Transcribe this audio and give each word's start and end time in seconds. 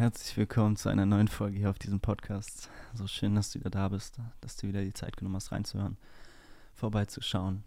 Herzlich 0.00 0.34
willkommen 0.38 0.76
zu 0.76 0.88
einer 0.88 1.04
neuen 1.04 1.28
Folge 1.28 1.58
hier 1.58 1.68
auf 1.68 1.78
diesem 1.78 2.00
Podcast. 2.00 2.70
So 2.94 3.06
schön, 3.06 3.34
dass 3.34 3.52
du 3.52 3.58
wieder 3.58 3.68
da 3.68 3.90
bist, 3.90 4.18
dass 4.40 4.56
du 4.56 4.66
wieder 4.66 4.82
die 4.82 4.94
Zeit 4.94 5.18
genommen 5.18 5.36
hast, 5.36 5.52
reinzuhören, 5.52 5.98
vorbeizuschauen. 6.72 7.64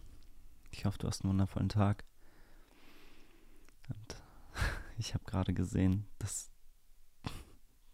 Ich 0.71 0.85
hoffe, 0.85 0.97
du 0.97 1.07
hast 1.07 1.21
einen 1.21 1.29
wundervollen 1.29 1.69
Tag. 1.69 2.03
Und 3.87 4.15
ich 4.97 5.13
habe 5.13 5.23
gerade 5.25 5.53
gesehen, 5.53 6.07
dass 6.17 6.49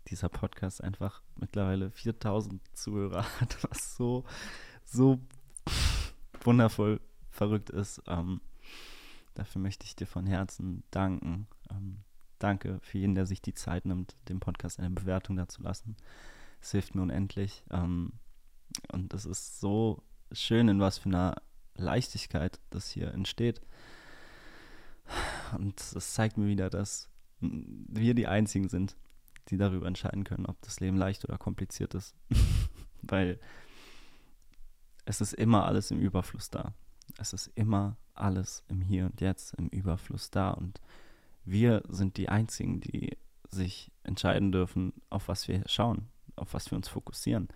dieser 0.07 0.29
Podcast 0.29 0.81
einfach 0.81 1.21
mittlerweile 1.35 1.92
4000 1.92 2.62
Zuhörer 2.71 3.26
hat, 3.42 3.62
was 3.69 3.97
so, 3.97 4.24
so 4.85 5.19
wundervoll 6.46 7.01
verrückt 7.29 7.71
ist. 7.71 8.01
Ähm, 8.08 8.40
dafür 9.33 9.62
möchte 9.62 9.83
ich 9.83 9.97
dir 9.97 10.08
von 10.08 10.26
Herzen 10.26 10.83
danken. 10.92 11.46
Ähm, 11.69 12.06
danke 12.40 12.79
für 12.81 12.97
jeden, 12.97 13.15
der 13.15 13.26
sich 13.26 13.42
die 13.42 13.53
Zeit 13.53 13.85
nimmt, 13.85 14.15
dem 14.28 14.40
Podcast 14.40 14.79
eine 14.79 14.90
Bewertung 14.90 15.35
dazu 15.35 15.62
lassen. 15.62 15.96
Es 16.62 16.72
hilft 16.72 16.95
mir 16.95 17.02
unendlich. 17.02 17.64
Ähm, 17.70 18.14
und 18.91 19.14
es 19.14 19.26
ist 19.26 19.59
so 19.59 20.04
schön, 20.31 20.67
in 20.67 20.80
was 20.80 20.98
für 20.98 21.09
einer 21.09 21.36
Leichtigkeit 21.76 22.59
das 22.70 22.90
hier 22.90 23.14
entsteht. 23.14 23.62
Und 25.58 25.80
es 25.80 26.14
zeigt 26.14 26.38
mir 26.38 26.48
wieder, 26.48 26.70
dass 26.70 27.09
wir 27.40 28.14
die 28.14 28.28
Einzigen 28.28 28.70
sind, 28.70 28.95
die 29.50 29.58
darüber 29.58 29.88
entscheiden 29.88 30.23
können, 30.23 30.45
ob 30.45 30.62
das 30.62 30.80
Leben 30.80 30.98
leicht 30.98 31.23
oder 31.26 31.38
kompliziert 31.38 31.95
ist. 31.95 32.16
Weil 33.02 33.40
es 35.06 35.22
ist 35.22 35.34
immer 35.34 35.66
alles 35.66 35.90
im 35.90 36.00
Überfluss 36.00 36.50
da. 36.50 36.73
Es 37.17 37.34
ist 37.34 37.48
immer 37.56 37.98
alles 38.14 38.64
im 38.67 38.81
Hier 38.81 39.06
und 39.06 39.22
Jetzt, 39.22 39.56
im 39.56 39.70
Überfluss 39.70 40.30
da. 40.30 40.52
Und 40.52 40.80
wir 41.46 41.84
sind 41.88 42.18
die 42.18 42.30
Einzigen, 42.30 42.82
die 42.82 43.18
sich 43.50 43.92
entscheiden 44.04 44.52
dürfen, 44.52 44.94
auf 45.10 45.28
was 45.28 45.48
wir 45.48 45.64
schauen, 45.68 46.10
auf 46.36 46.54
was 46.54 46.72
wir 46.72 46.76
uns 46.76 46.88
fokussieren. 46.88 47.50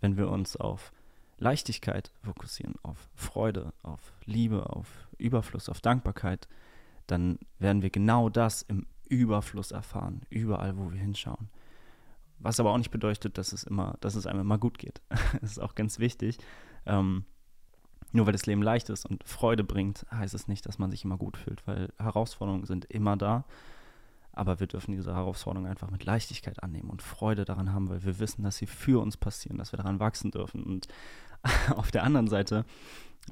Wenn 0.00 0.16
wir 0.16 0.28
uns 0.28 0.56
auf 0.56 0.92
Leichtigkeit 1.38 2.12
fokussieren, 2.22 2.74
auf 2.82 3.08
Freude, 3.14 3.72
auf 3.82 4.12
Liebe, 4.24 4.70
auf 4.70 5.08
Überfluss, 5.18 5.68
auf 5.68 5.80
Dankbarkeit, 5.80 6.48
dann 7.06 7.38
werden 7.58 7.82
wir 7.82 7.90
genau 7.90 8.28
das 8.28 8.62
im 8.62 8.86
Überfluss 9.08 9.70
erfahren, 9.70 10.22
überall, 10.30 10.76
wo 10.76 10.92
wir 10.92 10.98
hinschauen. 10.98 11.48
Was 12.38 12.60
aber 12.60 12.72
auch 12.72 12.78
nicht 12.78 12.90
bedeutet, 12.90 13.38
dass 13.38 13.52
es 13.52 13.64
immer, 13.64 13.96
dass 14.00 14.14
es 14.14 14.26
einem 14.26 14.40
immer 14.40 14.58
gut 14.58 14.78
geht. 14.78 15.00
das 15.40 15.52
ist 15.52 15.58
auch 15.60 15.74
ganz 15.74 15.98
wichtig. 15.98 16.38
Ähm, 16.86 17.24
nur 18.14 18.26
weil 18.26 18.32
das 18.32 18.46
Leben 18.46 18.62
leicht 18.62 18.90
ist 18.90 19.04
und 19.06 19.24
Freude 19.24 19.64
bringt, 19.64 20.06
heißt 20.10 20.34
es 20.34 20.46
nicht, 20.46 20.66
dass 20.66 20.78
man 20.78 20.90
sich 20.90 21.04
immer 21.04 21.18
gut 21.18 21.36
fühlt, 21.36 21.66
weil 21.66 21.92
Herausforderungen 21.98 22.64
sind 22.64 22.84
immer 22.84 23.16
da. 23.16 23.44
Aber 24.32 24.60
wir 24.60 24.68
dürfen 24.68 24.92
diese 24.92 25.14
Herausforderungen 25.14 25.68
einfach 25.68 25.90
mit 25.90 26.04
Leichtigkeit 26.04 26.62
annehmen 26.62 26.90
und 26.90 27.02
Freude 27.02 27.44
daran 27.44 27.72
haben, 27.72 27.88
weil 27.88 28.04
wir 28.04 28.20
wissen, 28.20 28.44
dass 28.44 28.56
sie 28.56 28.66
für 28.66 29.00
uns 29.00 29.16
passieren, 29.16 29.58
dass 29.58 29.72
wir 29.72 29.78
daran 29.78 29.98
wachsen 29.98 30.30
dürfen. 30.30 30.62
Und 30.62 30.86
auf 31.74 31.90
der 31.90 32.04
anderen 32.04 32.28
Seite, 32.28 32.64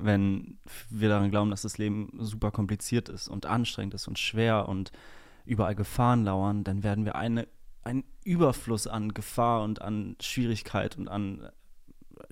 wenn 0.01 0.59
wir 0.91 1.09
daran 1.09 1.31
glauben, 1.31 1.51
dass 1.51 1.63
das 1.63 1.79
Leben 1.79 2.11
super 2.19 2.51
kompliziert 2.51 3.09
ist 3.09 3.29
und 3.29 3.47
anstrengend 3.47 3.95
ist 3.95 4.09
und 4.09 4.19
schwer 4.19 4.69
und 4.69 4.91
überall 5.45 5.77
Gefahren 5.77 6.25
lauern, 6.25 6.65
dann 6.65 6.83
werden 6.83 7.05
wir 7.05 7.15
eine, 7.15 7.47
einen 7.85 8.03
Überfluss 8.25 8.89
an 8.89 9.15
Gefahr 9.15 9.63
und 9.63 9.81
an 9.81 10.17
Schwierigkeit 10.21 10.99
und 10.99 11.09
an 11.09 11.49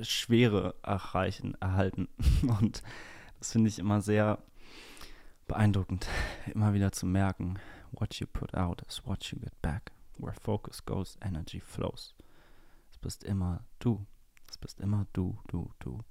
Schwere 0.01 0.75
erreichen, 0.83 1.55
erhalten. 1.61 2.09
Und 2.43 2.83
das 3.39 3.53
finde 3.53 3.69
ich 3.69 3.79
immer 3.79 4.01
sehr 4.01 4.39
beeindruckend, 5.47 6.07
immer 6.55 6.75
wieder 6.75 6.93
zu 6.93 7.07
merken, 7.07 7.59
what 7.93 8.15
you 8.17 8.27
put 8.27 8.55
out 8.55 8.83
is 8.89 9.05
what 9.05 9.25
you 9.25 9.39
get 9.39 9.61
back. 9.63 9.91
Where 10.19 10.35
focus 10.35 10.85
goes, 10.85 11.17
energy 11.23 11.61
flows. 11.61 12.15
Es 12.91 12.99
bist 12.99 13.25
immer 13.25 13.65
du. 13.79 14.07
Es 14.49 14.59
bist 14.59 14.81
immer 14.81 15.07
du, 15.13 15.39
du, 15.49 15.73
du. 15.79 16.05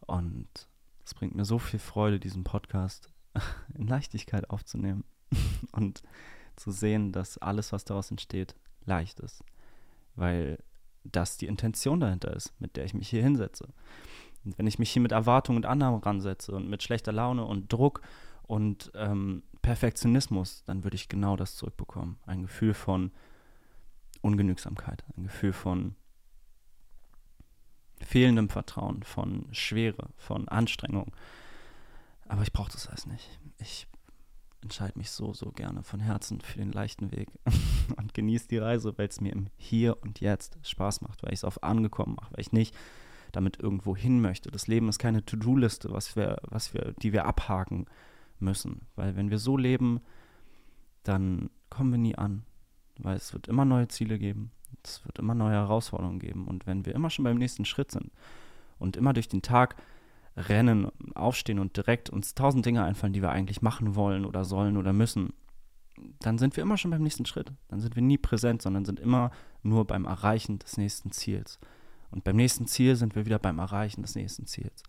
Und 0.00 0.68
es 1.04 1.14
bringt 1.14 1.34
mir 1.34 1.44
so 1.44 1.58
viel 1.58 1.80
Freude, 1.80 2.20
diesen 2.20 2.44
Podcast 2.44 3.08
in 3.74 3.86
Leichtigkeit 3.86 4.50
aufzunehmen 4.50 5.04
und 5.72 6.02
zu 6.56 6.70
sehen, 6.70 7.12
dass 7.12 7.38
alles, 7.38 7.72
was 7.72 7.84
daraus 7.84 8.10
entsteht, 8.10 8.54
leicht 8.84 9.20
ist. 9.20 9.42
Weil 10.14 10.62
das 11.04 11.36
die 11.36 11.46
Intention 11.46 12.00
dahinter 12.00 12.34
ist, 12.34 12.52
mit 12.60 12.76
der 12.76 12.84
ich 12.84 12.94
mich 12.94 13.08
hier 13.08 13.22
hinsetze. 13.22 13.68
Und 14.44 14.58
wenn 14.58 14.66
ich 14.66 14.78
mich 14.78 14.90
hier 14.90 15.02
mit 15.02 15.12
Erwartung 15.12 15.56
und 15.56 15.66
Annahme 15.66 16.04
ransetze 16.04 16.52
und 16.52 16.68
mit 16.68 16.82
schlechter 16.82 17.12
Laune 17.12 17.44
und 17.44 17.72
Druck 17.72 18.02
und 18.42 18.90
ähm, 18.94 19.42
Perfektionismus, 19.62 20.64
dann 20.64 20.84
würde 20.84 20.96
ich 20.96 21.08
genau 21.08 21.36
das 21.36 21.56
zurückbekommen. 21.56 22.18
Ein 22.26 22.42
Gefühl 22.42 22.74
von 22.74 23.12
Ungenügsamkeit, 24.20 25.04
ein 25.16 25.24
Gefühl 25.24 25.52
von 25.52 25.94
fehlendem 28.00 28.48
Vertrauen, 28.48 29.02
von 29.04 29.46
Schwere, 29.52 30.10
von 30.16 30.48
Anstrengung. 30.48 31.14
Aber 32.26 32.42
ich 32.42 32.52
brauche 32.52 32.72
das 32.72 32.88
alles 32.88 33.06
nicht. 33.06 33.38
Ich 33.58 33.86
entscheide 34.62 34.98
mich 34.98 35.10
so, 35.10 35.32
so 35.32 35.50
gerne 35.50 35.82
von 35.82 36.00
Herzen 36.00 36.40
für 36.40 36.58
den 36.58 36.72
leichten 36.72 37.12
Weg 37.12 37.28
und 37.96 38.14
genieße 38.14 38.48
die 38.48 38.58
Reise, 38.58 38.96
weil 38.96 39.08
es 39.08 39.20
mir 39.20 39.32
im 39.32 39.48
Hier 39.56 40.00
und 40.02 40.20
Jetzt 40.20 40.58
Spaß 40.62 41.02
macht, 41.02 41.22
weil 41.22 41.32
ich 41.32 41.40
es 41.40 41.44
auf 41.44 41.62
angekommen 41.62 42.14
mache, 42.14 42.32
weil 42.32 42.40
ich 42.40 42.52
nicht 42.52 42.74
damit 43.32 43.58
irgendwo 43.58 43.96
hin 43.96 44.20
möchte. 44.20 44.50
Das 44.50 44.66
Leben 44.66 44.88
ist 44.88 44.98
keine 44.98 45.24
To-Do-Liste, 45.24 45.90
was 45.90 46.16
wir, 46.16 46.38
was 46.42 46.74
wir, 46.74 46.94
die 47.02 47.12
wir 47.12 47.24
abhaken 47.24 47.86
müssen. 48.38 48.82
Weil 48.94 49.16
wenn 49.16 49.30
wir 49.30 49.38
so 49.38 49.56
leben, 49.56 50.00
dann 51.02 51.50
kommen 51.70 51.92
wir 51.92 51.98
nie 51.98 52.14
an. 52.14 52.44
Weil 52.98 53.16
es 53.16 53.32
wird 53.32 53.48
immer 53.48 53.64
neue 53.64 53.88
Ziele 53.88 54.18
geben, 54.18 54.52
es 54.84 55.04
wird 55.04 55.18
immer 55.18 55.34
neue 55.34 55.54
Herausforderungen 55.54 56.18
geben. 56.18 56.46
Und 56.46 56.66
wenn 56.66 56.84
wir 56.84 56.94
immer 56.94 57.10
schon 57.10 57.24
beim 57.24 57.38
nächsten 57.38 57.64
Schritt 57.64 57.90
sind 57.90 58.12
und 58.78 58.96
immer 58.96 59.14
durch 59.14 59.28
den 59.28 59.42
Tag 59.42 59.76
rennen, 60.36 60.88
aufstehen 61.14 61.58
und 61.58 61.76
direkt 61.76 62.10
uns 62.10 62.34
tausend 62.34 62.64
Dinge 62.64 62.84
einfallen, 62.84 63.12
die 63.12 63.22
wir 63.22 63.30
eigentlich 63.30 63.62
machen 63.62 63.94
wollen 63.94 64.24
oder 64.24 64.44
sollen 64.44 64.76
oder 64.76 64.92
müssen, 64.92 65.34
dann 66.20 66.38
sind 66.38 66.56
wir 66.56 66.62
immer 66.62 66.78
schon 66.78 66.90
beim 66.90 67.02
nächsten 67.02 67.26
Schritt. 67.26 67.52
Dann 67.68 67.80
sind 67.80 67.96
wir 67.96 68.02
nie 68.02 68.18
präsent, 68.18 68.62
sondern 68.62 68.84
sind 68.84 68.98
immer 68.98 69.30
nur 69.62 69.86
beim 69.86 70.04
Erreichen 70.04 70.58
des 70.58 70.76
nächsten 70.76 71.12
Ziels. 71.12 71.58
Und 72.10 72.24
beim 72.24 72.36
nächsten 72.36 72.66
Ziel 72.66 72.96
sind 72.96 73.14
wir 73.14 73.26
wieder 73.26 73.38
beim 73.38 73.58
Erreichen 73.58 74.02
des 74.02 74.14
nächsten 74.14 74.46
Ziels. 74.46 74.82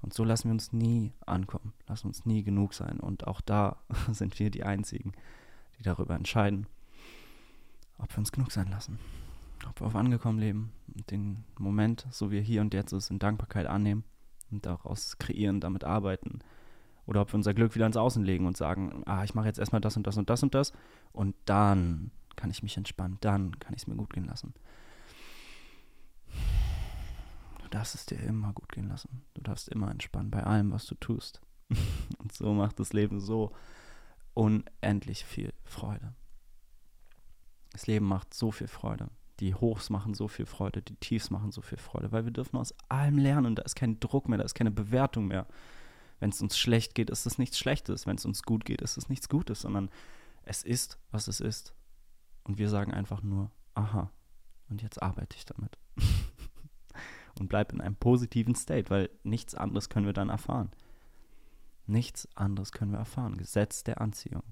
Und 0.00 0.14
so 0.14 0.24
lassen 0.24 0.48
wir 0.48 0.52
uns 0.52 0.72
nie 0.72 1.12
ankommen, 1.26 1.72
lassen 1.86 2.08
uns 2.08 2.24
nie 2.24 2.42
genug 2.42 2.72
sein. 2.74 3.00
Und 3.00 3.26
auch 3.26 3.40
da 3.40 3.76
sind 4.12 4.38
wir 4.38 4.50
die 4.50 4.64
Einzigen, 4.64 5.12
die 5.78 5.82
darüber 5.82 6.14
entscheiden, 6.14 6.66
ob 7.98 8.10
wir 8.12 8.18
uns 8.18 8.32
genug 8.32 8.52
sein 8.52 8.70
lassen. 8.70 8.98
Ob 9.68 9.80
wir 9.80 9.86
auf 9.86 9.96
angekommen 9.96 10.38
leben 10.38 10.72
und 10.94 11.10
den 11.10 11.44
Moment, 11.58 12.06
so 12.10 12.30
wie 12.30 12.38
er 12.38 12.42
hier 12.42 12.60
und 12.60 12.74
jetzt 12.74 12.92
ist, 12.92 13.10
in 13.10 13.18
Dankbarkeit 13.18 13.66
annehmen 13.66 14.04
und 14.50 14.66
daraus 14.66 15.18
kreieren, 15.18 15.60
damit 15.60 15.84
arbeiten. 15.84 16.40
Oder 17.06 17.22
ob 17.22 17.32
wir 17.32 17.36
unser 17.36 17.54
Glück 17.54 17.74
wieder 17.74 17.86
ins 17.86 17.96
Außen 17.96 18.22
legen 18.22 18.46
und 18.46 18.56
sagen, 18.56 19.02
ah, 19.06 19.24
ich 19.24 19.34
mache 19.34 19.46
jetzt 19.46 19.58
erstmal 19.58 19.80
das 19.80 19.96
und 19.96 20.06
das 20.06 20.16
und 20.16 20.28
das 20.28 20.42
und 20.42 20.54
das 20.54 20.72
und 21.12 21.34
dann 21.46 22.10
kann 22.36 22.50
ich 22.50 22.62
mich 22.62 22.76
entspannen, 22.76 23.18
dann 23.20 23.58
kann 23.58 23.74
ich 23.74 23.82
es 23.82 23.86
mir 23.86 23.96
gut 23.96 24.12
gehen 24.12 24.26
lassen. 24.26 24.54
Du 27.62 27.68
darfst 27.70 27.94
es 27.94 28.06
dir 28.06 28.20
immer 28.20 28.52
gut 28.52 28.72
gehen 28.72 28.88
lassen. 28.88 29.22
Du 29.34 29.42
darfst 29.42 29.68
immer 29.68 29.90
entspannen 29.90 30.30
bei 30.30 30.42
allem, 30.42 30.70
was 30.70 30.86
du 30.86 30.94
tust. 30.94 31.40
und 32.18 32.32
so 32.32 32.54
macht 32.54 32.78
das 32.78 32.92
Leben 32.92 33.20
so 33.20 33.52
unendlich 34.34 35.24
viel 35.24 35.52
Freude. 35.64 36.14
Das 37.72 37.86
Leben 37.86 38.06
macht 38.06 38.32
so 38.32 38.50
viel 38.52 38.68
Freude. 38.68 39.10
Die 39.40 39.54
Hochs 39.54 39.90
machen 39.90 40.14
so 40.14 40.26
viel 40.28 40.46
Freude, 40.46 40.82
die 40.82 40.96
Tiefs 40.96 41.30
machen 41.30 41.52
so 41.52 41.60
viel 41.60 41.78
Freude, 41.78 42.10
weil 42.10 42.24
wir 42.24 42.32
dürfen 42.32 42.56
aus 42.56 42.74
allem 42.88 43.18
lernen. 43.18 43.54
Da 43.54 43.62
ist 43.62 43.76
kein 43.76 44.00
Druck 44.00 44.28
mehr, 44.28 44.38
da 44.38 44.44
ist 44.44 44.54
keine 44.54 44.70
Bewertung 44.70 45.28
mehr. 45.28 45.46
Wenn 46.20 46.30
es 46.30 46.42
uns 46.42 46.58
schlecht 46.58 46.94
geht, 46.94 47.10
ist 47.10 47.26
es 47.26 47.38
nichts 47.38 47.58
Schlechtes. 47.58 48.06
Wenn 48.06 48.16
es 48.16 48.24
uns 48.24 48.42
gut 48.42 48.64
geht, 48.64 48.82
ist 48.82 48.96
es 48.96 49.08
nichts 49.08 49.28
Gutes, 49.28 49.60
sondern 49.60 49.90
es 50.42 50.64
ist, 50.64 50.98
was 51.12 51.28
es 51.28 51.40
ist. 51.40 51.74
Und 52.42 52.58
wir 52.58 52.68
sagen 52.68 52.92
einfach 52.92 53.22
nur, 53.22 53.52
aha, 53.74 54.10
und 54.68 54.82
jetzt 54.82 55.00
arbeite 55.00 55.36
ich 55.36 55.44
damit. 55.44 55.78
und 57.38 57.48
bleib 57.48 57.72
in 57.72 57.80
einem 57.80 57.96
positiven 57.96 58.54
State, 58.54 58.90
weil 58.90 59.10
nichts 59.22 59.54
anderes 59.54 59.88
können 59.88 60.06
wir 60.06 60.12
dann 60.12 60.30
erfahren. 60.30 60.70
Nichts 61.86 62.28
anderes 62.34 62.72
können 62.72 62.92
wir 62.92 62.98
erfahren. 62.98 63.36
Gesetz 63.36 63.84
der 63.84 64.00
Anziehung. 64.00 64.42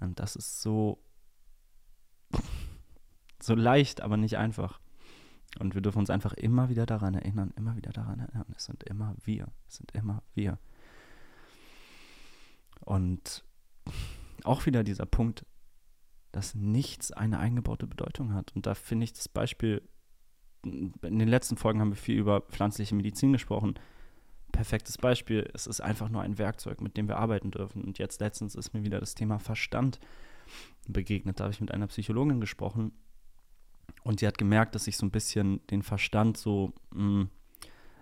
Und 0.00 0.18
das 0.20 0.36
ist 0.36 0.62
so 0.62 1.02
so 3.42 3.54
leicht, 3.54 4.00
aber 4.00 4.16
nicht 4.16 4.38
einfach. 4.38 4.80
Und 5.58 5.74
wir 5.74 5.82
dürfen 5.82 5.98
uns 5.98 6.10
einfach 6.10 6.32
immer 6.32 6.68
wieder 6.68 6.86
daran 6.86 7.14
erinnern, 7.14 7.52
immer 7.56 7.76
wieder 7.76 7.90
daran 7.90 8.20
erinnern. 8.20 8.46
Es 8.56 8.64
sind 8.64 8.82
immer 8.84 9.14
wir. 9.24 9.48
Es 9.68 9.76
sind 9.76 9.92
immer 9.92 10.22
wir. 10.34 10.58
Und 12.80 13.44
auch 14.44 14.66
wieder 14.66 14.82
dieser 14.82 15.06
Punkt, 15.06 15.44
dass 16.32 16.54
nichts 16.54 17.12
eine 17.12 17.38
eingebaute 17.38 17.86
Bedeutung 17.86 18.32
hat. 18.32 18.56
Und 18.56 18.66
da 18.66 18.74
finde 18.74 19.04
ich 19.04 19.12
das 19.12 19.28
Beispiel, 19.28 19.82
in 20.64 21.18
den 21.18 21.28
letzten 21.28 21.56
Folgen 21.56 21.80
haben 21.80 21.90
wir 21.90 21.96
viel 21.96 22.18
über 22.18 22.40
pflanzliche 22.40 22.94
Medizin 22.94 23.32
gesprochen. 23.32 23.74
Perfektes 24.52 24.96
Beispiel, 24.98 25.48
es 25.54 25.66
ist 25.66 25.80
einfach 25.80 26.08
nur 26.08 26.22
ein 26.22 26.38
Werkzeug, 26.38 26.80
mit 26.80 26.96
dem 26.96 27.08
wir 27.08 27.18
arbeiten 27.18 27.50
dürfen. 27.50 27.84
Und 27.84 27.98
jetzt 27.98 28.20
letztens 28.20 28.54
ist 28.54 28.72
mir 28.72 28.84
wieder 28.84 29.00
das 29.00 29.14
Thema 29.14 29.38
Verstand 29.38 30.00
begegnet. 30.88 31.38
Da 31.38 31.44
habe 31.44 31.52
ich 31.52 31.60
mit 31.60 31.72
einer 31.72 31.86
Psychologin 31.86 32.40
gesprochen 32.40 32.92
und 34.04 34.20
sie 34.20 34.26
hat 34.26 34.38
gemerkt, 34.38 34.74
dass 34.74 34.86
ich 34.86 34.96
so 34.96 35.06
ein 35.06 35.10
bisschen 35.10 35.64
den 35.68 35.82
Verstand 35.82 36.36
so, 36.36 36.72
hm, 36.92 37.28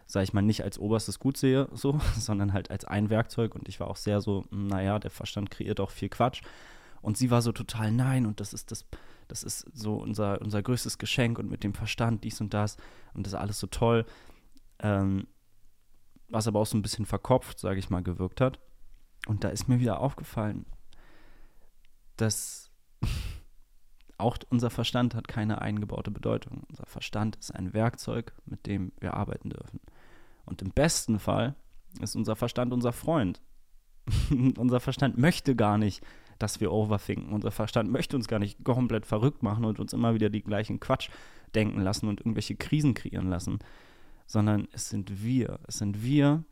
sage 0.06 0.24
ich 0.24 0.32
mal, 0.32 0.42
nicht 0.42 0.64
als 0.64 0.78
oberstes 0.78 1.18
Gut 1.18 1.36
sehe, 1.36 1.68
so, 1.72 2.00
sondern 2.18 2.52
halt 2.52 2.70
als 2.70 2.84
ein 2.84 3.10
Werkzeug. 3.10 3.54
Und 3.54 3.68
ich 3.68 3.80
war 3.80 3.88
auch 3.88 3.96
sehr 3.96 4.20
so, 4.20 4.44
hm, 4.50 4.66
naja, 4.66 4.98
der 4.98 5.10
Verstand 5.10 5.50
kreiert 5.50 5.80
auch 5.80 5.90
viel 5.90 6.08
Quatsch. 6.08 6.42
Und 7.02 7.16
sie 7.16 7.30
war 7.30 7.42
so 7.42 7.52
total, 7.52 7.92
nein, 7.92 8.26
und 8.26 8.40
das 8.40 8.52
ist 8.52 8.70
das, 8.70 8.84
das 9.28 9.42
ist 9.42 9.66
so 9.72 9.96
unser, 9.96 10.40
unser 10.42 10.62
größtes 10.62 10.98
Geschenk 10.98 11.38
und 11.38 11.50
mit 11.50 11.64
dem 11.64 11.72
Verstand 11.72 12.24
dies 12.24 12.40
und 12.40 12.52
das 12.52 12.76
und 13.14 13.26
das 13.26 13.32
ist 13.32 13.38
alles 13.38 13.58
so 13.58 13.66
toll. 13.68 14.04
Ähm, 14.80 15.26
was 16.28 16.46
aber 16.46 16.60
auch 16.60 16.66
so 16.66 16.76
ein 16.76 16.82
bisschen 16.82 17.06
verkopft, 17.06 17.58
sage 17.58 17.78
ich 17.78 17.90
mal, 17.90 18.02
gewirkt 18.02 18.40
hat. 18.40 18.60
Und 19.26 19.44
da 19.44 19.48
ist 19.48 19.68
mir 19.68 19.80
wieder 19.80 20.00
aufgefallen, 20.00 20.64
dass 22.16 22.69
auch 24.20 24.38
unser 24.48 24.70
Verstand 24.70 25.14
hat 25.14 25.28
keine 25.28 25.60
eingebaute 25.60 26.10
Bedeutung. 26.10 26.64
Unser 26.68 26.86
Verstand 26.86 27.36
ist 27.36 27.54
ein 27.54 27.72
Werkzeug, 27.72 28.32
mit 28.46 28.66
dem 28.66 28.92
wir 29.00 29.14
arbeiten 29.14 29.50
dürfen. 29.50 29.80
Und 30.44 30.62
im 30.62 30.70
besten 30.70 31.18
Fall 31.18 31.54
ist 32.00 32.16
unser 32.16 32.36
Verstand 32.36 32.72
unser 32.72 32.92
Freund. 32.92 33.40
unser 34.56 34.80
Verstand 34.80 35.18
möchte 35.18 35.54
gar 35.54 35.78
nicht, 35.78 36.04
dass 36.38 36.60
wir 36.60 36.72
overthinken. 36.72 37.32
Unser 37.32 37.50
Verstand 37.50 37.90
möchte 37.90 38.16
uns 38.16 38.28
gar 38.28 38.38
nicht 38.38 38.64
komplett 38.64 39.06
verrückt 39.06 39.42
machen 39.42 39.64
und 39.64 39.78
uns 39.78 39.92
immer 39.92 40.14
wieder 40.14 40.30
die 40.30 40.42
gleichen 40.42 40.80
Quatsch 40.80 41.10
denken 41.54 41.80
lassen 41.80 42.08
und 42.08 42.20
irgendwelche 42.20 42.56
Krisen 42.56 42.94
kreieren 42.94 43.28
lassen, 43.28 43.58
sondern 44.26 44.68
es 44.72 44.88
sind 44.88 45.22
wir. 45.22 45.60
Es 45.66 45.78
sind 45.78 46.02
wir, 46.02 46.44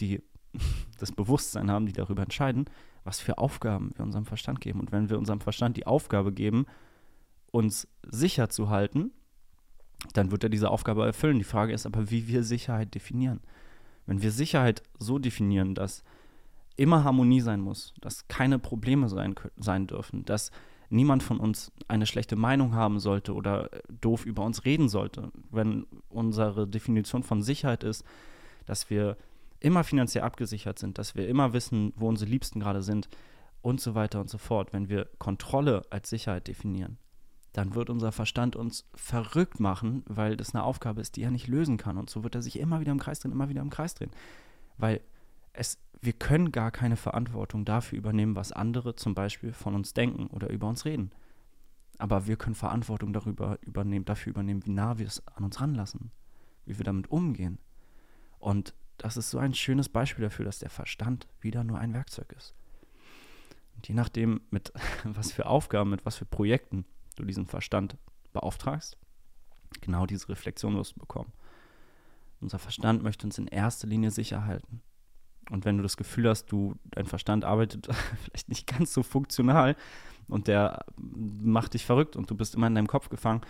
die 0.00 0.22
das 0.98 1.12
Bewusstsein 1.12 1.70
haben, 1.70 1.86
die 1.86 1.92
darüber 1.92 2.22
entscheiden, 2.22 2.66
was 3.02 3.20
für 3.20 3.38
Aufgaben 3.38 3.90
wir 3.96 4.04
unserem 4.04 4.24
Verstand 4.24 4.60
geben. 4.60 4.80
Und 4.80 4.92
wenn 4.92 5.10
wir 5.10 5.18
unserem 5.18 5.40
Verstand 5.40 5.76
die 5.76 5.86
Aufgabe 5.86 6.32
geben, 6.32 6.66
uns 7.54 7.86
sicher 8.02 8.48
zu 8.48 8.68
halten, 8.68 9.12
dann 10.12 10.32
wird 10.32 10.42
er 10.42 10.50
diese 10.50 10.70
Aufgabe 10.70 11.06
erfüllen. 11.06 11.38
Die 11.38 11.44
Frage 11.44 11.72
ist 11.72 11.86
aber, 11.86 12.10
wie 12.10 12.26
wir 12.26 12.42
Sicherheit 12.42 12.94
definieren. 12.96 13.40
Wenn 14.06 14.22
wir 14.22 14.32
Sicherheit 14.32 14.82
so 14.98 15.20
definieren, 15.20 15.76
dass 15.76 16.02
immer 16.76 17.04
Harmonie 17.04 17.40
sein 17.40 17.60
muss, 17.60 17.94
dass 18.00 18.26
keine 18.26 18.58
Probleme 18.58 19.08
sein, 19.08 19.36
sein 19.56 19.86
dürfen, 19.86 20.24
dass 20.24 20.50
niemand 20.90 21.22
von 21.22 21.38
uns 21.38 21.70
eine 21.86 22.06
schlechte 22.06 22.34
Meinung 22.34 22.74
haben 22.74 22.98
sollte 22.98 23.32
oder 23.32 23.70
doof 24.00 24.26
über 24.26 24.42
uns 24.44 24.64
reden 24.64 24.88
sollte. 24.88 25.30
Wenn 25.52 25.86
unsere 26.08 26.66
Definition 26.66 27.22
von 27.22 27.40
Sicherheit 27.40 27.84
ist, 27.84 28.04
dass 28.66 28.90
wir 28.90 29.16
immer 29.60 29.84
finanziell 29.84 30.24
abgesichert 30.24 30.80
sind, 30.80 30.98
dass 30.98 31.14
wir 31.14 31.28
immer 31.28 31.52
wissen, 31.52 31.92
wo 31.94 32.08
unsere 32.08 32.28
Liebsten 32.28 32.58
gerade 32.58 32.82
sind 32.82 33.08
und 33.62 33.80
so 33.80 33.94
weiter 33.94 34.20
und 34.20 34.28
so 34.28 34.38
fort. 34.38 34.72
Wenn 34.72 34.88
wir 34.88 35.08
Kontrolle 35.18 35.82
als 35.90 36.10
Sicherheit 36.10 36.48
definieren, 36.48 36.98
dann 37.54 37.76
wird 37.76 37.88
unser 37.88 38.10
Verstand 38.10 38.56
uns 38.56 38.84
verrückt 38.94 39.60
machen, 39.60 40.02
weil 40.08 40.36
das 40.36 40.54
eine 40.54 40.64
Aufgabe 40.64 41.00
ist, 41.00 41.14
die 41.14 41.22
er 41.22 41.30
nicht 41.30 41.46
lösen 41.46 41.76
kann. 41.76 41.96
Und 41.96 42.10
so 42.10 42.24
wird 42.24 42.34
er 42.34 42.42
sich 42.42 42.58
immer 42.58 42.80
wieder 42.80 42.90
im 42.90 42.98
Kreis 42.98 43.20
drehen, 43.20 43.30
immer 43.30 43.48
wieder 43.48 43.62
im 43.62 43.70
Kreis 43.70 43.94
drehen. 43.94 44.10
Weil 44.76 45.00
es, 45.52 45.78
wir 46.00 46.14
können 46.14 46.50
gar 46.50 46.72
keine 46.72 46.96
Verantwortung 46.96 47.64
dafür 47.64 47.96
übernehmen, 47.96 48.34
was 48.34 48.50
andere 48.50 48.96
zum 48.96 49.14
Beispiel 49.14 49.52
von 49.52 49.76
uns 49.76 49.94
denken 49.94 50.26
oder 50.26 50.50
über 50.50 50.68
uns 50.68 50.84
reden. 50.84 51.12
Aber 51.96 52.26
wir 52.26 52.36
können 52.36 52.56
Verantwortung 52.56 53.12
darüber 53.12 53.56
übernehmen, 53.62 54.04
dafür 54.04 54.30
übernehmen, 54.30 54.66
wie 54.66 54.70
nah 54.70 54.98
wir 54.98 55.06
es 55.06 55.24
an 55.28 55.44
uns 55.44 55.60
ranlassen, 55.60 56.10
wie 56.66 56.76
wir 56.76 56.84
damit 56.84 57.08
umgehen. 57.12 57.58
Und 58.40 58.74
das 58.98 59.16
ist 59.16 59.30
so 59.30 59.38
ein 59.38 59.54
schönes 59.54 59.88
Beispiel 59.88 60.24
dafür, 60.24 60.44
dass 60.44 60.58
der 60.58 60.70
Verstand 60.70 61.28
wieder 61.40 61.62
nur 61.62 61.78
ein 61.78 61.94
Werkzeug 61.94 62.32
ist. 62.36 62.52
Und 63.76 63.86
je 63.86 63.94
nachdem, 63.94 64.40
mit 64.50 64.72
was 65.04 65.30
für 65.30 65.46
Aufgaben, 65.46 65.90
mit 65.90 66.04
was 66.04 66.16
für 66.16 66.26
Projekten 66.26 66.84
du 67.14 67.24
diesen 67.24 67.46
Verstand 67.46 67.96
beauftragst, 68.32 68.96
genau 69.80 70.06
diese 70.06 70.28
Reflexion 70.28 70.76
wirst 70.76 70.96
du 70.96 71.00
bekommen. 71.00 71.32
Unser 72.40 72.58
Verstand 72.58 73.02
möchte 73.02 73.26
uns 73.26 73.38
in 73.38 73.46
erster 73.46 73.86
Linie 73.86 74.10
sicher 74.10 74.44
halten. 74.44 74.82
Und 75.50 75.64
wenn 75.64 75.76
du 75.76 75.82
das 75.82 75.96
Gefühl 75.96 76.28
hast, 76.28 76.46
du, 76.46 76.74
dein 76.90 77.06
Verstand 77.06 77.44
arbeitet 77.44 77.86
vielleicht 78.24 78.48
nicht 78.48 78.66
ganz 78.66 78.92
so 78.92 79.02
funktional 79.02 79.76
und 80.28 80.48
der 80.48 80.84
macht 80.96 81.74
dich 81.74 81.84
verrückt 81.84 82.16
und 82.16 82.30
du 82.30 82.34
bist 82.34 82.54
immer 82.54 82.66
in 82.66 82.74
deinem 82.74 82.86
Kopf 82.86 83.08
gefangen, 83.08 83.42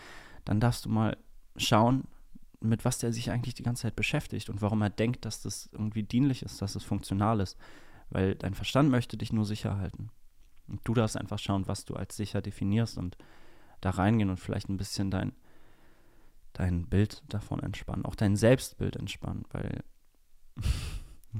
dann 0.44 0.60
darfst 0.60 0.84
du 0.84 0.88
mal 0.88 1.16
schauen, 1.56 2.04
mit 2.60 2.84
was 2.84 2.98
der 2.98 3.12
sich 3.12 3.30
eigentlich 3.30 3.54
die 3.54 3.62
ganze 3.62 3.82
Zeit 3.82 3.96
beschäftigt 3.96 4.48
und 4.48 4.62
warum 4.62 4.82
er 4.82 4.90
denkt, 4.90 5.24
dass 5.24 5.42
das 5.42 5.68
irgendwie 5.72 6.02
dienlich 6.02 6.42
ist, 6.42 6.60
dass 6.62 6.74
es 6.74 6.82
funktional 6.82 7.40
ist. 7.40 7.56
Weil 8.10 8.34
dein 8.34 8.54
Verstand 8.54 8.90
möchte 8.90 9.16
dich 9.16 9.32
nur 9.32 9.44
sicher 9.44 9.76
halten. 9.76 10.10
Und 10.66 10.80
du 10.84 10.94
darfst 10.94 11.16
einfach 11.16 11.38
schauen, 11.38 11.66
was 11.68 11.84
du 11.84 11.94
als 11.94 12.16
sicher 12.16 12.42
definierst 12.42 12.96
und 12.96 13.16
da 13.84 13.90
reingehen 13.90 14.30
und 14.30 14.40
vielleicht 14.40 14.68
ein 14.68 14.76
bisschen 14.76 15.10
dein, 15.10 15.32
dein 16.52 16.86
Bild 16.86 17.22
davon 17.28 17.60
entspannen, 17.60 18.04
auch 18.04 18.14
dein 18.14 18.36
Selbstbild 18.36 18.96
entspannen, 18.96 19.44
weil 19.50 19.82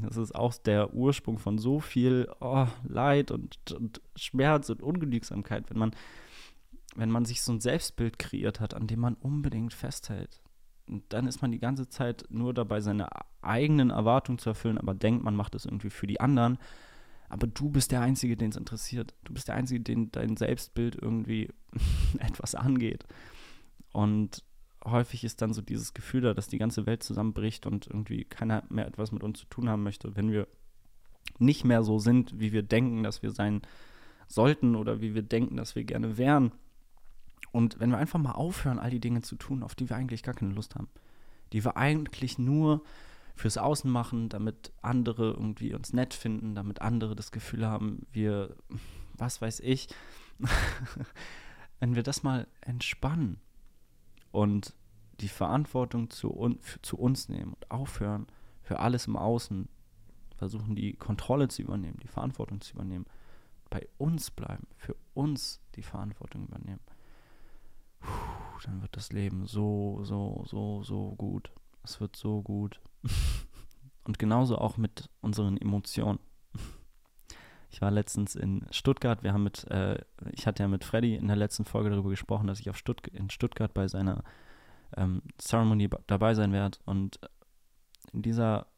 das 0.03 0.17
ist 0.17 0.35
auch 0.35 0.55
der 0.55 0.95
Ursprung 0.95 1.39
von 1.39 1.59
so 1.59 1.81
viel 1.81 2.29
oh, 2.41 2.67
Leid 2.85 3.31
und, 3.31 3.59
und 3.73 4.01
Schmerz 4.17 4.71
und 4.71 4.83
Ungenügsamkeit, 4.83 5.71
wenn 5.71 5.79
man, 5.79 5.97
wenn 6.97 7.11
man 7.11 7.25
sich 7.25 7.43
so 7.43 7.53
ein 7.53 7.61
Selbstbild 7.61 8.19
kreiert 8.19 8.61
hat, 8.61 8.75
an 8.75 8.87
dem 8.87 9.01
man 9.01 9.15
unbedingt 9.15 9.73
festhält. 9.73 10.41
Und 10.87 11.05
dann 11.13 11.27
ist 11.27 11.41
man 11.41 11.51
die 11.51 11.59
ganze 11.59 11.89
Zeit 11.89 12.25
nur 12.29 12.53
dabei, 12.53 12.81
seine 12.81 13.09
eigenen 13.41 13.91
Erwartungen 13.91 14.39
zu 14.39 14.51
erfüllen, 14.51 14.79
aber 14.79 14.95
denkt, 14.95 15.25
man 15.25 15.37
macht 15.37 15.55
es 15.55 15.65
irgendwie 15.65 15.91
für 15.91 16.07
die 16.07 16.21
anderen 16.21 16.59
aber 17.35 17.49
du 17.49 17.69
bist 17.69 17.91
der 17.91 18.01
Einzige, 18.01 18.37
den 18.37 18.51
es 18.51 18.57
interessiert. 18.57 19.13
Du 19.25 19.35
bist 19.35 19.49
der 19.49 19.57
Einzige, 19.57 19.81
den 19.81 20.13
dein 20.13 20.37
Selbstbild 20.37 20.95
irgendwie 20.95 21.49
etwas 22.21 22.55
angeht. 22.55 23.07
Und 23.93 24.45
häufig 24.85 25.25
ist 25.25 25.43
dann 25.43 25.53
so 25.53 25.61
dieses 25.61 25.95
Gefühl 25.95 26.21
da, 26.21 26.33
dass 26.33 26.47
die 26.47 26.59
ganze 26.59 26.87
Welt 26.87 27.03
zusammenbricht 27.03 27.67
und 27.67 27.89
irgendwie 27.89 28.23
keiner 28.23 28.63
mehr 28.69 28.87
etwas 28.87 29.11
mit 29.11 29.25
uns 29.25 29.41
zu 29.41 29.47
tun 29.47 29.69
haben 29.69 29.83
möchte, 29.83 30.15
wenn 30.15 30.31
wir 30.31 30.47
nicht 31.41 31.65
mehr 31.65 31.83
so 31.83 31.99
sind, 31.99 32.39
wie 32.39 32.53
wir 32.53 32.63
denken, 32.63 33.03
dass 33.03 33.25
wir 33.25 33.33
sein 33.33 33.63
sollten 34.29 34.77
oder 34.77 35.01
wie 35.01 35.17
wir 35.17 35.23
denken, 35.23 35.57
dass 35.57 35.75
wir 35.75 35.83
gerne 35.83 36.17
wären. 36.17 36.53
Und 37.51 37.81
wenn 37.81 37.91
wir 37.91 37.99
einfach 37.99 38.21
mal 38.21 38.31
aufhören, 38.31 38.79
all 38.79 38.91
die 38.91 39.01
Dinge 39.01 39.23
zu 39.23 39.35
tun, 39.35 39.65
auf 39.65 39.75
die 39.75 39.91
wir 39.91 39.97
eigentlich 39.97 40.23
gar 40.23 40.35
keine 40.35 40.55
Lust 40.55 40.77
haben, 40.77 40.87
die 41.53 41.65
wir 41.65 41.77
eigentlich 41.77 42.39
nur 42.39 42.85
fürs 43.35 43.59
Außen 43.59 43.91
machen, 43.91 44.29
damit 44.29 44.73
andere 44.83 45.33
irgendwie 45.33 45.75
uns 45.75 45.93
nett 45.93 46.15
finden, 46.15 46.55
damit 46.55 46.81
andere 46.81 47.17
das 47.17 47.33
Gefühl 47.33 47.67
haben, 47.67 48.07
wir, 48.13 48.57
was 49.15 49.41
weiß 49.41 49.61
ich, 49.61 49.89
wenn 51.81 51.95
wir 51.95 52.03
das 52.03 52.23
mal 52.23 52.47
entspannen 52.61 53.41
und 54.31 54.75
die 55.21 55.29
Verantwortung 55.29 56.11
zu, 56.11 56.35
un 56.37 56.59
zu 56.83 56.97
uns 56.97 57.29
nehmen 57.29 57.55
und 57.55 57.71
aufhören, 57.71 58.27
für 58.63 58.79
alles 58.81 59.07
im 59.07 59.17
Außen 59.17 59.69
versuchen, 60.37 60.75
die 60.75 60.95
Kontrolle 60.95 61.49
zu 61.49 61.63
übernehmen, 61.63 61.99
die 62.03 62.09
Verantwortung 62.09 62.61
zu 62.61 62.75
übernehmen, 62.75 63.07
bei 63.71 63.87
uns 63.99 64.31
bleiben, 64.31 64.67
für 64.77 64.97
uns 65.15 65.61
die 65.75 65.83
Verantwortung 65.83 66.47
übernehmen, 66.47 66.81
Puh, 67.99 68.59
dann 68.65 68.83
wird 68.83 68.97
das 68.97 69.13
Leben 69.13 69.47
so, 69.47 70.01
so, 70.03 70.45
so, 70.47 70.83
so 70.83 71.15
gut. 71.17 71.51
Es 71.85 72.01
wird 72.01 72.17
so 72.17 72.43
gut. 72.43 72.81
Und 74.05 74.19
genauso 74.19 74.59
auch 74.59 74.77
mit 74.77 75.11
unseren 75.21 75.57
Emotionen. 75.57 76.19
Ich 77.71 77.83
war 77.83 77.91
letztens 77.91 78.37
in 78.37 78.65
Stuttgart. 78.71 79.25
Wir 79.25 79.33
haben 79.33 79.43
mit, 79.43 79.65
äh, 79.65 79.99
ich 80.31 80.47
hatte 80.47 80.63
ja 80.63 80.69
mit 80.69 80.85
Freddy 80.85 81.17
in 81.17 81.27
der 81.27 81.35
letzten 81.35 81.65
Folge 81.65 81.91
darüber 81.91 82.09
gesprochen, 82.09 82.47
dass 82.47 82.61
ich 82.61 82.71
auf 82.71 82.77
Stutt 82.77 83.05
in 83.09 83.31
Stuttgart 83.31 83.75
bei 83.75 83.89
seiner 83.89 84.23
ähm, 84.97 85.23
Ceremony 85.41 85.91
dabei 86.07 86.35
sein 86.35 86.53
werde. 86.53 86.79
Und 86.85 87.19
in 88.13 88.23
dieser, 88.23 88.69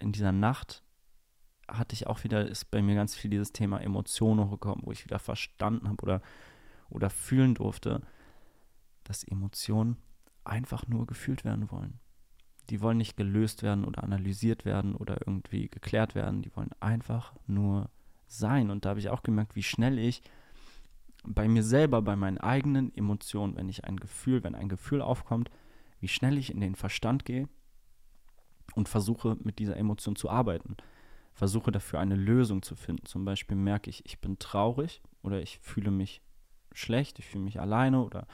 in 0.00 0.12
dieser 0.12 0.32
Nacht 0.32 0.82
hatte 1.66 1.94
ich 1.94 2.08
auch 2.08 2.24
wieder, 2.24 2.46
ist 2.46 2.70
bei 2.70 2.82
mir 2.82 2.94
ganz 2.94 3.14
viel 3.14 3.30
dieses 3.30 3.52
Thema 3.52 3.80
Emotionen 3.80 4.44
hochgekommen, 4.44 4.84
wo 4.84 4.92
ich 4.92 5.06
wieder 5.06 5.18
verstanden 5.18 5.88
habe 5.88 6.02
oder, 6.02 6.20
oder 6.90 7.08
fühlen 7.08 7.54
durfte, 7.54 8.02
dass 9.04 9.24
Emotionen 9.24 9.96
einfach 10.44 10.86
nur 10.88 11.06
gefühlt 11.06 11.42
werden 11.42 11.70
wollen 11.70 12.00
die 12.70 12.80
wollen 12.80 12.98
nicht 12.98 13.16
gelöst 13.16 13.62
werden 13.62 13.84
oder 13.84 14.02
analysiert 14.02 14.64
werden 14.64 14.94
oder 14.94 15.18
irgendwie 15.26 15.68
geklärt 15.68 16.14
werden. 16.14 16.42
Die 16.42 16.54
wollen 16.56 16.70
einfach 16.80 17.32
nur 17.46 17.90
sein. 18.26 18.70
Und 18.70 18.84
da 18.84 18.90
habe 18.90 19.00
ich 19.00 19.10
auch 19.10 19.22
gemerkt, 19.22 19.56
wie 19.56 19.62
schnell 19.62 19.98
ich 19.98 20.22
bei 21.24 21.48
mir 21.48 21.62
selber, 21.62 22.02
bei 22.02 22.16
meinen 22.16 22.38
eigenen 22.38 22.94
Emotionen, 22.96 23.56
wenn 23.56 23.68
ich 23.68 23.84
ein 23.84 23.96
Gefühl, 23.96 24.44
wenn 24.44 24.54
ein 24.54 24.68
Gefühl 24.68 25.02
aufkommt, 25.02 25.50
wie 26.00 26.08
schnell 26.08 26.38
ich 26.38 26.50
in 26.50 26.60
den 26.60 26.74
Verstand 26.74 27.24
gehe 27.24 27.48
und 28.74 28.88
versuche 28.88 29.36
mit 29.42 29.58
dieser 29.58 29.76
Emotion 29.76 30.16
zu 30.16 30.30
arbeiten. 30.30 30.76
Versuche 31.34 31.72
dafür 31.72 32.00
eine 32.00 32.16
Lösung 32.16 32.62
zu 32.62 32.76
finden. 32.76 33.06
Zum 33.06 33.24
Beispiel 33.24 33.56
merke 33.56 33.90
ich, 33.90 34.04
ich 34.06 34.20
bin 34.20 34.38
traurig 34.38 35.02
oder 35.22 35.40
ich 35.42 35.58
fühle 35.58 35.90
mich 35.90 36.22
schlecht, 36.72 37.18
ich 37.18 37.26
fühle 37.26 37.44
mich 37.44 37.60
alleine 37.60 38.02
oder 38.02 38.26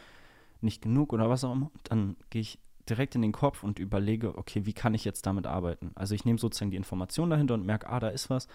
nicht 0.60 0.82
genug 0.82 1.12
oder 1.12 1.28
was 1.28 1.44
auch 1.44 1.52
immer. 1.52 1.70
Dann 1.84 2.16
gehe 2.30 2.42
ich 2.42 2.58
direkt 2.88 3.14
in 3.14 3.22
den 3.22 3.32
Kopf 3.32 3.62
und 3.62 3.78
überlege, 3.78 4.36
okay, 4.36 4.66
wie 4.66 4.72
kann 4.72 4.94
ich 4.94 5.04
jetzt 5.04 5.26
damit 5.26 5.46
arbeiten? 5.46 5.92
Also 5.94 6.14
ich 6.14 6.24
nehme 6.24 6.38
sozusagen 6.38 6.70
die 6.70 6.76
Information 6.76 7.30
dahinter 7.30 7.54
und 7.54 7.66
merke, 7.66 7.88
ah, 7.88 8.00
da 8.00 8.08
ist 8.08 8.30
was. 8.30 8.48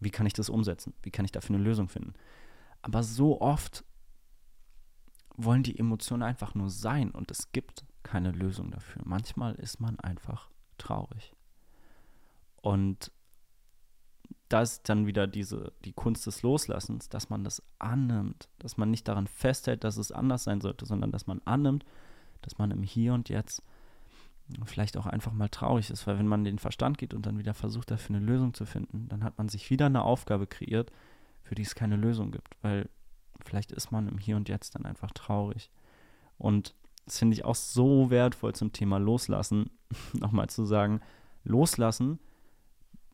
Wie 0.00 0.10
kann 0.10 0.26
ich 0.26 0.32
das 0.32 0.48
umsetzen? 0.48 0.94
Wie 1.02 1.10
kann 1.10 1.24
ich 1.24 1.32
dafür 1.32 1.56
eine 1.56 1.64
Lösung 1.64 1.88
finden? 1.88 2.14
Aber 2.82 3.02
so 3.02 3.40
oft 3.40 3.84
wollen 5.36 5.62
die 5.62 5.78
Emotionen 5.78 6.22
einfach 6.22 6.54
nur 6.54 6.70
sein 6.70 7.10
und 7.10 7.30
es 7.30 7.52
gibt 7.52 7.84
keine 8.02 8.32
Lösung 8.32 8.70
dafür. 8.70 9.02
Manchmal 9.04 9.54
ist 9.54 9.80
man 9.80 9.98
einfach 10.00 10.50
traurig. 10.78 11.34
Und 12.56 13.12
da 14.48 14.62
ist 14.62 14.88
dann 14.88 15.06
wieder 15.06 15.26
diese, 15.26 15.72
die 15.84 15.92
Kunst 15.92 16.26
des 16.26 16.42
Loslassens, 16.42 17.08
dass 17.08 17.28
man 17.28 17.44
das 17.44 17.62
annimmt, 17.78 18.48
dass 18.58 18.76
man 18.76 18.90
nicht 18.90 19.06
daran 19.06 19.26
festhält, 19.26 19.84
dass 19.84 19.96
es 19.96 20.10
anders 20.10 20.44
sein 20.44 20.60
sollte, 20.60 20.86
sondern 20.86 21.12
dass 21.12 21.26
man 21.26 21.40
annimmt, 21.44 21.84
dass 22.42 22.58
man 22.58 22.70
im 22.70 22.82
Hier 22.82 23.14
und 23.14 23.28
Jetzt 23.28 23.62
vielleicht 24.64 24.96
auch 24.96 25.06
einfach 25.06 25.32
mal 25.32 25.48
traurig 25.48 25.90
ist, 25.90 26.06
weil 26.06 26.18
wenn 26.18 26.26
man 26.26 26.44
den 26.44 26.58
Verstand 26.58 26.96
geht 26.98 27.12
und 27.12 27.26
dann 27.26 27.38
wieder 27.38 27.54
versucht, 27.54 27.90
dafür 27.90 28.16
eine 28.16 28.24
Lösung 28.24 28.54
zu 28.54 28.64
finden, 28.64 29.08
dann 29.08 29.22
hat 29.22 29.36
man 29.36 29.48
sich 29.48 29.68
wieder 29.68 29.86
eine 29.86 30.02
Aufgabe 30.02 30.46
kreiert, 30.46 30.90
für 31.42 31.54
die 31.54 31.62
es 31.62 31.74
keine 31.74 31.96
Lösung 31.96 32.30
gibt, 32.30 32.56
weil 32.62 32.88
vielleicht 33.44 33.72
ist 33.72 33.92
man 33.92 34.08
im 34.08 34.18
Hier 34.18 34.36
und 34.36 34.48
Jetzt 34.48 34.74
dann 34.74 34.86
einfach 34.86 35.10
traurig. 35.12 35.70
Und 36.38 36.74
das 37.04 37.18
finde 37.18 37.34
ich 37.34 37.44
auch 37.44 37.54
so 37.54 38.10
wertvoll 38.10 38.54
zum 38.54 38.72
Thema 38.72 38.98
Loslassen, 38.98 39.70
nochmal 40.12 40.48
zu 40.48 40.64
sagen, 40.64 41.00
Loslassen, 41.44 42.18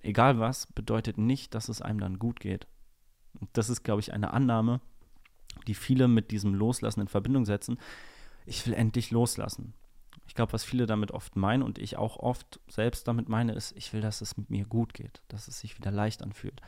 egal 0.03 0.39
was, 0.39 0.67
bedeutet 0.67 1.19
nicht, 1.19 1.55
dass 1.55 1.69
es 1.69 1.83
einem 1.83 2.01
dann 2.01 2.19
gut 2.19 2.41
geht. 2.41 2.67
Und 3.41 3.51
das 3.55 3.69
ist, 3.69 3.83
glaube 3.83 4.01
ich, 4.01 4.13
eine 4.13 4.33
Annahme, 4.33 4.81
die 5.67 5.75
viele 5.75 6.09
mit 6.09 6.31
diesem 6.31 6.55
Loslassen 6.55 7.01
in 7.01 7.09
Verbindung 7.09 7.45
setzen. 7.45 7.79
Ich 8.45 8.67
will 8.67 8.75
endlich 8.75 9.11
loslassen. 9.11 9.75
Ich 10.27 10.35
glaube, 10.35 10.53
was 10.53 10.65
viele 10.65 10.87
damit 10.87 11.11
oft 11.11 11.37
meinen 11.37 11.63
und 11.63 11.79
ich 11.79 11.97
auch 11.97 12.17
oft 12.17 12.61
selbst 12.69 13.07
damit 13.09 13.29
meine, 13.29 13.53
ist, 13.53 13.73
ich 13.77 13.93
will, 13.93 14.01
dass 14.01 14.21
es 14.21 14.37
mit 14.37 14.51
mir 14.51 14.65
gut 14.65 14.95
geht, 14.95 15.23
dass 15.29 15.49
es 15.49 15.61
sich 15.61 15.77
wieder 15.77 15.91
leicht 15.91 16.23
anfühlt. 16.23 16.61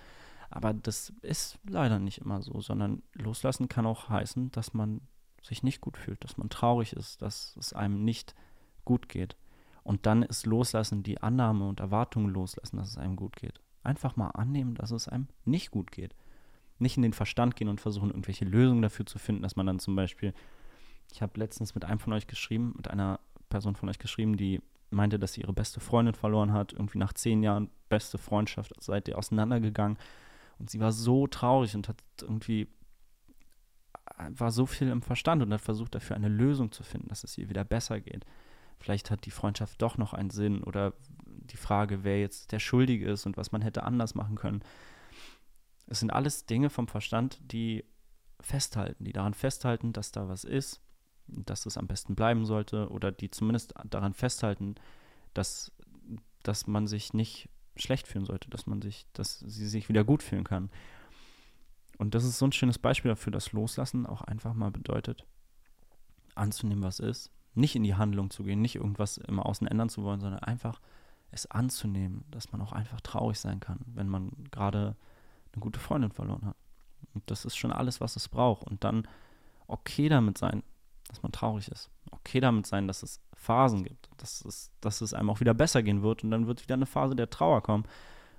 Aber 0.51 0.75
das 0.75 1.13
ist 1.23 1.59
leider 1.69 1.99
nicht 1.99 2.19
immer 2.19 2.43
so, 2.43 2.61
sondern 2.61 3.03
loslassen 3.15 3.69
kann 3.69 3.87
auch 3.87 4.09
heißen, 4.09 4.51
dass 4.53 4.75
man 4.75 5.01
sich 5.43 5.63
nicht 5.63 5.81
gut 5.81 5.97
fühlt, 5.97 6.23
dass 6.25 6.37
man 6.37 6.51
traurig 6.51 6.93
ist, 6.93 7.23
dass 7.23 7.57
es 7.59 7.73
einem 7.73 8.05
nicht 8.05 8.35
gut 8.85 9.09
geht. 9.09 9.37
Und 9.83 10.07
dann 10.07 10.23
ist 10.23 10.47
Loslassen 10.47 11.03
die 11.03 11.23
Annahme 11.23 11.69
und 11.69 11.81
Erwartung 11.81 12.29
loslassen, 12.29 12.77
dass 12.77 12.89
es 12.89 12.99
einem 12.99 13.17
gut 13.17 13.37
geht. 13.37 13.61
Einfach 13.85 14.17
mal 14.17 14.31
annehmen, 14.31 14.75
dass 14.75 14.91
es 14.91 15.09
einem 15.09 15.29
nicht 15.45 15.71
gut 15.71 15.93
geht. 15.93 16.17
Nicht 16.79 16.97
in 16.97 17.05
den 17.05 17.13
Verstand 17.13 17.55
gehen 17.55 17.69
und 17.69 17.81
versuchen, 17.81 18.11
irgendwelche 18.11 18.45
Lösungen 18.45 18.83
dafür 18.83 19.07
zu 19.07 19.19
finden, 19.19 19.43
dass 19.43 19.55
man 19.55 19.67
dann 19.67 19.79
zum 19.79 19.95
Beispiel, 19.95 20.35
ich 21.13 21.23
habe 21.23 21.39
letztens 21.39 21.75
mit 21.75 21.85
einem 21.85 21.99
von 21.99 22.13
euch 22.13 22.27
geschrieben, 22.27 22.75
mit 22.77 22.89
einer 22.89 23.21
Person 23.49 23.77
von 23.77 23.89
euch 23.89 23.99
geschrieben, 23.99 24.37
die 24.37 24.61
meinte, 24.91 25.19
dass 25.19 25.33
sie 25.33 25.41
ihre 25.41 25.53
beste 25.53 25.81
Freundin 25.81 26.15
verloren 26.15 26.53
hat, 26.53 26.73
irgendwie 26.73 26.99
nach 26.99 27.13
zehn 27.13 27.43
Jahren 27.43 27.71
beste 27.89 28.19
Freundschaft, 28.19 28.73
seid 28.81 29.09
ihr 29.09 29.19
auseinandergegangen. 29.19 29.99
Und 30.59 30.71
sie 30.71 30.81
war 30.81 30.93
so 30.93 31.27
traurig 31.27 31.75
und 31.75 31.89
hat 31.89 32.03
irgendwie 32.23 32.69
war 34.19 34.51
so 34.51 34.67
viel 34.67 34.89
im 34.89 35.03
Verstand 35.03 35.43
und 35.43 35.53
hat 35.53 35.61
versucht, 35.61 35.95
dafür 35.95 36.17
eine 36.17 36.29
Lösung 36.29 36.73
zu 36.73 36.83
finden, 36.83 37.09
dass 37.09 37.25
es 37.25 37.37
ihr 37.37 37.49
wieder 37.49 37.65
besser 37.65 38.01
geht. 38.01 38.25
Vielleicht 38.79 39.11
hat 39.11 39.27
die 39.27 39.31
Freundschaft 39.31 39.81
doch 39.83 39.99
noch 39.99 40.15
einen 40.15 40.31
Sinn 40.31 40.63
oder 40.63 40.95
die 41.27 41.57
Frage, 41.57 42.05
wer 42.05 42.21
jetzt 42.21 42.53
der 42.53 42.59
Schuldige 42.59 43.11
ist 43.11 43.27
und 43.27 43.37
was 43.37 43.53
man 43.53 43.63
hätte 43.63 43.85
anders 43.85 44.15
machen 44.15 44.37
können. 44.37 44.63
Es 45.87 46.01
sind 46.01 46.11
alles 46.11 46.47
Dinge 46.47 46.71
vom 46.71 46.89
Verstand, 46.89 47.41
die 47.41 47.85
festhalten, 48.41 49.05
die 49.05 49.13
daran 49.13 49.35
festhalten, 49.35 49.93
dass 49.93 50.13
da 50.13 50.29
was 50.29 50.45
ist, 50.45 50.81
dass 51.29 51.67
es 51.67 51.77
am 51.77 51.87
besten 51.87 52.15
bleiben 52.15 52.45
sollte 52.45 52.89
oder 52.91 53.13
die 53.13 53.31
zumindest 53.31 53.75
daran 53.85 54.15
festhalten, 54.15 54.77
dass, 55.35 55.73
dass 56.43 56.67
man 56.67 56.87
sich 56.87 57.13
nicht 57.13 57.49
schlecht 57.77 58.09
fühlen 58.09 58.25
sollte, 58.25 58.49
dass 58.51 58.67
man 58.67 58.81
sich, 58.81 59.07
dass 59.13 59.41
sie 59.41 59.67
sich 59.67 59.89
wieder 59.89 60.05
gut 60.05 60.23
fühlen 60.23 60.45
kann. 60.45 60.71
Und 61.99 62.15
das 62.15 62.25
ist 62.25 62.39
so 62.39 62.47
ein 62.47 62.53
schönes 62.53 62.79
Beispiel 62.79 63.11
dafür, 63.11 63.33
dass 63.33 63.53
Loslassen 63.53 64.07
auch 64.07 64.23
einfach 64.23 64.55
mal 64.55 64.71
bedeutet, 64.71 65.25
anzunehmen, 66.35 66.85
was 66.85 67.01
ist, 67.01 67.31
nicht 67.55 67.75
in 67.75 67.83
die 67.83 67.95
Handlung 67.95 68.31
zu 68.31 68.45
gehen, 68.45 68.61
nicht 68.61 68.77
irgendwas 68.77 69.17
im 69.17 69.41
Außen 69.41 69.67
ändern 69.67 69.89
zu 69.89 70.03
wollen, 70.03 70.21
sondern 70.21 70.41
einfach 70.41 70.81
es 71.31 71.51
anzunehmen, 71.51 72.25
dass 72.31 72.53
man 72.53 72.61
auch 72.61 72.73
einfach 72.73 73.01
traurig 73.01 73.39
sein 73.39 73.61
kann, 73.61 73.81
wenn 73.87 74.09
man 74.09 74.31
gerade 74.51 74.97
eine 75.53 75.61
gute 75.61 75.81
Freundin 75.81 76.13
verloren 76.13 76.47
hat. 76.47 76.57
Und 77.15 77.31
das 77.31 77.45
ist 77.45 77.57
schon 77.57 77.73
alles, 77.73 78.01
was 78.01 78.17
es 78.17 78.29
braucht. 78.29 78.67
Und 78.67 78.85
dann 78.85 79.09
okay 79.67 80.09
damit 80.09 80.39
sein, 80.39 80.63
dass 81.09 81.23
man 81.23 81.33
traurig 81.33 81.69
ist. 81.69 81.91
Okay 82.11 82.41
damit 82.41 82.67
sein, 82.67 82.87
dass 82.87 83.03
es 83.03 83.21
Phasen 83.35 83.85
gibt, 83.85 84.09
dass 84.17 84.45
es, 84.45 84.71
dass 84.81 85.01
es 85.01 85.15
einem 85.15 85.31
auch 85.31 85.41
wieder 85.41 85.55
besser 85.55 85.83
gehen 85.83 86.03
wird 86.03 86.25
und 86.25 86.31
dann 86.31 86.47
wird 86.47 86.63
wieder 86.63 86.75
eine 86.75 86.87
Phase 86.87 87.15
der 87.15 87.31
Trauer 87.31 87.63
kommen. 87.63 87.85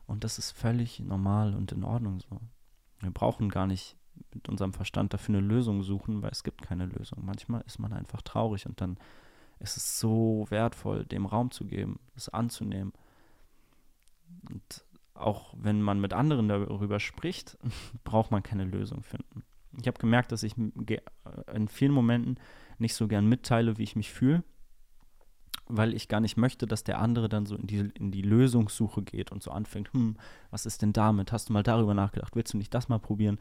Und 0.05 0.23
das 0.23 0.37
ist 0.37 0.51
völlig 0.51 0.99
normal 0.99 1.53
und 1.53 1.71
in 1.71 1.83
Ordnung 1.83 2.19
so. 2.19 2.39
Wir 2.99 3.11
brauchen 3.11 3.49
gar 3.49 3.67
nicht 3.67 3.95
mit 4.33 4.49
unserem 4.49 4.73
Verstand 4.73 5.13
dafür 5.13 5.37
eine 5.37 5.45
Lösung 5.45 5.83
suchen, 5.83 6.21
weil 6.21 6.31
es 6.31 6.43
gibt 6.43 6.61
keine 6.61 6.85
Lösung. 6.85 7.23
Manchmal 7.23 7.61
ist 7.67 7.79
man 7.79 7.93
einfach 7.93 8.21
traurig 8.21 8.65
und 8.65 8.81
dann 8.81 8.97
ist 9.59 9.77
es 9.77 9.99
so 9.99 10.45
wertvoll, 10.49 11.05
dem 11.05 11.25
Raum 11.25 11.51
zu 11.51 11.65
geben, 11.65 11.99
es 12.15 12.29
anzunehmen. 12.29 12.93
Und 14.49 14.85
auch 15.13 15.53
wenn 15.57 15.81
man 15.81 15.99
mit 15.99 16.13
anderen 16.13 16.47
darüber 16.47 16.99
spricht, 16.99 17.57
braucht 18.03 18.31
man 18.31 18.43
keine 18.43 18.65
Lösung 18.65 19.03
finden. 19.03 19.43
Ich 19.79 19.87
habe 19.87 19.99
gemerkt, 19.99 20.31
dass 20.31 20.43
ich 20.43 20.55
in 20.57 21.67
vielen 21.67 21.91
Momenten 21.91 22.39
nicht 22.77 22.95
so 22.95 23.07
gern 23.07 23.27
mitteile, 23.27 23.77
wie 23.77 23.83
ich 23.83 23.95
mich 23.95 24.11
fühle, 24.11 24.43
weil 25.67 25.93
ich 25.93 26.07
gar 26.07 26.19
nicht 26.19 26.37
möchte, 26.37 26.67
dass 26.67 26.83
der 26.83 26.99
andere 26.99 27.29
dann 27.29 27.45
so 27.45 27.55
in 27.55 27.67
die, 27.67 27.91
in 27.95 28.11
die 28.11 28.21
Lösungssuche 28.21 29.01
geht 29.01 29.31
und 29.31 29.43
so 29.43 29.51
anfängt, 29.51 29.91
hm, 29.93 30.17
was 30.49 30.65
ist 30.65 30.81
denn 30.81 30.93
damit? 30.93 31.31
Hast 31.31 31.49
du 31.49 31.53
mal 31.53 31.63
darüber 31.63 31.93
nachgedacht? 31.93 32.35
Willst 32.35 32.53
du 32.53 32.57
nicht 32.57 32.73
das 32.73 32.89
mal 32.89 32.99
probieren? 32.99 33.39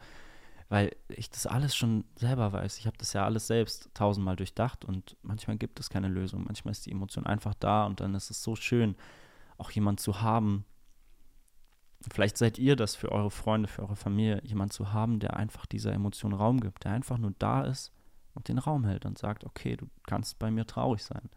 Weil 0.69 0.95
ich 1.07 1.29
das 1.29 1.47
alles 1.47 1.75
schon 1.75 2.03
selber 2.15 2.51
weiß. 2.51 2.77
Ich 2.77 2.87
habe 2.87 2.97
das 2.97 3.13
ja 3.13 3.23
alles 3.23 3.47
selbst 3.47 3.89
tausendmal 3.93 4.35
durchdacht 4.35 4.83
und 4.83 5.15
manchmal 5.21 5.57
gibt 5.57 5.79
es 5.79 5.89
keine 5.89 6.09
Lösung. 6.09 6.43
Manchmal 6.43 6.73
ist 6.73 6.85
die 6.85 6.91
Emotion 6.91 7.25
einfach 7.25 7.53
da 7.53 7.85
und 7.85 8.01
dann 8.01 8.13
ist 8.15 8.29
es 8.29 8.43
so 8.43 8.55
schön, 8.55 8.95
auch 9.57 9.71
jemand 9.71 10.01
zu 10.01 10.21
haben. 10.21 10.65
Vielleicht 12.11 12.37
seid 12.37 12.57
ihr 12.59 12.75
das 12.75 12.95
für 12.95 13.11
eure 13.11 13.31
Freunde, 13.31 13.67
für 13.67 13.81
eure 13.81 13.95
Familie, 13.95 14.41
jemand 14.43 14.71
zu 14.71 14.93
haben, 14.93 15.19
der 15.19 15.35
einfach 15.35 15.65
dieser 15.65 15.93
Emotion 15.93 16.33
Raum 16.33 16.59
gibt, 16.59 16.83
der 16.83 16.91
einfach 16.91 17.17
nur 17.17 17.33
da 17.39 17.63
ist 17.63 17.91
und 18.33 18.47
den 18.47 18.59
Raum 18.59 18.85
hält 18.85 19.05
und 19.05 19.17
sagt, 19.17 19.43
okay, 19.43 19.75
du 19.75 19.87
kannst 20.05 20.37
bei 20.37 20.51
mir 20.51 20.65
traurig 20.65 21.03
sein. 21.03 21.29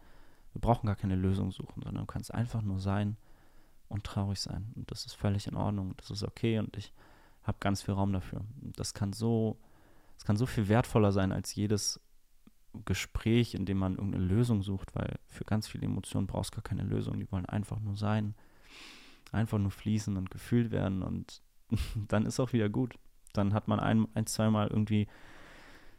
Wir 0.53 0.61
brauchen 0.61 0.85
gar 0.85 0.95
keine 0.95 1.15
Lösung 1.15 1.51
suchen, 1.51 1.81
sondern 1.83 2.05
du 2.05 2.11
kannst 2.11 2.33
einfach 2.33 2.61
nur 2.61 2.79
sein 2.79 3.17
und 3.89 4.03
traurig 4.03 4.39
sein. 4.39 4.71
Und 4.75 4.91
das 4.91 5.05
ist 5.05 5.13
völlig 5.13 5.47
in 5.47 5.55
Ordnung. 5.55 5.95
Das 5.97 6.11
ist 6.11 6.23
okay 6.23 6.59
und 6.59 6.77
ich 6.77 6.93
habe 7.43 7.57
ganz 7.59 7.81
viel 7.81 7.93
Raum 7.93 8.13
dafür. 8.13 8.41
Das 8.75 8.93
kann 8.93 9.13
so, 9.13 9.57
das 10.15 10.25
kann 10.25 10.37
so 10.37 10.45
viel 10.45 10.67
wertvoller 10.67 11.11
sein 11.11 11.31
als 11.31 11.55
jedes 11.55 11.99
Gespräch, 12.85 13.53
in 13.53 13.65
dem 13.65 13.77
man 13.77 13.95
irgendeine 13.95 14.23
Lösung 14.23 14.61
sucht, 14.61 14.95
weil 14.95 15.19
für 15.27 15.43
ganz 15.43 15.67
viele 15.67 15.85
Emotionen 15.85 16.27
brauchst 16.27 16.51
du 16.51 16.55
gar 16.57 16.63
keine 16.63 16.83
Lösung. 16.83 17.19
Die 17.19 17.31
wollen 17.31 17.45
einfach 17.45 17.79
nur 17.79 17.95
sein, 17.95 18.35
einfach 19.31 19.57
nur 19.57 19.71
fließen 19.71 20.17
und 20.17 20.31
gefühlt 20.31 20.71
werden 20.71 21.01
und 21.01 21.41
dann 22.07 22.25
ist 22.25 22.39
auch 22.39 22.53
wieder 22.53 22.69
gut. 22.69 22.95
Dann 23.33 23.53
hat 23.53 23.67
man 23.67 23.79
ein, 23.79 24.07
ein 24.13 24.25
zweimal 24.25 24.67
irgendwie 24.67 25.07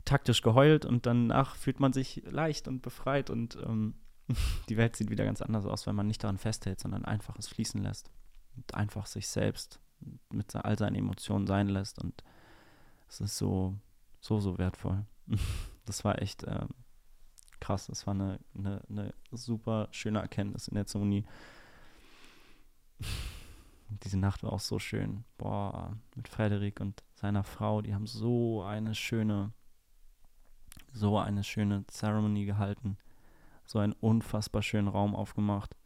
taktisch 0.04 0.42
geheult 0.42 0.84
und 0.84 1.06
danach 1.06 1.56
fühlt 1.56 1.80
man 1.80 1.92
sich 1.92 2.22
leicht 2.30 2.68
und 2.68 2.82
befreit 2.82 3.30
und 3.30 3.56
ähm, 3.64 3.94
die 4.68 4.76
Welt 4.76 4.96
sieht 4.96 5.10
wieder 5.10 5.24
ganz 5.24 5.40
anders 5.42 5.64
aus, 5.64 5.86
wenn 5.86 5.94
man 5.94 6.06
nicht 6.06 6.22
daran 6.22 6.38
festhält, 6.38 6.80
sondern 6.80 7.04
einfach 7.04 7.38
es 7.38 7.48
fließen 7.48 7.82
lässt 7.82 8.10
und 8.56 8.74
einfach 8.74 9.06
sich 9.06 9.28
selbst 9.28 9.80
mit 10.30 10.54
all 10.56 10.78
seinen 10.78 10.96
Emotionen 10.96 11.46
sein 11.46 11.68
lässt 11.68 12.00
und 12.02 12.24
es 13.08 13.20
ist 13.20 13.38
so, 13.38 13.78
so, 14.20 14.40
so 14.40 14.58
wertvoll. 14.58 15.04
Das 15.84 16.04
war 16.04 16.22
echt 16.22 16.44
äh, 16.44 16.66
krass. 17.58 17.88
Das 17.88 18.06
war 18.06 18.14
eine, 18.14 18.38
eine, 18.56 18.82
eine 18.88 19.14
super 19.32 19.88
schöne 19.90 20.20
Erkenntnis 20.20 20.68
in 20.68 20.76
der 20.76 20.86
Zeremonie. 20.86 21.24
Diese 24.04 24.18
Nacht 24.18 24.42
war 24.42 24.52
auch 24.52 24.60
so 24.60 24.78
schön. 24.78 25.24
Boah, 25.38 25.96
mit 26.16 26.28
Frederik 26.28 26.80
und 26.80 27.02
seiner 27.14 27.44
Frau, 27.44 27.82
die 27.82 27.94
haben 27.94 28.06
so 28.06 28.62
eine 28.62 28.94
schöne, 28.94 29.52
so 30.92 31.18
eine 31.18 31.44
schöne 31.44 31.86
Zeremonie 31.86 32.46
gehalten. 32.46 32.96
So 33.66 33.78
einen 33.78 33.92
unfassbar 33.92 34.62
schönen 34.62 34.88
Raum 34.88 35.14
aufgemacht 35.14 35.76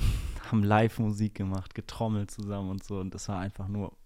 haben 0.50 0.62
Live-Musik 0.62 1.34
gemacht, 1.34 1.74
getrommelt 1.74 2.30
zusammen 2.30 2.70
und 2.70 2.84
so. 2.84 2.98
Und 2.98 3.14
das 3.14 3.28
war 3.28 3.38
einfach 3.38 3.68
nur, 3.68 3.96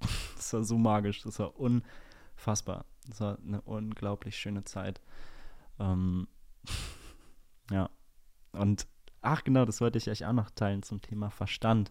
das 0.36 0.52
war 0.52 0.64
so 0.64 0.78
magisch, 0.78 1.22
das 1.22 1.38
war 1.38 1.58
unfassbar. 1.58 2.84
Das 3.06 3.20
war 3.20 3.38
eine 3.38 3.60
unglaublich 3.62 4.36
schöne 4.36 4.64
Zeit. 4.64 5.00
Ähm, 5.78 6.28
ja. 7.70 7.90
Und, 8.52 8.86
ach 9.20 9.44
genau, 9.44 9.64
das 9.64 9.80
wollte 9.80 9.98
ich 9.98 10.08
euch 10.08 10.24
auch 10.24 10.32
noch 10.32 10.50
teilen 10.50 10.82
zum 10.82 11.00
Thema 11.00 11.30
Verstand. 11.30 11.90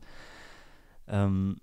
Ähm, 1.07 1.57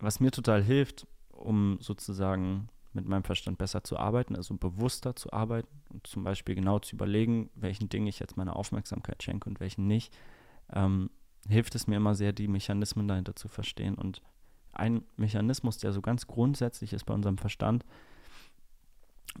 was 0.00 0.20
mir 0.20 0.30
total 0.30 0.62
hilft, 0.62 1.06
um 1.30 1.78
sozusagen 1.80 2.68
mit 2.92 3.06
meinem 3.06 3.24
Verstand 3.24 3.58
besser 3.58 3.84
zu 3.84 3.96
arbeiten, 3.98 4.36
also 4.36 4.54
bewusster 4.54 5.16
zu 5.16 5.32
arbeiten 5.32 5.80
und 5.90 6.06
zum 6.06 6.24
Beispiel 6.24 6.54
genau 6.54 6.78
zu 6.78 6.96
überlegen, 6.96 7.50
welchen 7.54 7.88
Dingen 7.88 8.06
ich 8.06 8.18
jetzt 8.18 8.36
meine 8.36 8.54
Aufmerksamkeit 8.54 9.22
schenke 9.22 9.48
und 9.48 9.60
welchen 9.60 9.86
nicht, 9.86 10.14
ähm, 10.72 11.10
hilft 11.48 11.74
es 11.74 11.86
mir 11.86 11.96
immer 11.96 12.14
sehr, 12.14 12.32
die 12.32 12.48
Mechanismen 12.48 13.08
dahinter 13.08 13.34
zu 13.34 13.48
verstehen 13.48 13.94
und 13.94 14.22
ein 14.72 15.04
Mechanismus, 15.16 15.78
der 15.78 15.92
so 15.92 16.00
ganz 16.00 16.26
grundsätzlich 16.26 16.92
ist 16.92 17.04
bei 17.04 17.14
unserem 17.14 17.38
Verstand, 17.38 17.84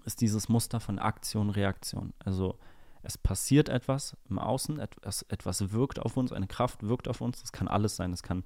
ist 0.04 0.20
dieses 0.20 0.48
Muster 0.48 0.80
von 0.80 0.98
Aktion, 0.98 1.50
Reaktion. 1.50 2.12
Also 2.18 2.58
es 3.02 3.18
passiert 3.18 3.68
etwas 3.68 4.16
im 4.28 4.38
Außen, 4.38 4.78
etwas, 4.78 5.22
etwas 5.22 5.72
wirkt 5.72 5.98
auf 5.98 6.16
uns, 6.16 6.32
eine 6.32 6.46
Kraft 6.46 6.82
wirkt 6.82 7.08
auf 7.08 7.20
uns. 7.20 7.40
Das 7.40 7.52
kann 7.52 7.68
alles 7.68 7.96
sein. 7.96 8.12
Das 8.12 8.22
kann 8.22 8.44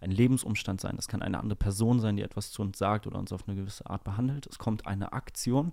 ein 0.00 0.10
Lebensumstand 0.10 0.80
sein. 0.80 0.96
Das 0.96 1.06
kann 1.06 1.22
eine 1.22 1.38
andere 1.38 1.56
Person 1.56 2.00
sein, 2.00 2.16
die 2.16 2.22
etwas 2.22 2.50
zu 2.50 2.62
uns 2.62 2.78
sagt 2.78 3.06
oder 3.06 3.18
uns 3.18 3.32
auf 3.32 3.48
eine 3.48 3.56
gewisse 3.56 3.88
Art 3.88 4.02
behandelt. 4.02 4.46
Es 4.46 4.58
kommt 4.58 4.86
eine 4.86 5.12
Aktion 5.12 5.72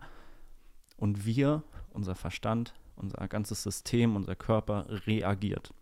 und 0.97 1.25
wir, 1.25 1.63
unser 1.91 2.13
Verstand, 2.13 2.73
unser 2.95 3.27
ganzes 3.27 3.63
System, 3.63 4.15
unser 4.15 4.35
Körper 4.35 4.85
reagiert. 5.07 5.73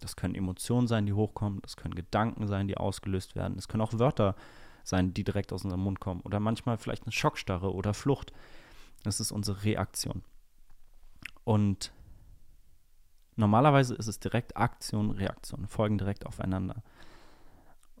Das 0.00 0.14
können 0.14 0.34
Emotionen 0.34 0.86
sein, 0.86 1.06
die 1.06 1.14
hochkommen. 1.14 1.60
Das 1.62 1.76
können 1.76 1.94
Gedanken 1.94 2.46
sein, 2.46 2.68
die 2.68 2.76
ausgelöst 2.76 3.34
werden. 3.34 3.58
Es 3.58 3.66
können 3.66 3.80
auch 3.80 3.98
Wörter 3.98 4.36
sein, 4.84 5.14
die 5.14 5.24
direkt 5.24 5.52
aus 5.52 5.64
unserem 5.64 5.82
Mund 5.82 5.98
kommen. 5.98 6.20
Oder 6.20 6.38
manchmal 6.38 6.76
vielleicht 6.76 7.04
eine 7.04 7.12
Schockstarre 7.12 7.72
oder 7.74 7.94
Flucht. 7.94 8.32
Das 9.02 9.18
ist 9.18 9.32
unsere 9.32 9.64
Reaktion. 9.64 10.22
Und 11.44 11.92
normalerweise 13.36 13.94
ist 13.94 14.08
es 14.08 14.18
direkt 14.18 14.56
Aktion, 14.56 15.10
Reaktion, 15.10 15.66
folgen 15.66 15.98
direkt 15.98 16.26
aufeinander. 16.26 16.82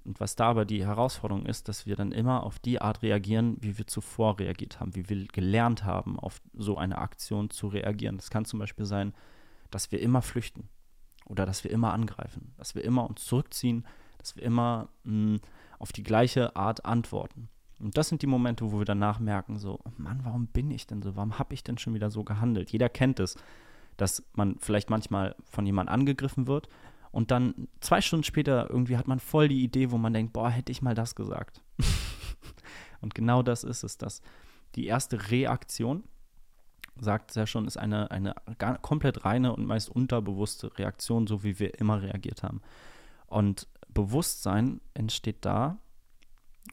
Und 0.04 0.20
was 0.20 0.36
da 0.36 0.48
aber 0.48 0.64
die 0.64 0.86
Herausforderung 0.86 1.46
ist, 1.46 1.68
dass 1.68 1.84
wir 1.84 1.96
dann 1.96 2.12
immer 2.12 2.44
auf 2.44 2.60
die 2.60 2.80
Art 2.80 3.02
reagieren, 3.02 3.56
wie 3.60 3.76
wir 3.76 3.88
zuvor 3.88 4.38
reagiert 4.38 4.78
haben, 4.78 4.94
wie 4.94 5.08
wir 5.08 5.26
gelernt 5.26 5.84
haben, 5.84 6.18
auf 6.20 6.40
so 6.54 6.76
eine 6.76 6.98
Aktion 6.98 7.50
zu 7.50 7.66
reagieren. 7.66 8.16
Das 8.16 8.30
kann 8.30 8.44
zum 8.44 8.60
Beispiel 8.60 8.86
sein, 8.86 9.14
dass 9.70 9.90
wir 9.90 10.00
immer 10.00 10.22
flüchten 10.22 10.68
oder 11.26 11.44
dass 11.44 11.64
wir 11.64 11.72
immer 11.72 11.92
angreifen, 11.92 12.54
dass 12.56 12.76
wir 12.76 12.84
immer 12.84 13.08
uns 13.08 13.24
zurückziehen, 13.24 13.84
dass 14.18 14.36
wir 14.36 14.44
immer 14.44 14.88
mh, 15.02 15.12
hm, 15.12 15.40
auf 15.80 15.92
die 15.92 16.04
gleiche 16.04 16.54
Art 16.54 16.84
antworten. 16.84 17.48
Und 17.80 17.98
das 17.98 18.08
sind 18.08 18.22
die 18.22 18.26
Momente, 18.26 18.70
wo 18.72 18.78
wir 18.78 18.86
danach 18.86 19.18
merken, 19.18 19.58
so, 19.58 19.80
Mann, 19.98 20.20
warum 20.22 20.46
bin 20.46 20.70
ich 20.70 20.86
denn 20.86 21.02
so? 21.02 21.16
Warum 21.16 21.38
habe 21.38 21.52
ich 21.52 21.62
denn 21.62 21.78
schon 21.78 21.94
wieder 21.94 22.10
so 22.10 22.24
gehandelt? 22.24 22.70
Jeder 22.70 22.88
kennt 22.88 23.20
es, 23.20 23.36
dass 23.96 24.22
man 24.34 24.56
vielleicht 24.58 24.90
manchmal 24.90 25.34
von 25.44 25.66
jemandem 25.66 25.94
angegriffen 25.94 26.46
wird 26.46 26.68
und 27.16 27.30
dann 27.30 27.68
zwei 27.80 28.00
Stunden 28.00 28.24
später 28.24 28.68
irgendwie 28.68 28.96
hat 28.96 29.08
man 29.08 29.20
voll 29.20 29.48
die 29.48 29.64
Idee, 29.64 29.90
wo 29.90 29.96
man 29.96 30.12
denkt, 30.12 30.34
boah, 30.34 30.50
hätte 30.50 30.70
ich 30.70 30.82
mal 30.82 30.94
das 30.94 31.14
gesagt. 31.14 31.62
und 33.00 33.14
genau 33.14 33.42
das 33.42 33.64
ist 33.64 33.84
es, 33.84 33.96
dass 33.96 34.20
die 34.74 34.86
erste 34.86 35.30
Reaktion, 35.30 36.04
sagt 37.00 37.30
es 37.30 37.36
ja 37.36 37.46
schon, 37.46 37.66
ist 37.66 37.78
eine, 37.78 38.10
eine 38.10 38.34
komplett 38.82 39.24
reine 39.24 39.54
und 39.54 39.66
meist 39.66 39.88
unterbewusste 39.88 40.78
Reaktion, 40.78 41.26
so 41.26 41.42
wie 41.42 41.58
wir 41.58 41.80
immer 41.80 42.02
reagiert 42.02 42.42
haben. 42.42 42.60
Und 43.26 43.66
Bewusstsein 43.88 44.82
entsteht 44.92 45.38
da, 45.40 45.78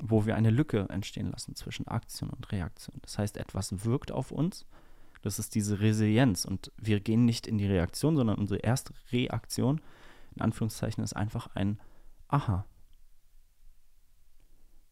wo 0.02 0.26
wir 0.26 0.36
eine 0.36 0.50
Lücke 0.50 0.88
entstehen 0.90 1.32
lassen 1.32 1.56
zwischen 1.56 1.88
Aktion 1.88 2.30
und 2.30 2.52
Reaktion. 2.52 2.98
Das 3.02 3.18
heißt, 3.18 3.38
etwas 3.38 3.86
wirkt 3.86 4.12
auf 4.12 4.32
uns. 4.32 4.66
Das 5.24 5.40
ist 5.40 5.56
diese 5.56 5.80
Resilienz. 5.80 6.46
Und 6.46 6.72
wir 6.78 7.00
gehen 7.00 7.26
nicht 7.26 7.48
in 7.48 7.58
die 7.58 7.66
Reaktion, 7.66 8.16
sondern 8.16 8.38
unsere 8.38 8.60
erste 8.60 8.94
Reaktion, 9.12 9.82
in 10.36 10.42
Anführungszeichen, 10.42 11.04
ist 11.04 11.16
einfach 11.16 11.48
ein 11.56 11.80
Aha. 12.28 12.66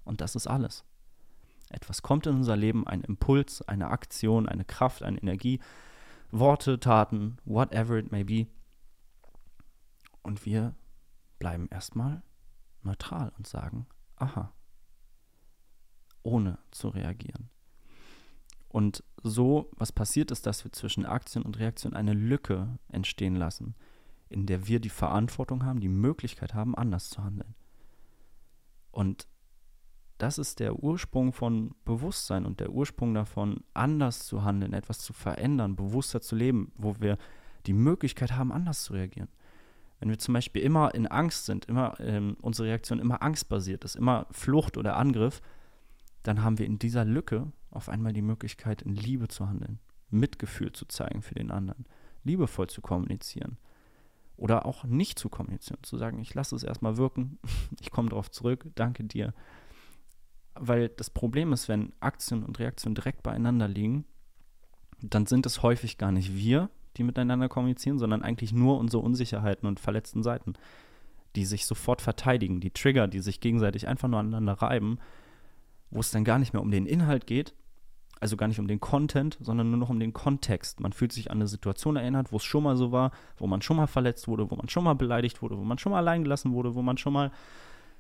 Und 0.04 0.22
das 0.22 0.36
ist 0.36 0.48
alles. 0.48 0.84
Etwas 1.70 2.02
kommt 2.02 2.26
in 2.26 2.36
unser 2.36 2.58
Leben, 2.58 2.88
ein 2.88 3.02
Impuls, 3.02 3.62
eine 3.62 3.90
Aktion, 3.90 4.50
eine 4.50 4.66
Kraft, 4.66 5.04
eine 5.04 5.20
Energie, 5.20 5.60
Worte, 6.32 6.80
Taten, 6.80 7.38
whatever 7.46 7.98
it 7.98 8.12
may 8.12 8.24
be. 8.24 8.48
Und 10.24 10.46
wir 10.46 10.76
bleiben 11.38 11.68
erstmal 11.70 12.24
neutral 12.82 13.32
und 13.38 13.46
sagen, 13.46 13.86
aha 14.16 14.52
ohne 16.24 16.60
zu 16.72 16.90
reagieren. 16.90 17.50
Und 18.72 19.04
so, 19.22 19.70
was 19.76 19.92
passiert 19.92 20.32
ist, 20.32 20.46
dass 20.46 20.64
wir 20.64 20.72
zwischen 20.72 21.06
Aktion 21.06 21.44
und 21.44 21.60
Reaktion 21.60 21.94
eine 21.94 22.14
Lücke 22.14 22.80
entstehen 22.88 23.36
lassen, 23.36 23.76
in 24.30 24.46
der 24.46 24.66
wir 24.66 24.80
die 24.80 24.88
Verantwortung 24.88 25.66
haben, 25.66 25.82
die 25.82 25.90
Möglichkeit 25.90 26.54
haben, 26.54 26.74
anders 26.74 27.10
zu 27.10 27.22
handeln. 27.22 27.54
Und 28.92 29.28
das 30.20 30.38
ist 30.38 30.62
der 30.62 30.82
Ursprung 30.82 31.34
von 31.34 31.76
Bewusstsein 31.84 32.46
und 32.46 32.62
der 32.62 32.72
Ursprung 32.72 33.14
davon, 33.14 33.62
anders 33.74 34.26
zu 34.26 34.46
handeln, 34.46 34.72
etwas 34.72 35.00
zu 35.00 35.12
verändern, 35.12 35.76
bewusster 35.76 36.22
zu 36.22 36.38
leben, 36.38 36.72
wo 36.76 36.96
wir 37.02 37.18
die 37.66 37.74
Möglichkeit 37.74 38.32
haben, 38.32 38.54
anders 38.54 38.84
zu 38.84 38.94
reagieren. 38.94 39.28
Wenn 40.00 40.10
wir 40.10 40.18
zum 40.18 40.34
Beispiel 40.34 40.62
immer 40.62 40.96
in 40.96 41.08
Angst 41.08 41.46
sind, 41.46 41.66
immer 41.66 42.00
ähm, 42.00 42.38
unsere 42.42 42.70
Reaktion 42.70 43.00
immer 43.00 43.22
angstbasiert 43.22 43.84
ist, 43.84 43.98
immer 43.98 44.28
Flucht 44.32 44.78
oder 44.78 44.96
Angriff, 44.96 45.42
dann 46.24 46.42
haben 46.42 46.58
wir 46.58 46.68
in 46.68 46.80
dieser 46.80 47.04
Lücke 47.04 47.52
auf 47.72 47.90
einmal 47.90 48.14
die 48.14 48.22
Möglichkeit, 48.22 48.82
in 48.82 48.96
Liebe 48.96 49.28
zu 49.28 49.48
handeln, 49.48 49.80
Mitgefühl 50.10 50.72
zu 50.72 50.86
zeigen 50.86 51.22
für 51.22 51.36
den 51.36 51.52
anderen, 51.52 51.86
liebevoll 52.24 52.68
zu 52.68 52.82
kommunizieren. 52.82 53.58
Oder 54.38 54.66
auch 54.66 54.84
nicht 54.84 55.20
zu 55.20 55.30
kommunizieren, 55.30 55.80
zu 55.84 55.98
sagen, 55.98 56.20
ich 56.20 56.34
lasse 56.34 56.56
es 56.56 56.64
erstmal 56.64 56.98
wirken, 56.98 57.40
ich 57.82 57.92
komme 57.92 58.10
darauf 58.10 58.30
zurück, 58.30 58.66
danke 58.76 59.04
dir. 59.04 59.34
Weil 60.54 60.90
das 60.90 61.10
Problem 61.10 61.54
ist, 61.54 61.70
wenn 61.70 61.94
Aktion 62.00 62.44
und 62.44 62.60
Reaktion 62.60 62.94
direkt 62.94 63.24
beieinander 63.24 63.68
liegen, 63.68 64.06
dann 65.02 65.26
sind 65.26 65.46
es 65.46 65.64
häufig 65.64 65.98
gar 65.98 66.12
nicht 66.12 66.36
wir, 66.36 66.70
die 66.98 67.04
miteinander 67.04 67.48
kommunizieren, 67.50 67.98
sondern 67.98 68.22
eigentlich 68.22 68.52
nur 68.52 68.78
unsere 68.78 69.02
Unsicherheiten 69.02 69.68
und 69.68 69.80
verletzten 69.80 70.24
Seiten, 70.24 70.54
die 71.38 71.46
sich 71.46 71.66
sofort 71.66 72.02
verteidigen, 72.02 72.60
die 72.60 72.72
Trigger, 72.72 73.08
die 73.08 73.22
sich 73.22 73.40
gegenseitig 73.40 73.88
einfach 73.88 74.10
nur 74.10 74.20
aneinander 74.20 74.54
reiben 74.54 75.00
wo 75.92 76.00
es 76.00 76.10
dann 76.10 76.24
gar 76.24 76.40
nicht 76.40 76.54
mehr 76.54 76.62
um 76.62 76.72
den 76.72 76.86
Inhalt 76.86 77.28
geht, 77.28 77.54
also 78.22 78.38
gar 78.38 78.48
nicht 78.48 78.60
um 78.60 78.68
den 78.68 78.80
Content, 78.80 79.38
sondern 79.42 79.72
nur 79.72 79.80
noch 79.80 79.90
um 79.90 80.00
den 80.00 80.14
Kontext. 80.14 80.80
Man 80.80 80.94
fühlt 80.94 81.12
sich 81.12 81.32
an 81.32 81.38
eine 81.38 81.48
Situation 81.48 81.96
erinnert, 81.96 82.32
wo 82.32 82.38
es 82.38 82.44
schon 82.44 82.64
mal 82.64 82.78
so 82.78 82.92
war, 82.92 83.12
wo 83.38 83.48
man 83.48 83.64
schon 83.64 83.78
mal 83.78 83.88
verletzt 83.88 84.28
wurde, 84.28 84.50
wo 84.52 84.56
man 84.56 84.70
schon 84.70 84.84
mal 84.84 84.94
beleidigt 84.94 85.42
wurde, 85.42 85.58
wo 85.58 85.64
man 85.64 85.80
schon 85.80 85.92
mal 85.92 85.98
allein 85.98 86.24
gelassen 86.24 86.54
wurde, 86.54 86.76
wo 86.76 86.84
man 86.84 86.98
schon 86.98 87.14
mal 87.14 87.32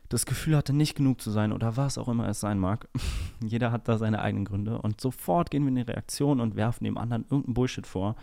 das 0.09 0.27
Gefühl 0.27 0.55
hatte, 0.55 0.73
nicht 0.73 0.95
genug 0.95 1.21
zu 1.21 1.31
sein 1.31 1.51
oder 1.51 1.75
was 1.75 1.97
auch 1.97 2.07
immer 2.07 2.27
es 2.27 2.39
sein 2.39 2.59
mag. 2.59 2.87
Jeder 3.43 3.71
hat 3.71 3.87
da 3.87 3.97
seine 3.97 4.21
eigenen 4.21 4.45
Gründe 4.45 4.79
und 4.79 5.01
sofort 5.01 5.49
gehen 5.49 5.63
wir 5.63 5.69
in 5.69 5.75
die 5.75 5.81
Reaktion 5.81 6.39
und 6.39 6.55
werfen 6.55 6.83
dem 6.83 6.99
anderen 6.99 7.23
irgendeinen 7.23 7.55
Bullshit 7.55 7.87
vor 7.87 8.15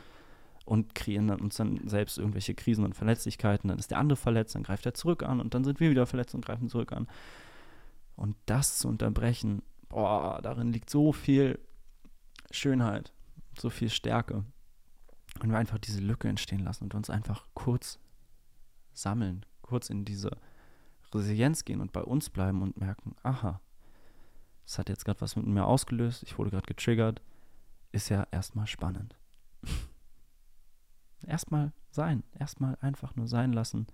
und 0.65 0.95
kreieren 0.95 1.27
dann 1.27 1.41
uns 1.41 1.57
dann 1.57 1.89
selbst 1.89 2.19
irgendwelche 2.19 2.55
Krisen 2.55 2.85
und 2.85 2.95
Verletzlichkeiten. 2.95 3.69
Dann 3.69 3.79
ist 3.79 3.91
der 3.91 3.99
andere 3.99 4.17
verletzt, 4.17 4.55
dann 4.55 4.63
greift 4.63 4.87
er 4.87 4.95
zurück 4.95 5.25
an 5.25 5.41
und 5.41 5.55
dann 5.55 5.65
sind 5.65 5.81
wir 5.81 5.91
wieder 5.91 6.07
verletzt 6.07 6.35
und 6.35 6.45
greifen 6.45 6.69
zurück 6.69 6.93
an. 6.93 7.09
Und 8.15 8.37
das 8.47 8.79
zu 8.79 8.87
unterbrechen, 8.87 9.63
boah, 9.89 10.41
darin 10.43 10.73
liegt 10.73 10.91
so 10.91 11.13
viel 11.13 11.59
Schönheit, 12.51 13.13
so 13.59 13.71
viel 13.71 13.91
Stärke. 13.91 14.45
Und 15.41 15.51
wir 15.51 15.59
einfach 15.59 15.79
diese 15.79 16.01
Lücke 16.01 16.29
entstehen 16.29 16.65
lassen 16.65 16.85
und 16.85 16.95
uns 16.95 17.11
einfach 17.11 17.47
kurz 17.55 17.99
sammeln, 18.93 19.45
kurz 19.63 19.91
in 19.91 20.05
diese 20.05 20.37
Resilienz 21.15 21.65
gehen 21.65 21.81
und 21.81 21.93
bei 21.93 22.03
uns 22.03 22.31
bleiben 22.31 22.63
und 22.63 22.79
merken, 22.79 23.15
aha, 23.23 23.61
das 24.65 24.79
hat 24.79 24.89
jetzt 24.89 25.05
gerade 25.05 25.21
was 25.21 25.37
mit 25.37 25.47
mir 25.47 25.65
ausgelöst, 25.65 26.23
ich 26.23 26.39
wurde 26.39 26.51
gerade 26.51 26.67
getriggert, 26.67 27.23
ist 27.93 28.09
ja 28.09 28.27
erstmal 28.31 28.67
spannend. 28.67 29.17
erstmal 31.27 31.73
sein, 31.91 32.23
erstmal 32.39 32.77
einfach 32.81 33.17
nur 33.17 33.29
sein 33.29 33.53
lassen, 33.53 33.87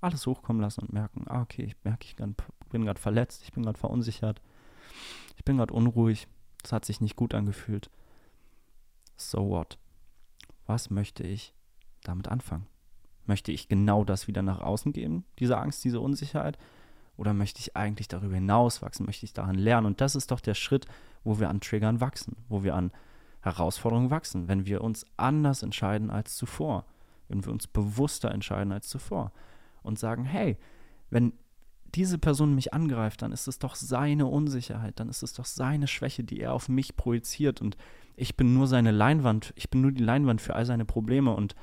alles 0.00 0.26
hochkommen 0.26 0.60
lassen 0.60 0.82
und 0.82 0.92
merken, 0.92 1.24
ah, 1.28 1.42
okay, 1.42 1.62
ich 1.62 1.76
merke, 1.84 2.06
ich 2.06 2.16
bin 2.16 2.84
gerade 2.84 3.00
verletzt, 3.00 3.42
ich 3.42 3.52
bin 3.52 3.62
gerade 3.62 3.78
verunsichert, 3.78 4.42
ich 5.36 5.44
bin 5.44 5.56
gerade 5.56 5.72
unruhig, 5.74 6.28
es 6.62 6.72
hat 6.72 6.84
sich 6.84 7.00
nicht 7.00 7.16
gut 7.16 7.34
angefühlt. 7.34 7.90
So 9.18 9.48
what? 9.50 9.78
Was 10.66 10.90
möchte 10.90 11.24
ich 11.24 11.52
damit 12.02 12.28
anfangen? 12.28 12.66
Möchte 13.26 13.52
ich 13.52 13.68
genau 13.68 14.04
das 14.04 14.28
wieder 14.28 14.42
nach 14.42 14.60
außen 14.60 14.92
geben, 14.92 15.24
diese 15.38 15.58
Angst, 15.58 15.84
diese 15.84 16.00
Unsicherheit? 16.00 16.56
Oder 17.16 17.34
möchte 17.34 17.58
ich 17.58 17.76
eigentlich 17.76 18.06
darüber 18.06 18.36
hinaus 18.36 18.80
wachsen? 18.80 19.04
Möchte 19.04 19.26
ich 19.26 19.32
daran 19.32 19.56
lernen? 19.56 19.86
Und 19.86 20.00
das 20.00 20.14
ist 20.14 20.30
doch 20.30 20.40
der 20.40 20.54
Schritt, 20.54 20.86
wo 21.24 21.40
wir 21.40 21.50
an 21.50 21.60
Triggern 21.60 22.00
wachsen, 22.00 22.36
wo 22.48 22.62
wir 22.62 22.76
an 22.76 22.92
Herausforderungen 23.40 24.10
wachsen, 24.10 24.46
wenn 24.46 24.66
wir 24.66 24.82
uns 24.82 25.04
anders 25.16 25.62
entscheiden 25.62 26.10
als 26.10 26.36
zuvor, 26.36 26.86
wenn 27.28 27.44
wir 27.44 27.52
uns 27.52 27.66
bewusster 27.66 28.30
entscheiden 28.30 28.72
als 28.72 28.88
zuvor 28.88 29.32
und 29.82 29.98
sagen, 29.98 30.24
hey, 30.24 30.56
wenn 31.10 31.32
diese 31.94 32.18
Person 32.18 32.54
mich 32.54 32.74
angreift, 32.74 33.22
dann 33.22 33.32
ist 33.32 33.48
es 33.48 33.58
doch 33.58 33.74
seine 33.74 34.26
Unsicherheit, 34.26 35.00
dann 35.00 35.08
ist 35.08 35.22
es 35.22 35.32
doch 35.32 35.44
seine 35.44 35.86
Schwäche, 35.86 36.24
die 36.24 36.40
er 36.40 36.52
auf 36.52 36.68
mich 36.68 36.96
projiziert 36.96 37.60
und 37.60 37.76
ich 38.16 38.36
bin 38.36 38.52
nur 38.52 38.66
seine 38.66 38.90
Leinwand, 38.90 39.52
ich 39.56 39.70
bin 39.70 39.80
nur 39.80 39.92
die 39.92 40.02
Leinwand 40.02 40.40
für 40.40 40.54
all 40.54 40.66
seine 40.66 40.84
Probleme 40.84 41.34
und 41.34 41.54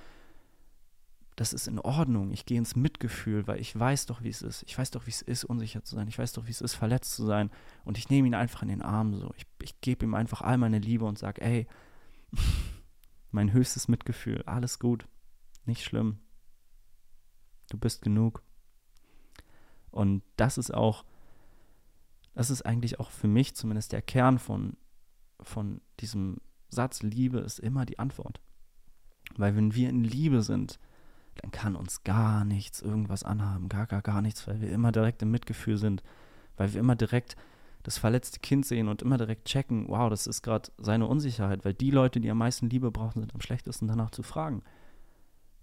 das 1.36 1.52
ist 1.52 1.68
in 1.68 1.80
Ordnung. 1.80 2.32
Ich 2.32 2.46
gehe 2.46 2.58
ins 2.58 2.78
Mitgefühl, 2.78 3.46
weil 3.46 3.60
ich 3.60 3.78
weiß 3.78 4.06
doch, 4.06 4.24
wie 4.24 4.30
es 4.30 4.42
ist. 4.42 4.64
Ich 4.68 4.78
weiß 4.78 4.92
doch, 4.92 5.06
wie 5.06 5.12
es 5.12 5.22
ist, 5.22 5.44
unsicher 5.44 5.84
zu 5.84 5.96
sein. 5.96 6.08
Ich 6.08 6.18
weiß 6.18 6.32
doch, 6.32 6.48
wie 6.48 6.52
es 6.52 6.62
ist, 6.62 6.76
verletzt 6.76 7.14
zu 7.14 7.26
sein. 7.26 7.52
Und 7.84 7.98
ich 7.98 8.10
nehme 8.10 8.28
ihn 8.28 8.36
einfach 8.36 8.62
in 8.62 8.70
den 8.70 8.82
Arm 8.82 9.14
so. 9.16 9.34
Ich, 9.36 9.46
ich 9.62 9.82
gebe 9.82 10.06
ihm 10.06 10.16
einfach 10.16 10.42
all 10.42 10.58
meine 10.58 10.80
Liebe 10.80 11.04
und 11.04 11.20
sage, 11.20 11.42
ey, 11.42 11.68
mein 13.32 13.52
höchstes 13.52 13.90
Mitgefühl, 13.90 14.44
alles 14.46 14.80
gut, 14.80 15.08
nicht 15.66 15.84
schlimm. 15.84 16.20
Du 17.70 17.78
bist 17.78 18.02
genug. 18.02 18.42
Und 19.96 20.22
das 20.36 20.58
ist 20.58 20.74
auch 20.74 21.06
das 22.36 22.50
ist 22.50 22.64
eigentlich 22.64 23.00
auch 23.00 23.10
für 23.10 23.30
mich 23.30 23.56
zumindest 23.56 23.94
der 23.94 24.02
Kern 24.02 24.38
von, 24.38 24.76
von 25.40 25.82
diesem 26.02 26.38
Satz, 26.70 27.02
Liebe 27.02 27.40
ist 27.40 27.60
immer 27.60 27.86
die 27.86 27.98
Antwort. 27.98 28.42
Weil 29.38 29.56
wenn 29.56 29.74
wir 29.74 29.90
in 29.90 30.04
Liebe 30.04 30.44
sind, 30.44 30.78
dann 31.36 31.52
kann 31.52 31.76
uns 31.76 32.04
gar 32.04 32.46
nichts 32.46 32.82
irgendwas 32.82 33.24
anhaben, 33.24 33.70
gar, 33.70 33.88
gar, 33.88 34.02
gar 34.02 34.22
nichts, 34.22 34.48
weil 34.48 34.62
wir 34.62 34.70
immer 34.70 34.92
direkt 34.92 35.22
im 35.22 35.32
Mitgefühl 35.32 35.78
sind, 35.78 36.04
weil 36.58 36.74
wir 36.74 36.80
immer 36.80 36.96
direkt 36.96 37.36
das 37.84 37.98
verletzte 37.98 38.40
Kind 38.40 38.66
sehen 38.66 38.90
und 38.90 39.02
immer 39.02 39.18
direkt 39.18 39.46
checken, 39.46 39.88
wow, 39.88 40.10
das 40.10 40.28
ist 40.28 40.42
gerade 40.42 40.72
seine 40.78 41.08
Unsicherheit, 41.08 41.64
weil 41.64 41.74
die 41.74 41.92
Leute, 41.92 42.20
die 42.20 42.30
am 42.30 42.38
meisten 42.38 42.70
Liebe 42.70 42.92
brauchen, 42.92 43.22
sind 43.22 43.34
am 43.34 43.42
schlechtesten 43.42 43.88
danach 43.88 44.12
zu 44.12 44.24
fragen. 44.24 44.64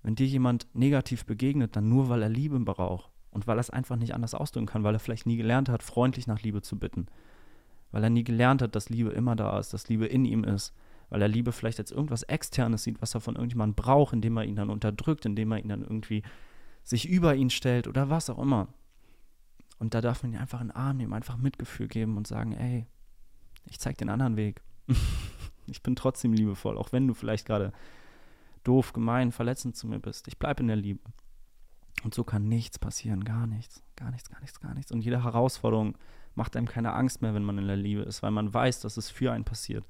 Wenn 0.03 0.15
dir 0.15 0.27
jemand 0.27 0.69
negativ 0.75 1.27
begegnet, 1.27 1.77
dann 1.77 1.89
nur, 1.89 2.09
weil 2.09 2.23
er 2.23 2.29
Liebe 2.29 2.59
braucht 2.61 3.12
und 3.33 3.47
weil 3.47 3.59
er 3.59 3.61
es 3.61 3.71
einfach 3.71 3.97
nicht 3.97 4.15
anders 4.15 4.35
ausdrücken 4.35 4.67
kann, 4.67 4.85
weil 4.85 4.95
er 4.95 5.01
vielleicht 5.01 5.27
nie 5.27 5.37
gelernt 5.37 5.69
hat, 5.69 5.83
freundlich 5.83 6.27
nach 6.27 6.43
Liebe 6.43 6.63
zu 6.63 6.79
bitten, 6.79 7.07
weil 7.91 8.05
er 8.05 8.11
nie 8.11 8.25
gelernt 8.25 8.63
hat, 8.63 8.77
dass 8.77 8.91
Liebe 8.91 9.11
immer 9.11 9.35
da 9.35 9.59
ist, 9.59 9.73
dass 9.73 9.89
Liebe 9.89 10.07
in 10.07 10.25
ihm 10.25 10.45
ist, 10.45 10.75
weil 11.09 11.23
er 11.23 11.29
Liebe 11.29 11.53
vielleicht 11.53 11.81
als 11.81 11.91
irgendwas 11.91 12.23
Externes 12.23 12.85
sieht, 12.85 13.03
was 13.03 13.15
er 13.15 13.21
von 13.21 13.35
irgendjemandem 13.35 13.75
braucht, 13.75 14.13
indem 14.13 14.37
er 14.37 14.45
ihn 14.45 14.57
dann 14.57 14.71
unterdrückt, 14.71 15.25
indem 15.25 15.53
er 15.53 15.59
ihn 15.59 15.69
dann 15.69 15.83
irgendwie 15.83 16.23
sich 16.85 17.09
über 17.09 17.35
ihn 17.35 17.51
stellt 17.51 17.89
oder 17.89 18.11
was 18.11 18.31
auch 18.31 18.39
immer. 18.39 18.69
Und 19.79 19.95
da 19.95 20.01
darf 20.01 20.23
man 20.23 20.33
ihn 20.33 20.39
einfach 20.39 20.61
in 20.61 20.69
den 20.69 20.77
Arm 20.77 20.99
nehmen, 20.99 21.13
einfach 21.13 21.37
Mitgefühl 21.37 21.89
geben 21.89 22.17
und 22.17 22.27
sagen, 22.27 22.53
ey, 22.53 22.87
ich 23.67 23.81
zeig 23.81 23.99
den 23.99 24.09
anderen 24.09 24.37
Weg. 24.37 24.63
ich 25.67 25.83
bin 25.83 25.97
trotzdem 25.97 26.33
liebevoll, 26.33 26.77
auch 26.77 26.93
wenn 26.93 27.07
du 27.07 27.15
vielleicht 27.15 27.47
gerade 27.47 27.73
doof, 28.65 28.93
gemein, 28.93 29.33
verletzend 29.33 29.77
zu 29.77 29.87
mir 29.87 29.99
bist. 29.99 30.29
Ich 30.29 30.39
bleibe 30.39 30.63
in 30.63 30.69
der 30.69 30.77
Liebe. 30.77 31.01
Und 32.05 32.15
so 32.15 32.25
kann 32.25 32.49
nichts 32.49 32.79
passieren, 32.79 33.25
gar 33.25 33.47
nichts, 33.47 33.83
gar 33.97 34.11
nichts, 34.11 34.29
gar 34.29 34.41
nichts, 34.41 34.61
gar 34.61 34.75
nichts. 34.75 34.93
Und 34.93 35.03
jede 35.03 35.23
Herausforderung 35.23 35.97
macht 36.35 36.57
einem 36.57 36.67
keine 36.67 36.95
Angst 36.95 37.23
mehr, 37.23 37.35
wenn 37.35 37.45
man 37.45 37.59
in 37.59 37.67
der 37.67 37.77
Liebe 37.77 38.03
ist, 38.03 38.23
weil 38.23 38.31
man 38.31 38.53
weiß, 38.53 38.81
dass 38.81 38.97
es 38.97 39.11
für 39.11 39.33
einen 39.33 39.45
passiert 39.45 39.87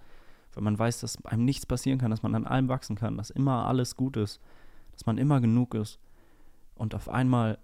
wenn 0.55 0.65
man 0.65 0.79
weiß, 0.79 1.01
dass 1.01 1.25
einem 1.25 1.45
nichts 1.45 1.67
passieren 1.67 1.99
kann, 1.99 2.11
dass 2.11 2.23
man 2.23 2.35
an 2.35 2.47
allem 2.47 2.69
wachsen 2.69 2.97
kann, 2.97 3.17
dass 3.17 3.31
immer 3.31 3.67
alles 3.67 3.97
gut 3.97 4.17
ist, 4.17 4.41
dass 4.93 5.07
man 5.07 5.19
immer 5.19 5.41
genug 5.41 5.75
ist. 5.75 5.99
Und 6.75 6.95
auf 6.95 7.09
einmal 7.09 7.59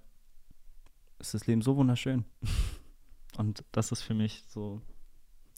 ist 1.18 1.35
das 1.35 1.46
Leben 1.46 1.62
so 1.62 1.77
wunderschön. 1.77 2.24
Und 3.37 3.64
das 3.72 3.92
ist 3.92 4.03
für 4.03 4.14
mich 4.14 4.44
so, 4.48 4.81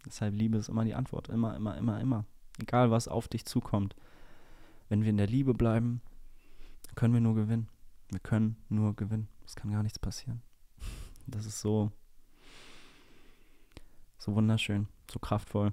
deshalb 0.05 0.35
Liebe 0.35 0.59
ist 0.59 0.69
immer 0.69 0.85
die 0.85 0.95
Antwort. 0.95 1.29
Immer, 1.29 1.57
immer, 1.57 1.77
immer, 1.77 2.01
immer. 2.01 2.25
Egal, 2.59 2.91
was 2.91 3.09
auf 3.09 3.29
dich 3.29 3.45
zukommt. 3.45 3.95
Wenn 4.89 5.03
wir 5.03 5.11
in 5.11 5.17
der 5.17 5.29
Liebe 5.29 5.55
bleiben, 5.55 6.03
können 6.97 7.15
wir 7.15 7.21
nur 7.21 7.37
gewinnen. 7.37 7.69
Wir 8.11 8.21
können 8.21 8.57
nur 8.69 8.95
gewinnen. 8.95 9.29
Es 9.47 9.55
kann 9.55 9.71
gar 9.71 9.83
nichts 9.83 9.99
passieren. 9.99 10.43
Das 11.27 11.47
ist 11.47 11.61
so, 11.61 11.93
so 14.19 14.35
wunderschön, 14.35 14.89
so 15.11 15.19
kraftvoll. 15.21 15.73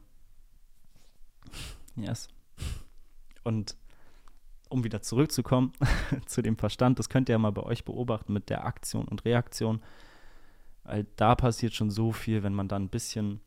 Yes. 1.95 2.27
Und 3.43 3.75
um 4.69 4.83
wieder 4.83 5.01
zurückzukommen 5.01 5.73
zu 6.25 6.41
dem 6.41 6.57
Verstand, 6.57 6.99
das 6.99 7.09
könnt 7.09 7.29
ihr 7.29 7.33
ja 7.33 7.39
mal 7.39 7.51
bei 7.51 7.63
euch 7.63 7.85
beobachten 7.85 8.33
mit 8.33 8.49
der 8.49 8.65
Aktion 8.65 9.07
und 9.07 9.25
Reaktion. 9.25 9.81
Weil 10.83 11.07
da 11.15 11.35
passiert 11.35 11.73
schon 11.73 11.89
so 11.89 12.11
viel, 12.11 12.43
wenn 12.43 12.53
man 12.53 12.67
da 12.67 12.75
ein 12.75 12.89
bisschen, 12.89 13.41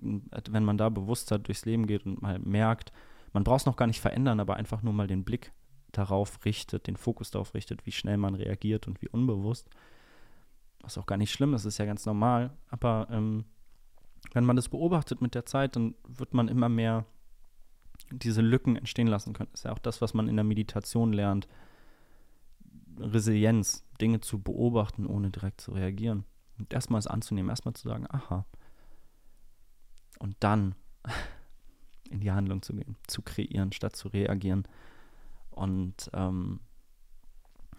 wenn 0.00 0.64
man 0.64 0.78
da 0.78 0.88
bewusster 0.88 1.38
durchs 1.38 1.64
Leben 1.66 1.86
geht 1.86 2.06
und 2.06 2.22
mal 2.22 2.38
merkt, 2.38 2.92
man 3.32 3.44
braucht 3.44 3.60
es 3.60 3.66
noch 3.66 3.76
gar 3.76 3.86
nicht 3.86 4.00
verändern, 4.00 4.40
aber 4.40 4.56
einfach 4.56 4.82
nur 4.82 4.94
mal 4.94 5.06
den 5.06 5.24
Blick 5.24 5.52
darauf 5.96 6.44
richtet, 6.44 6.86
den 6.86 6.96
Fokus 6.96 7.30
darauf 7.30 7.54
richtet, 7.54 7.86
wie 7.86 7.92
schnell 7.92 8.16
man 8.16 8.34
reagiert 8.34 8.86
und 8.86 9.00
wie 9.02 9.08
unbewusst. 9.08 9.68
Was 10.80 10.98
auch 10.98 11.06
gar 11.06 11.16
nicht 11.16 11.32
schlimm 11.32 11.54
ist, 11.54 11.64
ist 11.64 11.78
ja 11.78 11.84
ganz 11.84 12.06
normal. 12.06 12.56
Aber 12.68 13.08
ähm, 13.10 13.44
wenn 14.32 14.44
man 14.44 14.56
das 14.56 14.68
beobachtet 14.68 15.20
mit 15.20 15.34
der 15.34 15.46
Zeit, 15.46 15.76
dann 15.76 15.94
wird 16.06 16.34
man 16.34 16.48
immer 16.48 16.68
mehr 16.68 17.06
diese 18.10 18.42
Lücken 18.42 18.76
entstehen 18.76 19.06
lassen 19.06 19.32
können. 19.32 19.48
Das 19.52 19.60
ist 19.60 19.64
ja 19.64 19.72
auch 19.72 19.78
das, 19.78 20.00
was 20.00 20.14
man 20.14 20.28
in 20.28 20.36
der 20.36 20.44
Meditation 20.44 21.12
lernt. 21.12 21.48
Resilienz, 22.98 23.84
Dinge 24.00 24.20
zu 24.20 24.38
beobachten, 24.38 25.06
ohne 25.06 25.30
direkt 25.30 25.60
zu 25.60 25.72
reagieren. 25.72 26.24
Und 26.58 26.72
erstmal 26.72 26.98
es 26.98 27.06
anzunehmen, 27.06 27.50
erstmal 27.50 27.74
zu 27.74 27.88
sagen, 27.88 28.06
aha. 28.08 28.46
Und 30.18 30.36
dann 30.40 30.74
in 32.10 32.20
die 32.20 32.32
Handlung 32.32 32.62
zu 32.62 32.74
gehen, 32.74 32.96
zu 33.06 33.22
kreieren, 33.22 33.72
statt 33.72 33.96
zu 33.96 34.08
reagieren. 34.08 34.66
Und 35.56 36.10
ähm, 36.12 36.60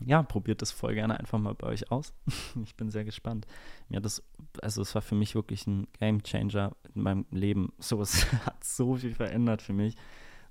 ja, 0.05 0.21
probiert 0.23 0.61
das 0.61 0.71
voll 0.71 0.93
gerne 0.93 1.19
einfach 1.19 1.39
mal 1.39 1.55
bei 1.55 1.67
euch 1.67 1.91
aus. 1.91 2.13
ich 2.63 2.75
bin 2.75 2.89
sehr 2.89 3.05
gespannt. 3.05 3.47
Ja, 3.89 3.99
das, 3.99 4.23
also 4.61 4.81
es 4.81 4.93
war 4.95 5.01
für 5.01 5.15
mich 5.15 5.35
wirklich 5.35 5.65
ein 5.67 5.87
Game 5.99 6.23
Changer 6.23 6.75
in 6.93 7.01
meinem 7.01 7.25
Leben. 7.31 7.73
So, 7.79 8.01
es 8.01 8.31
hat 8.45 8.63
so 8.63 8.95
viel 8.95 9.13
verändert 9.13 9.61
für 9.61 9.73
mich, 9.73 9.95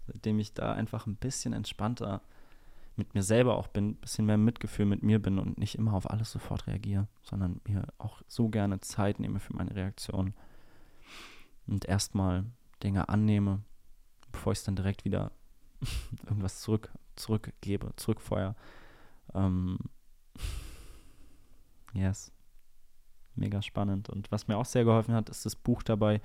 seitdem 0.07 0.39
ich 0.39 0.55
da 0.55 0.73
einfach 0.73 1.07
ein 1.07 1.17
bisschen 1.17 1.53
entspannter 1.53 2.23
mit 2.97 3.15
mir 3.15 3.23
selber 3.23 3.59
auch 3.59 3.69
bin, 3.69 3.91
ein 3.91 3.97
bisschen 3.97 4.25
mehr 4.25 4.39
Mitgefühl 4.39 4.87
mit 4.87 5.03
mir 5.03 5.21
bin 5.21 5.39
und 5.39 5.59
nicht 5.59 5.75
immer 5.75 5.93
auf 5.93 6.11
alles 6.11 6.33
sofort 6.33 6.67
reagiere, 6.67 7.09
sondern 7.23 7.61
mir 7.69 7.87
auch 7.99 8.23
so 8.27 8.49
gerne 8.49 8.81
Zeit 8.81 9.21
nehme 9.21 9.39
für 9.39 9.55
meine 9.55 9.77
Reaktion 9.77 10.33
und 11.67 11.85
erstmal 11.85 12.47
Dinge 12.83 13.11
annehme, 13.11 13.61
bevor 14.33 14.53
ich 14.53 14.61
es 14.61 14.65
dann 14.65 14.77
direkt 14.77 15.05
wieder 15.05 15.31
irgendwas 16.27 16.61
zurück, 16.61 16.91
zurückgebe, 17.17 17.93
zurückfeuere 17.97 18.55
ähm, 19.35 19.79
yes. 21.93 22.33
Mega 23.35 23.61
spannend. 23.61 24.09
Und 24.09 24.33
was 24.33 24.49
mir 24.49 24.57
auch 24.57 24.65
sehr 24.65 24.85
geholfen 24.85 25.15
hat, 25.15 25.29
ist 25.29 25.45
das 25.45 25.57
Buch 25.57 25.83
dabei 25.83 26.23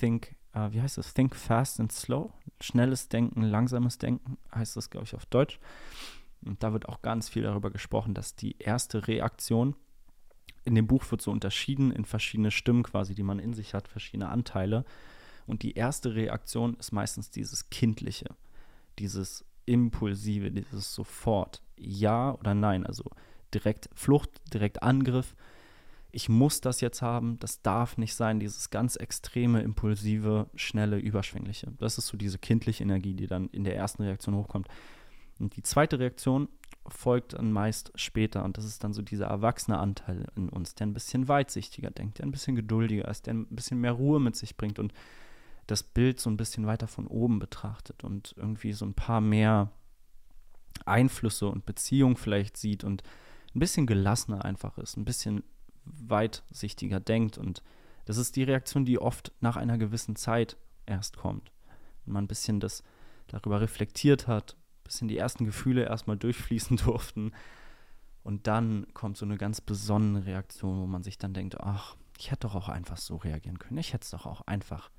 Think, 0.00 0.34
äh, 0.52 0.72
wie 0.72 0.82
heißt 0.82 0.98
das? 0.98 1.14
Think 1.14 1.36
Fast 1.36 1.78
and 1.78 1.92
Slow. 1.92 2.32
Schnelles 2.60 3.08
Denken, 3.08 3.42
langsames 3.42 3.98
Denken, 3.98 4.38
heißt 4.54 4.76
das, 4.76 4.90
glaube 4.90 5.06
ich, 5.06 5.14
auf 5.14 5.26
Deutsch. 5.26 5.60
Und 6.44 6.62
da 6.62 6.72
wird 6.72 6.88
auch 6.88 7.02
ganz 7.02 7.28
viel 7.28 7.42
darüber 7.42 7.70
gesprochen, 7.70 8.14
dass 8.14 8.34
die 8.34 8.58
erste 8.58 9.06
Reaktion 9.06 9.76
in 10.64 10.74
dem 10.74 10.86
Buch 10.86 11.08
wird 11.10 11.20
so 11.20 11.30
unterschieden 11.30 11.90
in 11.90 12.04
verschiedene 12.04 12.50
Stimmen 12.50 12.82
quasi, 12.82 13.14
die 13.14 13.22
man 13.22 13.38
in 13.38 13.54
sich 13.54 13.74
hat, 13.74 13.86
verschiedene 13.86 14.30
Anteile. 14.30 14.84
Und 15.46 15.62
die 15.62 15.74
erste 15.74 16.14
Reaktion 16.14 16.74
ist 16.78 16.90
meistens 16.90 17.30
dieses 17.30 17.68
Kindliche, 17.68 18.34
dieses 18.98 19.44
Impulsive, 19.66 20.50
dieses 20.50 20.94
sofort 20.94 21.62
Ja 21.76 22.34
oder 22.34 22.54
Nein, 22.54 22.86
also 22.86 23.04
direkt 23.52 23.88
Flucht, 23.94 24.30
direkt 24.52 24.82
Angriff. 24.82 25.34
Ich 26.12 26.28
muss 26.28 26.60
das 26.60 26.80
jetzt 26.80 27.02
haben, 27.02 27.38
das 27.40 27.62
darf 27.62 27.98
nicht 27.98 28.14
sein, 28.14 28.38
dieses 28.38 28.70
ganz 28.70 28.96
extreme, 28.96 29.62
impulsive, 29.62 30.48
schnelle, 30.54 30.98
überschwängliche. 30.98 31.72
Das 31.78 31.98
ist 31.98 32.06
so 32.06 32.16
diese 32.16 32.38
kindliche 32.38 32.84
Energie, 32.84 33.14
die 33.14 33.26
dann 33.26 33.48
in 33.48 33.64
der 33.64 33.76
ersten 33.76 34.02
Reaktion 34.02 34.36
hochkommt. 34.36 34.68
Und 35.40 35.56
die 35.56 35.62
zweite 35.62 35.98
Reaktion 35.98 36.48
folgt 36.86 37.32
dann 37.32 37.50
meist 37.50 37.92
später 37.94 38.44
und 38.44 38.58
das 38.58 38.64
ist 38.64 38.84
dann 38.84 38.92
so 38.92 39.02
dieser 39.02 39.26
erwachsene 39.26 39.78
Anteil 39.78 40.26
in 40.36 40.48
uns, 40.50 40.74
der 40.74 40.86
ein 40.86 40.92
bisschen 40.92 41.28
weitsichtiger 41.28 41.90
denkt, 41.90 42.18
der 42.18 42.26
ein 42.26 42.30
bisschen 42.30 42.56
geduldiger 42.56 43.08
ist, 43.08 43.26
der 43.26 43.34
ein 43.34 43.46
bisschen 43.46 43.80
mehr 43.80 43.92
Ruhe 43.92 44.20
mit 44.20 44.36
sich 44.36 44.56
bringt 44.56 44.78
und 44.78 44.92
das 45.66 45.82
Bild 45.82 46.20
so 46.20 46.30
ein 46.30 46.36
bisschen 46.36 46.66
weiter 46.66 46.88
von 46.88 47.06
oben 47.06 47.38
betrachtet 47.38 48.04
und 48.04 48.34
irgendwie 48.36 48.72
so 48.72 48.84
ein 48.84 48.94
paar 48.94 49.20
mehr 49.20 49.70
Einflüsse 50.84 51.48
und 51.48 51.66
Beziehungen 51.66 52.16
vielleicht 52.16 52.56
sieht 52.56 52.84
und 52.84 53.02
ein 53.54 53.60
bisschen 53.60 53.86
gelassener 53.86 54.44
einfach 54.44 54.78
ist, 54.78 54.96
ein 54.96 55.04
bisschen 55.04 55.44
weitsichtiger 55.84 57.00
denkt. 57.00 57.38
Und 57.38 57.62
das 58.04 58.16
ist 58.16 58.36
die 58.36 58.42
Reaktion, 58.42 58.84
die 58.84 58.98
oft 58.98 59.32
nach 59.40 59.56
einer 59.56 59.78
gewissen 59.78 60.16
Zeit 60.16 60.56
erst 60.86 61.16
kommt. 61.16 61.52
Wenn 62.04 62.14
man 62.14 62.24
ein 62.24 62.28
bisschen 62.28 62.60
das 62.60 62.82
darüber 63.28 63.60
reflektiert 63.60 64.26
hat, 64.26 64.54
ein 64.54 64.84
bisschen 64.84 65.08
die 65.08 65.18
ersten 65.18 65.44
Gefühle 65.44 65.84
erstmal 65.84 66.16
durchfließen 66.16 66.76
durften. 66.84 67.32
Und 68.22 68.46
dann 68.46 68.86
kommt 68.94 69.16
so 69.16 69.24
eine 69.24 69.36
ganz 69.36 69.60
besonnene 69.60 70.26
Reaktion, 70.26 70.80
wo 70.80 70.86
man 70.86 71.02
sich 71.02 71.18
dann 71.18 71.34
denkt, 71.34 71.60
ach, 71.60 71.96
ich 72.18 72.30
hätte 72.30 72.46
doch 72.46 72.54
auch 72.54 72.68
einfach 72.68 72.96
so 72.96 73.16
reagieren 73.16 73.58
können. 73.58 73.78
Ich 73.78 73.92
hätte 73.92 74.04
es 74.04 74.10
doch 74.10 74.26
auch 74.26 74.42
einfach 74.42 74.90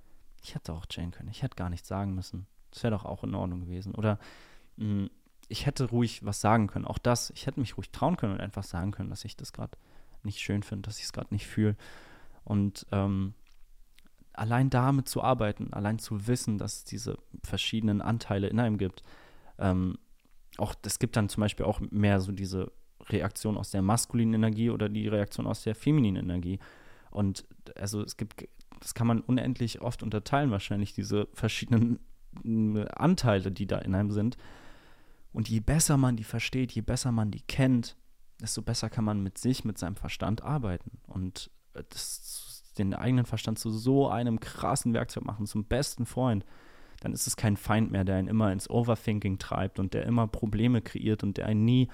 ich 0.45 0.55
hätte 0.55 0.73
auch 0.73 0.85
chillen 0.85 1.11
können. 1.11 1.29
Ich 1.29 1.41
hätte 1.41 1.55
gar 1.55 1.69
nichts 1.69 1.87
sagen 1.87 2.13
müssen. 2.13 2.45
Das 2.71 2.83
wäre 2.83 2.91
doch 2.91 3.05
auch 3.05 3.23
in 3.23 3.33
Ordnung 3.33 3.61
gewesen. 3.61 3.95
Oder 3.95 4.19
mh, 4.77 4.85
hm, 4.85 5.09
ich 5.47 5.65
hätte 5.65 5.85
ruhig 5.85 6.25
was 6.25 6.41
sagen 6.41 6.67
können. 6.67 6.85
Auch 6.85 6.97
das, 6.97 7.29
ich 7.31 7.45
hätte 7.45 7.59
mich 7.59 7.77
ruhig 7.77 7.91
trauen 7.91 8.17
können 8.17 8.33
und 8.33 8.41
einfach 8.41 8.63
sagen 8.63 8.91
können, 8.91 9.09
dass 9.09 9.25
ich 9.25 9.35
das 9.35 9.53
gerade 9.53 9.77
nicht 10.23 10.39
schön 10.39 10.63
finde, 10.63 10.87
dass 10.87 10.97
ich 10.97 11.05
es 11.05 11.13
gerade 11.13 11.33
nicht 11.33 11.45
fühle. 11.45 11.75
Und 12.43 12.85
ähm, 12.91 13.33
allein 14.33 14.69
damit 14.69 15.07
zu 15.07 15.21
arbeiten, 15.21 15.71
allein 15.73 15.99
zu 15.99 16.27
wissen, 16.27 16.57
dass 16.57 16.77
es 16.77 16.83
diese 16.83 17.17
verschiedenen 17.43 18.01
Anteile 18.01 18.47
in 18.47 18.59
einem 18.59 18.77
gibt. 18.77 19.03
Ähm, 19.59 19.97
auch 20.57 20.73
es 20.83 20.99
gibt 20.99 21.15
dann 21.15 21.29
zum 21.29 21.41
Beispiel 21.41 21.65
auch 21.65 21.79
mehr 21.79 22.21
so 22.21 22.31
diese 22.31 22.71
Reaktion 23.07 23.57
aus 23.57 23.71
der 23.71 23.81
maskulinen 23.81 24.33
Energie 24.33 24.69
oder 24.69 24.89
die 24.89 25.07
Reaktion 25.07 25.47
aus 25.47 25.63
der 25.63 25.75
femininen 25.75 26.23
Energie. 26.23 26.59
Und 27.11 27.45
also 27.75 28.01
es 28.01 28.17
gibt 28.17 28.47
das 28.85 28.93
kann 28.93 29.07
man 29.07 29.19
unendlich 29.19 29.81
oft 29.81 30.03
unterteilen, 30.03 30.51
wahrscheinlich, 30.51 30.93
diese 30.93 31.27
verschiedenen 31.33 31.97
äh, 32.43 32.85
Anteile, 32.89 33.51
die 33.51 33.65
da 33.65 33.79
in 33.79 33.95
einem 33.95 34.11
sind. 34.11 34.37
Und 35.33 35.49
je 35.49 35.59
besser 35.59 35.97
man 35.97 36.17
die 36.17 36.23
versteht, 36.23 36.71
je 36.71 36.81
besser 36.81 37.11
man 37.11 37.31
die 37.31 37.41
kennt, 37.41 37.97
desto 38.39 38.61
besser 38.61 38.91
kann 38.91 39.03
man 39.03 39.23
mit 39.23 39.39
sich, 39.39 39.65
mit 39.65 39.79
seinem 39.79 39.95
Verstand 39.95 40.43
arbeiten. 40.43 40.99
Und 41.07 41.49
äh, 41.73 41.81
das, 41.89 42.63
den 42.77 42.93
eigenen 42.93 43.25
Verstand 43.25 43.57
zu 43.57 43.71
so 43.71 44.07
einem 44.07 44.39
krassen 44.39 44.93
Werkzeug 44.93 45.25
machen, 45.25 45.47
zum 45.47 45.65
besten 45.65 46.05
Freund, 46.05 46.45
dann 46.99 47.11
ist 47.11 47.25
es 47.25 47.37
kein 47.37 47.57
Feind 47.57 47.89
mehr, 47.89 48.03
der 48.03 48.17
einen 48.17 48.27
immer 48.27 48.51
ins 48.51 48.69
Overthinking 48.69 49.39
treibt 49.39 49.79
und 49.79 49.95
der 49.95 50.05
immer 50.05 50.27
Probleme 50.27 50.83
kreiert 50.83 51.23
und 51.23 51.37
der 51.37 51.47
einen 51.47 51.65
nie 51.65 51.87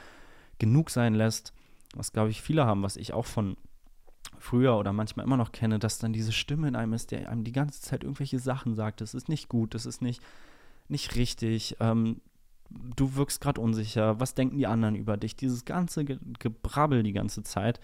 genug 0.59 0.89
sein 0.89 1.13
lässt. 1.13 1.53
Was, 1.95 2.11
glaube 2.11 2.31
ich, 2.31 2.41
viele 2.41 2.65
haben, 2.65 2.83
was 2.83 2.97
ich 2.97 3.13
auch 3.13 3.27
von 3.27 3.55
früher 4.41 4.77
oder 4.77 4.91
manchmal 4.93 5.25
immer 5.25 5.37
noch 5.37 5.51
kenne, 5.51 5.79
dass 5.79 5.99
dann 5.99 6.13
diese 6.13 6.31
Stimme 6.31 6.67
in 6.67 6.75
einem 6.75 6.93
ist, 6.93 7.11
der 7.11 7.29
einem 7.29 7.43
die 7.43 7.51
ganze 7.51 7.81
Zeit 7.81 8.03
irgendwelche 8.03 8.39
Sachen 8.39 8.75
sagt. 8.75 9.01
Das 9.01 9.13
ist 9.13 9.29
nicht 9.29 9.49
gut, 9.49 9.73
das 9.73 9.85
ist 9.85 10.01
nicht, 10.01 10.21
nicht 10.87 11.15
richtig. 11.15 11.77
Ähm, 11.79 12.21
du 12.69 13.15
wirkst 13.15 13.41
gerade 13.41 13.61
unsicher. 13.61 14.19
Was 14.19 14.33
denken 14.33 14.57
die 14.57 14.67
anderen 14.67 14.95
über 14.95 15.17
dich? 15.17 15.35
Dieses 15.35 15.65
ganze 15.65 16.05
Ge 16.05 16.17
Gebrabbel 16.39 17.03
die 17.03 17.13
ganze 17.13 17.43
Zeit, 17.43 17.79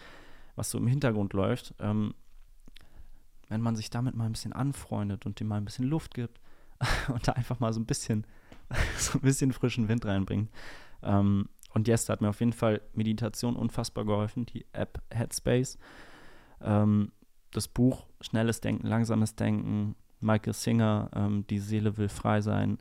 was 0.56 0.72
so 0.72 0.78
im 0.78 0.88
Hintergrund 0.88 1.34
läuft. 1.34 1.74
Ähm, 1.80 2.14
wenn 3.50 3.62
man 3.62 3.76
sich 3.76 3.90
damit 3.90 4.16
mal 4.16 4.26
ein 4.26 4.34
bisschen 4.34 4.54
anfreundet 4.54 5.26
und 5.26 5.40
dem 5.40 5.48
mal 5.48 5.58
ein 5.58 5.66
bisschen 5.66 5.86
Luft 5.86 6.14
gibt 6.14 6.40
und 7.08 7.28
da 7.28 7.34
einfach 7.34 7.60
mal 7.60 7.72
so 7.72 7.80
ein 7.80 7.86
bisschen, 7.86 8.26
so 8.98 9.20
ein 9.20 9.22
bisschen 9.22 9.54
frischen 9.54 9.88
Wind 9.88 10.06
reinbringt. 10.06 10.50
Ähm, 11.04 11.50
und 11.74 11.88
jetzt 11.88 12.10
hat 12.10 12.22
mir 12.22 12.30
auf 12.30 12.40
jeden 12.40 12.54
Fall 12.54 12.82
Meditation 12.94 13.56
unfassbar 13.56 14.06
geholfen, 14.06 14.46
die 14.46 14.66
App 14.74 15.02
Headspace. 15.12 15.78
Ähm, 16.62 17.12
das 17.52 17.68
Buch 17.68 18.08
Schnelles 18.22 18.62
Denken, 18.62 18.88
Langsames 18.88 19.36
Denken, 19.36 19.96
Michael 20.20 20.54
Singer, 20.54 21.10
ähm, 21.16 21.46
Die 21.48 21.60
Seele 21.60 21.98
will 21.98 22.10
frei 22.10 22.42
sein. 22.42 22.80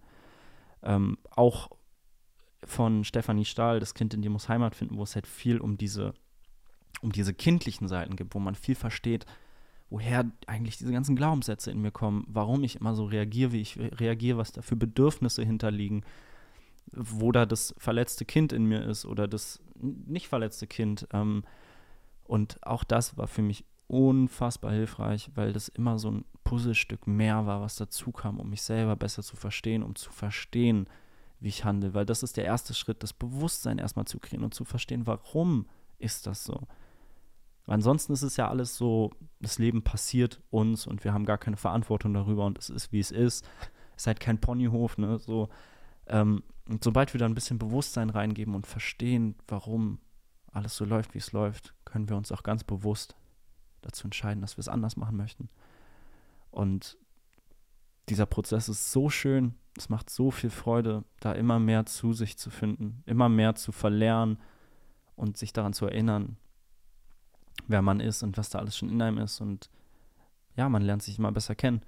Ähm, 0.82 1.18
auch 1.30 1.70
von 2.64 3.04
Stefanie 3.04 3.44
Stahl, 3.44 3.80
Das 3.80 3.94
Kind 3.94 4.14
in 4.14 4.22
dir 4.22 4.30
muss 4.30 4.48
Heimat 4.48 4.74
finden, 4.74 4.96
wo 4.96 5.02
es 5.02 5.14
halt 5.14 5.26
viel 5.26 5.58
um 5.58 5.76
diese, 5.76 6.14
um 7.02 7.12
diese 7.12 7.34
kindlichen 7.34 7.88
Seiten 7.88 8.16
gibt, 8.16 8.34
wo 8.34 8.38
man 8.38 8.54
viel 8.54 8.74
versteht, 8.74 9.26
woher 9.90 10.30
eigentlich 10.46 10.78
diese 10.78 10.92
ganzen 10.92 11.16
Glaubenssätze 11.16 11.70
in 11.70 11.80
mir 11.80 11.92
kommen, 11.92 12.24
warum 12.28 12.64
ich 12.64 12.76
immer 12.76 12.94
so 12.94 13.04
reagiere, 13.04 13.52
wie 13.52 13.60
ich 13.60 13.78
reagiere, 13.78 14.38
was 14.38 14.52
da 14.52 14.62
für 14.62 14.76
Bedürfnisse 14.76 15.44
hinterliegen, 15.44 16.04
wo 16.92 17.30
da 17.30 17.46
das 17.46 17.74
verletzte 17.78 18.24
Kind 18.24 18.52
in 18.52 18.64
mir 18.64 18.82
ist 18.84 19.04
oder 19.04 19.28
das 19.28 19.60
nicht 19.76 20.28
verletzte 20.28 20.66
Kind. 20.66 21.06
Ähm, 21.12 21.44
und 22.26 22.64
auch 22.66 22.84
das 22.84 23.16
war 23.16 23.26
für 23.26 23.42
mich 23.42 23.64
unfassbar 23.88 24.72
hilfreich, 24.72 25.30
weil 25.34 25.52
das 25.52 25.68
immer 25.68 25.98
so 25.98 26.10
ein 26.10 26.24
Puzzlestück 26.44 27.06
mehr 27.06 27.46
war, 27.46 27.60
was 27.60 27.76
dazu 27.76 28.12
kam, 28.12 28.40
um 28.40 28.50
mich 28.50 28.62
selber 28.62 28.96
besser 28.96 29.22
zu 29.22 29.36
verstehen, 29.36 29.82
um 29.82 29.94
zu 29.94 30.10
verstehen, 30.10 30.88
wie 31.40 31.48
ich 31.48 31.64
handle. 31.64 31.94
Weil 31.94 32.06
das 32.06 32.22
ist 32.22 32.36
der 32.36 32.44
erste 32.44 32.74
Schritt, 32.74 33.02
das 33.02 33.12
Bewusstsein 33.12 33.78
erstmal 33.78 34.06
zu 34.06 34.18
kriegen 34.18 34.44
und 34.44 34.54
zu 34.54 34.64
verstehen, 34.64 35.06
warum 35.06 35.66
ist 35.98 36.26
das 36.26 36.44
so. 36.44 36.66
Ansonsten 37.66 38.12
ist 38.12 38.22
es 38.22 38.36
ja 38.36 38.48
alles 38.48 38.76
so, 38.76 39.10
das 39.40 39.58
Leben 39.58 39.82
passiert 39.82 40.40
uns 40.50 40.86
und 40.86 41.04
wir 41.04 41.12
haben 41.12 41.24
gar 41.24 41.38
keine 41.38 41.56
Verantwortung 41.56 42.14
darüber 42.14 42.46
und 42.46 42.58
es 42.58 42.70
ist, 42.70 42.92
wie 42.92 43.00
es 43.00 43.10
ist. 43.10 43.44
Es 43.96 44.02
ist 44.02 44.06
halt 44.06 44.20
kein 44.20 44.40
Ponyhof, 44.40 44.98
ne? 44.98 45.18
So, 45.18 45.48
ähm, 46.06 46.42
und 46.68 46.84
sobald 46.84 47.12
wir 47.14 47.18
da 47.18 47.26
ein 47.26 47.34
bisschen 47.34 47.58
Bewusstsein 47.58 48.10
reingeben 48.10 48.54
und 48.54 48.66
verstehen, 48.66 49.36
warum 49.48 49.98
alles 50.52 50.76
so 50.76 50.84
läuft, 50.84 51.14
wie 51.14 51.18
es 51.18 51.32
läuft, 51.32 51.74
können 51.96 52.10
wir 52.10 52.16
uns 52.18 52.30
auch 52.30 52.42
ganz 52.42 52.62
bewusst 52.62 53.16
dazu 53.80 54.06
entscheiden, 54.06 54.42
dass 54.42 54.58
wir 54.58 54.60
es 54.60 54.68
anders 54.68 54.98
machen 54.98 55.16
möchten. 55.16 55.48
Und 56.50 56.98
dieser 58.10 58.26
Prozess 58.26 58.68
ist 58.68 58.92
so 58.92 59.08
schön, 59.08 59.54
es 59.78 59.88
macht 59.88 60.10
so 60.10 60.30
viel 60.30 60.50
Freude, 60.50 61.04
da 61.20 61.32
immer 61.32 61.58
mehr 61.58 61.86
zu 61.86 62.12
sich 62.12 62.36
zu 62.36 62.50
finden, 62.50 63.02
immer 63.06 63.30
mehr 63.30 63.54
zu 63.54 63.72
verlernen 63.72 64.38
und 65.14 65.38
sich 65.38 65.54
daran 65.54 65.72
zu 65.72 65.86
erinnern, 65.86 66.36
wer 67.66 67.80
man 67.80 68.00
ist 68.00 68.22
und 68.22 68.36
was 68.36 68.50
da 68.50 68.58
alles 68.58 68.76
schon 68.76 68.90
in 68.90 69.00
einem 69.00 69.16
ist. 69.16 69.40
Und 69.40 69.70
ja, 70.54 70.68
man 70.68 70.82
lernt 70.82 71.02
sich 71.02 71.18
immer 71.18 71.32
besser 71.32 71.54
kennen 71.54 71.80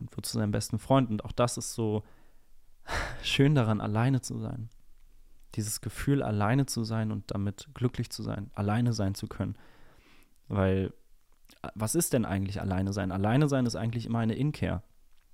und 0.00 0.16
wird 0.16 0.24
zu 0.24 0.38
seinem 0.38 0.52
besten 0.52 0.78
Freund. 0.78 1.10
Und 1.10 1.22
auch 1.26 1.32
das 1.32 1.58
ist 1.58 1.74
so 1.74 2.02
schön 3.22 3.54
daran, 3.54 3.82
alleine 3.82 4.22
zu 4.22 4.38
sein. 4.38 4.70
Dieses 5.54 5.80
Gefühl, 5.80 6.22
alleine 6.22 6.66
zu 6.66 6.84
sein 6.84 7.10
und 7.10 7.30
damit 7.30 7.68
glücklich 7.74 8.10
zu 8.10 8.22
sein, 8.22 8.50
alleine 8.54 8.92
sein 8.92 9.14
zu 9.14 9.26
können. 9.26 9.56
Weil, 10.48 10.92
was 11.74 11.94
ist 11.94 12.12
denn 12.12 12.24
eigentlich 12.24 12.60
alleine 12.60 12.92
sein? 12.92 13.12
Alleine 13.12 13.48
sein 13.48 13.66
ist 13.66 13.76
eigentlich 13.76 14.06
immer 14.06 14.20
eine 14.20 14.34
Inkehr. 14.34 14.82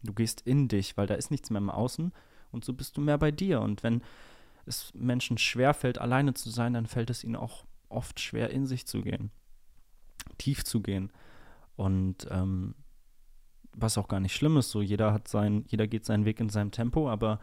Du 0.02 0.12
gehst 0.12 0.42
in 0.42 0.68
dich, 0.68 0.96
weil 0.96 1.06
da 1.06 1.14
ist 1.14 1.30
nichts 1.30 1.50
mehr 1.50 1.60
im 1.60 1.70
Außen 1.70 2.12
und 2.50 2.64
so 2.64 2.72
bist 2.72 2.96
du 2.96 3.00
mehr 3.00 3.18
bei 3.18 3.30
dir. 3.30 3.60
Und 3.60 3.82
wenn 3.82 4.02
es 4.64 4.92
Menschen 4.94 5.38
schwerfällt, 5.38 5.98
alleine 5.98 6.34
zu 6.34 6.50
sein, 6.50 6.72
dann 6.74 6.86
fällt 6.86 7.10
es 7.10 7.24
ihnen 7.24 7.36
auch 7.36 7.66
oft 7.88 8.20
schwer, 8.20 8.50
in 8.50 8.66
sich 8.66 8.86
zu 8.86 9.02
gehen 9.02 9.30
tief 10.38 10.64
zu 10.64 10.80
gehen. 10.80 11.12
Und 11.76 12.26
ähm, 12.30 12.74
was 13.74 13.98
auch 13.98 14.08
gar 14.08 14.20
nicht 14.20 14.34
schlimm 14.34 14.56
ist, 14.56 14.70
so 14.70 14.80
jeder 14.80 15.12
hat 15.12 15.28
sein, 15.28 15.64
jeder 15.68 15.86
geht 15.86 16.04
seinen 16.04 16.24
Weg 16.24 16.40
in 16.40 16.48
seinem 16.48 16.70
Tempo, 16.70 17.10
aber 17.10 17.40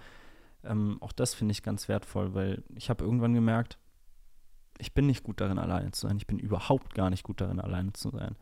ähm, 0.64 0.98
auch 1.02 1.12
das 1.12 1.34
finde 1.34 1.52
ich 1.52 1.64
ganz 1.64 1.88
wertvoll, 1.88 2.34
weil 2.34 2.64
ich 2.76 2.90
habe 2.90 3.04
irgendwann 3.04 3.34
gemerkt, 3.34 3.78
ich 4.80 4.94
bin 4.94 5.06
nicht 5.06 5.24
gut 5.24 5.40
darin, 5.40 5.60
alleine 5.60 5.92
zu 5.92 6.08
sein. 6.08 6.18
Ich 6.18 6.28
bin 6.28 6.40
überhaupt 6.40 6.94
gar 6.94 7.10
nicht 7.10 7.24
gut 7.24 7.42
darin, 7.42 7.60
alleine 7.60 7.94
zu 7.94 8.10
sein. 8.10 8.36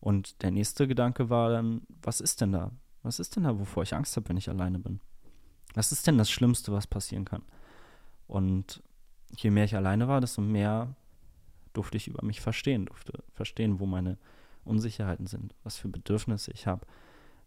Und 0.00 0.42
der 0.42 0.50
nächste 0.50 0.88
Gedanke 0.88 1.30
war 1.30 1.50
dann, 1.50 1.82
was 2.02 2.20
ist 2.20 2.40
denn 2.40 2.52
da? 2.52 2.70
Was 3.02 3.20
ist 3.20 3.36
denn 3.36 3.44
da, 3.44 3.58
wovor 3.58 3.82
ich 3.82 3.94
Angst 3.94 4.16
habe, 4.16 4.28
wenn 4.28 4.36
ich 4.36 4.48
alleine 4.50 4.78
bin? 4.78 5.00
Was 5.74 5.92
ist 5.92 6.06
denn 6.06 6.18
das 6.18 6.30
Schlimmste, 6.30 6.72
was 6.72 6.86
passieren 6.86 7.24
kann? 7.24 7.42
Und 8.26 8.82
je 9.36 9.50
mehr 9.50 9.64
ich 9.64 9.76
alleine 9.76 10.08
war, 10.08 10.20
desto 10.20 10.40
mehr 10.40 10.94
durfte 11.72 11.96
ich 11.96 12.08
über 12.08 12.24
mich 12.24 12.40
verstehen, 12.40 12.86
durfte 12.86 13.22
verstehen, 13.32 13.78
wo 13.78 13.86
meine 13.86 14.18
Unsicherheiten 14.64 15.26
sind, 15.26 15.54
was 15.62 15.76
für 15.76 15.88
Bedürfnisse 15.88 16.50
ich 16.52 16.66
habe, 16.66 16.86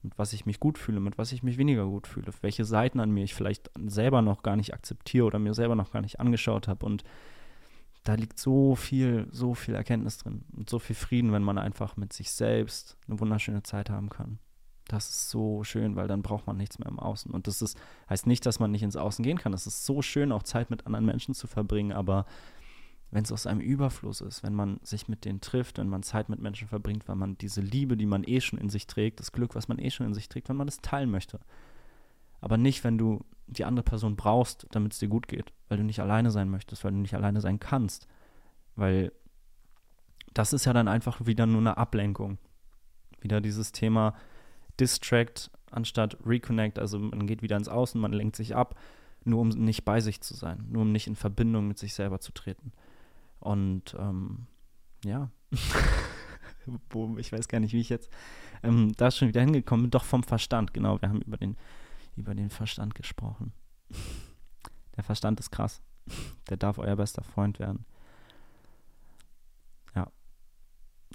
mit 0.03 0.17
was 0.17 0.33
ich 0.33 0.45
mich 0.45 0.59
gut 0.59 0.77
fühle, 0.77 0.99
mit 0.99 1.17
was 1.17 1.31
ich 1.31 1.43
mich 1.43 1.57
weniger 1.57 1.85
gut 1.85 2.07
fühle, 2.07 2.27
welche 2.41 2.65
Seiten 2.65 2.99
an 2.99 3.11
mir 3.11 3.23
ich 3.23 3.33
vielleicht 3.33 3.71
selber 3.85 4.21
noch 4.21 4.43
gar 4.43 4.55
nicht 4.55 4.73
akzeptiere 4.73 5.25
oder 5.25 5.39
mir 5.39 5.53
selber 5.53 5.75
noch 5.75 5.91
gar 5.91 6.01
nicht 6.01 6.19
angeschaut 6.19 6.67
habe. 6.67 6.85
Und 6.85 7.03
da 8.03 8.15
liegt 8.15 8.37
so 8.37 8.75
viel, 8.75 9.27
so 9.31 9.53
viel 9.53 9.75
Erkenntnis 9.75 10.17
drin 10.17 10.43
und 10.55 10.69
so 10.69 10.79
viel 10.79 10.95
Frieden, 10.95 11.31
wenn 11.31 11.43
man 11.43 11.57
einfach 11.57 11.95
mit 11.95 12.11
sich 12.11 12.31
selbst 12.31 12.97
eine 13.07 13.19
wunderschöne 13.19 13.63
Zeit 13.63 13.89
haben 13.89 14.09
kann. 14.09 14.39
Das 14.87 15.09
ist 15.09 15.29
so 15.29 15.63
schön, 15.63 15.95
weil 15.95 16.09
dann 16.09 16.21
braucht 16.21 16.45
man 16.45 16.57
nichts 16.57 16.77
mehr 16.77 16.89
im 16.89 16.99
Außen. 16.99 17.31
Und 17.31 17.47
das 17.47 17.61
ist, 17.61 17.77
heißt 18.09 18.27
nicht, 18.27 18.45
dass 18.45 18.59
man 18.59 18.71
nicht 18.71 18.83
ins 18.83 18.97
Außen 18.97 19.23
gehen 19.23 19.37
kann. 19.37 19.53
Es 19.53 19.65
ist 19.65 19.85
so 19.85 20.01
schön, 20.01 20.33
auch 20.33 20.43
Zeit 20.43 20.69
mit 20.69 20.85
anderen 20.85 21.05
Menschen 21.05 21.33
zu 21.33 21.47
verbringen, 21.47 21.93
aber 21.93 22.25
wenn 23.13 23.23
es 23.23 23.31
aus 23.31 23.45
einem 23.45 23.61
Überfluss 23.61 24.21
ist, 24.21 24.41
wenn 24.41 24.55
man 24.55 24.79
sich 24.81 25.07
mit 25.07 25.23
denen 25.23 25.39
trifft, 25.39 25.77
wenn 25.77 25.87
man 25.87 26.01
Zeit 26.01 26.29
mit 26.29 26.39
Menschen 26.39 26.67
verbringt, 26.67 27.07
weil 27.07 27.15
man 27.15 27.37
diese 27.37 27.61
Liebe, 27.61 27.95
die 27.95 28.07
man 28.07 28.23
eh 28.23 28.41
schon 28.41 28.57
in 28.57 28.71
sich 28.71 28.87
trägt, 28.87 29.19
das 29.19 29.31
Glück, 29.31 29.53
was 29.53 29.67
man 29.67 29.77
eh 29.77 29.91
schon 29.91 30.07
in 30.07 30.15
sich 30.15 30.29
trägt, 30.29 30.49
wenn 30.49 30.55
man 30.55 30.65
das 30.65 30.81
teilen 30.81 31.11
möchte. 31.11 31.39
Aber 32.41 32.57
nicht, 32.57 32.83
wenn 32.83 32.97
du 32.97 33.23
die 33.45 33.65
andere 33.65 33.83
Person 33.83 34.15
brauchst, 34.15 34.65
damit 34.71 34.93
es 34.93 34.99
dir 34.99 35.09
gut 35.09 35.27
geht, 35.27 35.53
weil 35.69 35.77
du 35.77 35.83
nicht 35.83 35.99
alleine 35.99 36.31
sein 36.31 36.49
möchtest, 36.49 36.83
weil 36.83 36.91
du 36.91 36.97
nicht 36.97 37.13
alleine 37.13 37.39
sein 37.39 37.59
kannst. 37.59 38.07
Weil 38.75 39.11
das 40.33 40.51
ist 40.51 40.65
ja 40.65 40.73
dann 40.73 40.87
einfach 40.87 41.27
wieder 41.27 41.45
nur 41.45 41.61
eine 41.61 41.77
Ablenkung. 41.77 42.39
Wieder 43.21 43.41
dieses 43.41 43.71
Thema 43.73 44.15
Distract 44.79 45.51
anstatt 45.69 46.17
Reconnect, 46.25 46.79
also 46.79 46.97
man 46.97 47.27
geht 47.27 47.43
wieder 47.43 47.57
ins 47.57 47.69
Außen, 47.69 48.01
man 48.01 48.11
lenkt 48.11 48.35
sich 48.35 48.55
ab, 48.55 48.75
nur 49.23 49.39
um 49.39 49.49
nicht 49.49 49.85
bei 49.85 50.01
sich 50.01 50.21
zu 50.21 50.33
sein, 50.33 50.65
nur 50.71 50.81
um 50.81 50.91
nicht 50.91 51.05
in 51.05 51.15
Verbindung 51.15 51.67
mit 51.67 51.77
sich 51.77 51.93
selber 51.93 52.19
zu 52.19 52.31
treten. 52.31 52.73
Und 53.43 53.93
ähm, 53.99 54.47
ja, 55.03 55.29
ich 57.17 57.31
weiß 57.33 57.49
gar 57.49 57.59
nicht, 57.59 57.73
wie 57.73 57.81
ich 57.81 57.89
jetzt 57.89 58.09
ähm, 58.63 58.93
da 58.93 59.11
schon 59.11 59.27
wieder 59.27 59.41
hingekommen 59.41 59.83
bin. 59.83 59.91
Doch 59.91 60.05
vom 60.05 60.23
Verstand, 60.23 60.73
genau. 60.73 61.01
Wir 61.01 61.09
haben 61.09 61.21
über 61.21 61.35
den, 61.35 61.57
über 62.15 62.33
den 62.35 62.49
Verstand 62.49 62.95
gesprochen. 62.95 63.51
Der 64.95 65.03
Verstand 65.03 65.41
ist 65.41 65.51
krass. 65.51 65.81
Der 66.49 66.55
darf 66.55 66.77
euer 66.77 66.95
bester 66.95 67.21
Freund 67.21 67.59
werden. 67.59 67.85
Ja. 69.93 70.09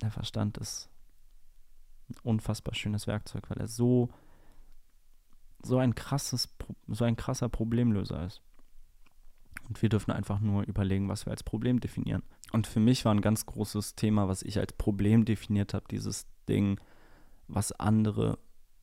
Der 0.02 0.10
Verstand 0.10 0.58
ist 0.58 0.90
ein 2.10 2.16
unfassbar 2.24 2.74
schönes 2.74 3.06
Werkzeug, 3.06 3.48
weil 3.48 3.58
er 3.58 3.68
so, 3.68 4.10
so 5.62 5.78
ein 5.78 5.94
krasses, 5.94 6.54
so 6.88 7.04
ein 7.04 7.16
krasser 7.16 7.48
Problemlöser 7.48 8.26
ist. 8.26 8.42
Und 9.68 9.82
wir 9.82 9.88
dürfen 9.88 10.12
einfach 10.12 10.40
nur 10.40 10.62
überlegen, 10.62 11.08
was 11.08 11.26
wir 11.26 11.30
als 11.30 11.42
Problem 11.42 11.80
definieren. 11.80 12.22
Und 12.52 12.66
für 12.66 12.80
mich 12.80 13.04
war 13.04 13.14
ein 13.14 13.20
ganz 13.20 13.44
großes 13.44 13.94
Thema, 13.94 14.28
was 14.28 14.42
ich 14.42 14.58
als 14.58 14.72
Problem 14.72 15.24
definiert 15.24 15.74
habe, 15.74 15.84
dieses 15.90 16.26
Ding, 16.48 16.80
was 17.48 17.72
andere 17.72 18.38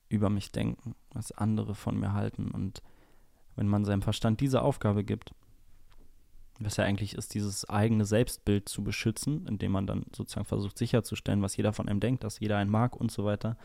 über 0.09 0.29
mich 0.29 0.51
denken, 0.51 0.95
was 1.11 1.31
andere 1.31 1.73
von 1.73 1.99
mir 1.99 2.13
halten. 2.13 2.51
Und 2.51 2.83
wenn 3.55 3.67
man 3.67 3.85
seinem 3.85 4.03
Verstand 4.03 4.41
diese 4.41 4.61
Aufgabe 4.61 5.03
gibt, 5.03 5.33
was 6.59 6.77
ja 6.77 6.85
eigentlich 6.85 7.15
ist, 7.15 7.33
dieses 7.33 7.67
eigene 7.67 8.05
Selbstbild 8.05 8.69
zu 8.69 8.83
beschützen, 8.83 9.45
indem 9.47 9.71
man 9.71 9.87
dann 9.87 10.05
sozusagen 10.15 10.45
versucht 10.45 10.77
sicherzustellen, 10.77 11.41
was 11.41 11.57
jeder 11.57 11.73
von 11.73 11.89
einem 11.89 11.99
denkt, 11.99 12.23
dass 12.23 12.39
jeder 12.39 12.57
einen 12.57 12.71
mag 12.71 12.95
und 12.95 13.11
so 13.11 13.25
weiter. 13.25 13.57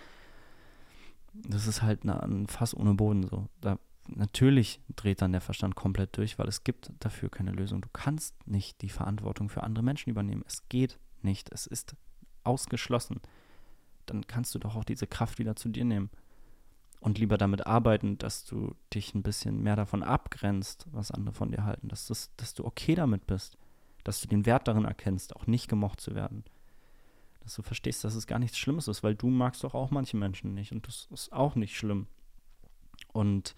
Das 1.33 1.67
ist 1.67 1.83
halt 1.83 2.05
ein 2.05 2.49
Fass 2.49 2.75
ohne 2.75 2.95
Boden 2.95 3.23
so. 3.29 3.47
Da 3.61 3.79
natürlich 4.17 4.81
dreht 4.97 5.23
dann 5.23 5.33
der 5.33 5.41
Verstand 5.41 5.75
komplett 5.75 6.17
durch, 6.17 6.39
weil 6.39 6.49
es 6.49 6.65
gibt 6.65 6.93
dafür 7.01 7.31
keine 7.31 7.53
Lösung. 7.53 7.81
Du 7.81 7.89
kannst 7.93 8.35
nicht 8.47 8.83
die 8.83 8.89
Verantwortung 8.89 9.49
für 9.49 9.63
andere 9.63 9.85
Menschen 9.85 10.11
übernehmen. 10.11 10.45
Es 10.47 10.69
geht 10.69 10.99
nicht. 11.23 11.51
Es 11.53 11.67
ist 11.67 11.95
ausgeschlossen. 12.45 13.21
dann 14.07 14.27
kannst 14.27 14.55
du 14.55 14.59
doch 14.59 14.75
auch 14.75 14.83
diese 14.83 15.07
Kraft 15.07 15.39
wieder 15.39 15.55
zu 15.55 15.69
dir 15.69 15.85
nehmen. 15.85 16.11
Und 17.01 17.19
lieber 17.19 17.39
damit 17.39 17.67
arbeiten, 17.67 18.19
dass 18.19 18.45
du 18.45 18.75
dich 18.93 19.15
ein 19.15 19.23
bisschen 19.23 19.63
mehr 19.63 19.77
davon 19.77 20.03
abgrenzt, 20.03 20.87
was 20.91 21.11
andere 21.13 21.35
von 21.35 21.51
dir 21.51 21.65
halten. 21.65 21.89
Dass, 21.89 22.07
das, 22.07 22.31
dass 22.37 22.55
du 22.55 22.65
okay 22.65 22.95
damit 22.95 23.27
bist. 23.27 23.57
Dass 24.05 24.21
du 24.21 24.29
den 24.29 24.47
Wert 24.47 24.69
darin 24.69 24.85
erkennst, 24.85 25.37
auch 25.37 25.47
nicht 25.47 25.69
gemocht 25.69 26.01
zu 26.01 26.15
werden. 26.15 26.45
Dass 27.41 27.55
du 27.55 27.63
verstehst, 27.63 28.05
dass 28.05 28.15
es 28.15 28.27
gar 28.27 28.39
nichts 28.39 28.59
Schlimmes 28.59 28.89
ist, 28.89 29.03
weil 29.03 29.15
du 29.15 29.29
magst 29.29 29.63
doch 29.65 29.75
auch 29.75 29.91
manche 29.91 30.17
Menschen 30.17 30.55
nicht. 30.55 30.73
Und 30.73 30.87
das 30.87 31.09
ist 31.11 31.33
auch 31.33 31.55
nicht 31.55 31.77
schlimm. 31.77 32.07
Und 33.13 33.55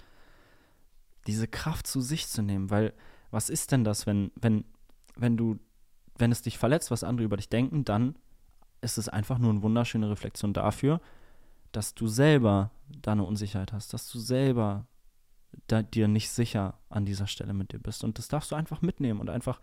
diese 1.26 1.48
Kraft 1.48 1.86
zu 1.86 2.00
sich 2.00 2.28
zu 2.28 2.42
nehmen, 2.42 2.70
weil 2.70 2.92
was 3.30 3.48
ist 3.48 3.72
denn 3.72 3.84
das, 3.84 4.06
wenn, 4.06 4.30
wenn, 4.34 4.64
wenn 5.16 5.36
du, 5.36 5.58
wenn 6.16 6.32
es 6.32 6.42
dich 6.42 6.58
verletzt, 6.58 6.90
was 6.90 7.04
andere 7.04 7.24
über 7.24 7.36
dich 7.36 7.48
denken, 7.48 7.84
dann 7.84 8.16
ist 8.80 8.98
es 8.98 9.08
einfach 9.08 9.38
nur 9.38 9.50
eine 9.50 9.62
wunderschöne 9.62 10.10
Reflexion 10.10 10.52
dafür, 10.52 11.00
dass 11.70 11.94
du 11.94 12.06
selber 12.06 12.70
da 12.88 13.12
eine 13.12 13.24
Unsicherheit 13.24 13.72
hast, 13.72 13.94
dass 13.94 14.10
du 14.10 14.18
selber 14.18 14.86
da, 15.66 15.82
dir 15.82 16.08
nicht 16.08 16.30
sicher 16.30 16.78
an 16.88 17.04
dieser 17.04 17.26
Stelle 17.26 17.54
mit 17.54 17.72
dir 17.72 17.78
bist. 17.78 18.04
Und 18.04 18.18
das 18.18 18.28
darfst 18.28 18.50
du 18.50 18.54
einfach 18.54 18.82
mitnehmen 18.82 19.20
und 19.20 19.30
einfach 19.30 19.60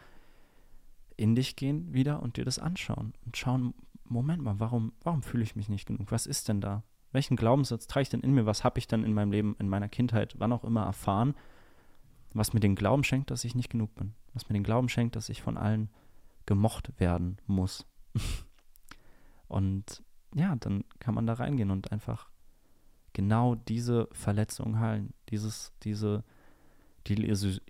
in 1.18 1.36
dich 1.36 1.56
gehen 1.56 1.94
wieder 1.94 2.24
und 2.24 2.38
dir 2.38 2.46
das 2.46 2.60
anschauen 2.60 3.14
und 3.26 3.38
schauen, 3.38 3.74
Moment 4.06 4.42
mal, 4.42 4.60
warum, 4.60 4.94
warum 5.04 5.22
fühle 5.22 5.44
ich 5.44 5.56
mich 5.56 5.70
nicht 5.70 5.86
genug? 5.86 6.12
Was 6.12 6.26
ist 6.26 6.48
denn 6.48 6.62
da? 6.62 6.84
Welchen 7.12 7.36
Glaubenssatz 7.36 7.88
trage 7.88 8.04
ich 8.04 8.10
denn 8.10 8.22
in 8.22 8.34
mir? 8.34 8.46
Was 8.46 8.64
habe 8.64 8.80
ich 8.80 8.88
denn 8.88 9.04
in 9.04 9.14
meinem 9.14 9.32
Leben, 9.32 9.56
in 9.60 9.70
meiner 9.70 9.90
Kindheit, 9.90 10.36
wann 10.38 10.54
auch 10.54 10.64
immer 10.64 10.84
erfahren, 10.84 11.36
was 12.34 12.54
mir 12.54 12.60
den 12.60 12.76
Glauben 12.76 13.04
schenkt, 13.04 13.32
dass 13.32 13.44
ich 13.44 13.56
nicht 13.56 13.70
genug 13.70 13.96
bin? 13.96 14.14
Was 14.34 14.48
mir 14.48 14.54
den 14.54 14.64
Glauben 14.64 14.90
schenkt, 14.90 15.16
dass 15.16 15.30
ich 15.30 15.42
von 15.42 15.58
allen 15.58 15.90
gemocht 16.46 17.00
werden 17.00 17.38
muss? 17.48 17.86
und 19.48 20.04
ja, 20.36 20.56
dann 20.56 20.84
kann 21.00 21.16
man 21.16 21.26
da 21.26 21.34
reingehen 21.34 21.72
und 21.72 21.92
einfach 21.92 22.30
genau 23.14 23.56
diese 23.56 24.08
Verletzung 24.12 24.80
heilen. 24.80 25.14
Dieses, 25.30 25.74
diese, 25.84 26.24
die 27.08 27.16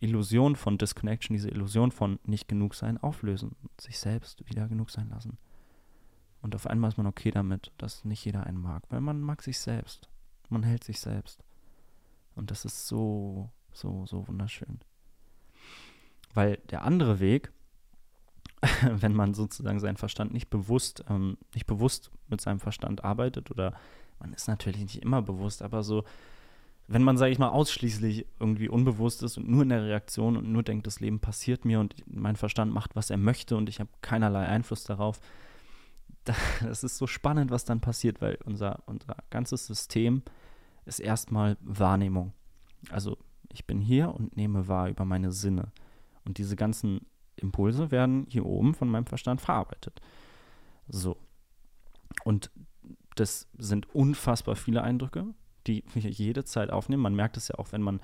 Illusion 0.02 0.58
von 0.58 0.78
Disconnection, 0.78 1.36
diese 1.36 1.49
Illusion 1.49 1.91
von 1.91 2.19
nicht 2.25 2.47
genug 2.47 2.75
sein 2.75 2.97
auflösen 2.97 3.56
und 3.62 3.80
sich 3.80 3.99
selbst 3.99 4.47
wieder 4.49 4.67
genug 4.67 4.89
sein 4.89 5.10
lassen. 5.10 5.38
Und 6.41 6.56
auf 6.56 6.67
einmal 6.67 6.89
ist 6.89 6.97
man 6.97 7.08
okay 7.08 7.32
damit, 7.32 7.71
dass 7.78 8.06
nicht 8.06 8.23
jeder 8.23 8.45
einen 8.45 8.62
mag, 8.62 8.84
weil 8.89 9.02
man 9.02 9.21
mag 9.21 9.41
sich 9.41 9.60
selbst. 9.60 10.10
Man 10.49 10.63
hält 10.63 10.84
sich 10.84 10.99
selbst. 10.99 11.43
Und 12.36 12.52
das 12.52 12.65
ist 12.65 12.88
so, 12.88 13.49
so, 13.71 14.06
so 14.06 14.28
wunderschön. 14.28 14.80
Weil 16.34 16.58
der 16.69 16.84
andere 16.84 17.19
Weg, 17.19 17.52
wenn 18.84 19.13
man 19.13 19.34
sozusagen 19.34 19.80
seinen 19.80 19.97
Verstand 19.97 20.34
nicht 20.34 20.49
bewusst, 20.49 21.04
ähm, 21.10 21.38
nicht 21.54 21.65
bewusst 21.65 22.12
mit 22.28 22.41
seinem 22.41 22.60
Verstand 22.60 23.04
arbeitet 23.04 23.52
oder 23.52 23.73
man 24.19 24.34
ist 24.34 24.47
natürlich 24.47 24.82
nicht 24.82 25.02
immer 25.02 25.21
bewusst, 25.21 25.62
aber 25.62 25.84
so, 25.84 26.04
wenn 26.88 27.04
man, 27.04 27.17
sage 27.17 27.32
ich 27.32 27.39
mal, 27.39 27.49
ausschließlich 27.49 28.25
irgendwie 28.39 28.67
unbewusst 28.69 29.23
ist 29.23 29.38
und 29.38 29.47
nur 29.47 29.63
in 29.63 29.69
der 29.69 29.84
Reaktion 29.84 30.36
und 30.36 30.52
nur 30.52 30.63
denkt, 30.63 30.88
das 30.88 30.99
Leben 30.99 31.19
passiert 31.19 31.63
mir 31.63 31.80
und 31.80 31.95
mein 32.08 32.36
Verstand 32.36 32.73
macht, 32.73 32.95
was 32.95 33.10
er 33.10 33.17
möchte 33.17 33.56
und 33.56 33.69
ich 33.69 33.80
habe 33.80 33.89
keinerlei 34.02 34.45
Einfluss 34.45 34.84
darauf, 34.84 35.19
das 36.62 36.84
ist 36.84 36.97
so 36.97 37.08
spannend, 37.08 37.51
was 37.51 37.65
dann 37.65 37.82
passiert, 37.82 38.21
weil 38.21 38.38
unser, 38.45 38.84
unser 38.86 39.17
ganzes 39.29 39.65
System 39.65 40.21
ist 40.86 40.99
erstmal 40.99 41.58
Wahrnehmung. 41.62 42.34
Also 42.89 43.17
ich 43.51 43.65
bin 43.65 43.79
hier 43.79 44.13
und 44.13 44.36
nehme 44.36 44.67
wahr 44.67 44.89
über 44.89 45.05
meine 45.05 45.32
Sinne. 45.32 45.71
Und 46.25 46.38
diese 46.38 46.55
ganzen 46.55 47.05
Impulse 47.36 47.91
werden 47.91 48.25
hier 48.29 48.45
oben 48.45 48.73
von 48.73 48.89
meinem 48.89 49.05
Verstand 49.05 49.41
verarbeitet. 49.41 50.01
So. 50.88 51.17
Und 52.23 52.51
das 53.15 53.47
sind 53.58 53.93
unfassbar 53.93 54.55
viele 54.55 54.84
Eindrücke, 54.84 55.25
die 55.67 55.84
ich 55.95 56.17
jede 56.17 56.43
Zeit 56.43 56.69
aufnehmen. 56.69 57.03
Man 57.03 57.15
merkt 57.15 57.38
es 57.38 57.47
ja 57.47 57.55
auch, 57.55 57.71
wenn 57.71 57.82
man 57.82 57.99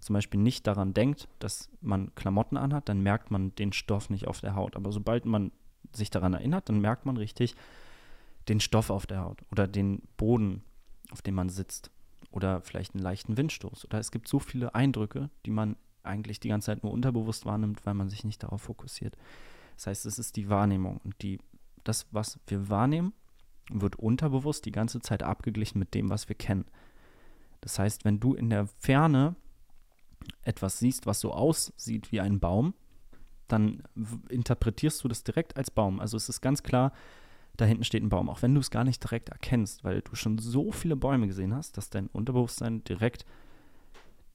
zum 0.00 0.14
Beispiel 0.14 0.40
nicht 0.40 0.66
daran 0.66 0.94
denkt, 0.94 1.28
dass 1.38 1.70
man 1.80 2.14
Klamotten 2.14 2.56
anhat, 2.56 2.88
dann 2.88 3.02
merkt 3.02 3.30
man 3.30 3.54
den 3.56 3.72
Stoff 3.72 4.08
nicht 4.08 4.26
auf 4.26 4.40
der 4.40 4.54
Haut. 4.54 4.76
Aber 4.76 4.92
sobald 4.92 5.26
man 5.26 5.52
sich 5.92 6.10
daran 6.10 6.34
erinnert, 6.34 6.68
dann 6.68 6.80
merkt 6.80 7.06
man 7.06 7.16
richtig 7.16 7.54
den 8.48 8.60
Stoff 8.60 8.90
auf 8.90 9.06
der 9.06 9.22
Haut 9.22 9.42
oder 9.50 9.66
den 9.66 10.02
Boden, 10.16 10.62
auf 11.10 11.22
dem 11.22 11.34
man 11.34 11.48
sitzt 11.48 11.90
oder 12.30 12.60
vielleicht 12.60 12.94
einen 12.94 13.02
leichten 13.02 13.36
Windstoß. 13.36 13.84
Oder 13.84 13.98
es 13.98 14.10
gibt 14.10 14.28
so 14.28 14.38
viele 14.38 14.74
Eindrücke, 14.74 15.30
die 15.46 15.50
man 15.50 15.76
eigentlich 16.02 16.40
die 16.40 16.48
ganze 16.48 16.66
Zeit 16.66 16.82
nur 16.82 16.92
unterbewusst 16.92 17.44
wahrnimmt, 17.46 17.84
weil 17.84 17.94
man 17.94 18.08
sich 18.08 18.24
nicht 18.24 18.42
darauf 18.42 18.62
fokussiert. 18.62 19.16
Das 19.76 19.86
heißt, 19.86 20.06
es 20.06 20.18
ist 20.18 20.36
die 20.36 20.48
Wahrnehmung 20.48 21.00
und 21.04 21.20
die, 21.22 21.38
das, 21.84 22.06
was 22.10 22.38
wir 22.46 22.68
wahrnehmen, 22.68 23.12
wird 23.70 23.96
unterbewusst 23.96 24.64
die 24.64 24.72
ganze 24.72 25.00
Zeit 25.00 25.22
abgeglichen 25.22 25.78
mit 25.78 25.94
dem, 25.94 26.10
was 26.10 26.28
wir 26.28 26.36
kennen. 26.36 26.64
Das 27.60 27.78
heißt, 27.78 28.04
wenn 28.04 28.20
du 28.20 28.34
in 28.34 28.50
der 28.50 28.66
Ferne 28.66 29.36
etwas 30.42 30.78
siehst, 30.78 31.06
was 31.06 31.20
so 31.20 31.32
aussieht 31.32 32.12
wie 32.12 32.20
ein 32.20 32.40
Baum, 32.40 32.74
dann 33.52 33.82
interpretierst 34.28 35.02
du 35.04 35.08
das 35.08 35.24
direkt 35.24 35.56
als 35.56 35.70
Baum. 35.70 36.00
Also 36.00 36.16
es 36.16 36.28
ist 36.28 36.40
ganz 36.40 36.62
klar, 36.62 36.92
da 37.56 37.64
hinten 37.64 37.84
steht 37.84 38.02
ein 38.02 38.08
Baum, 38.08 38.28
auch 38.28 38.42
wenn 38.42 38.54
du 38.54 38.60
es 38.60 38.70
gar 38.70 38.84
nicht 38.84 39.02
direkt 39.02 39.28
erkennst, 39.28 39.84
weil 39.84 40.00
du 40.02 40.14
schon 40.14 40.38
so 40.38 40.72
viele 40.72 40.96
Bäume 40.96 41.26
gesehen 41.26 41.54
hast, 41.54 41.76
dass 41.76 41.90
dein 41.90 42.06
Unterbewusstsein 42.08 42.84
direkt 42.84 43.26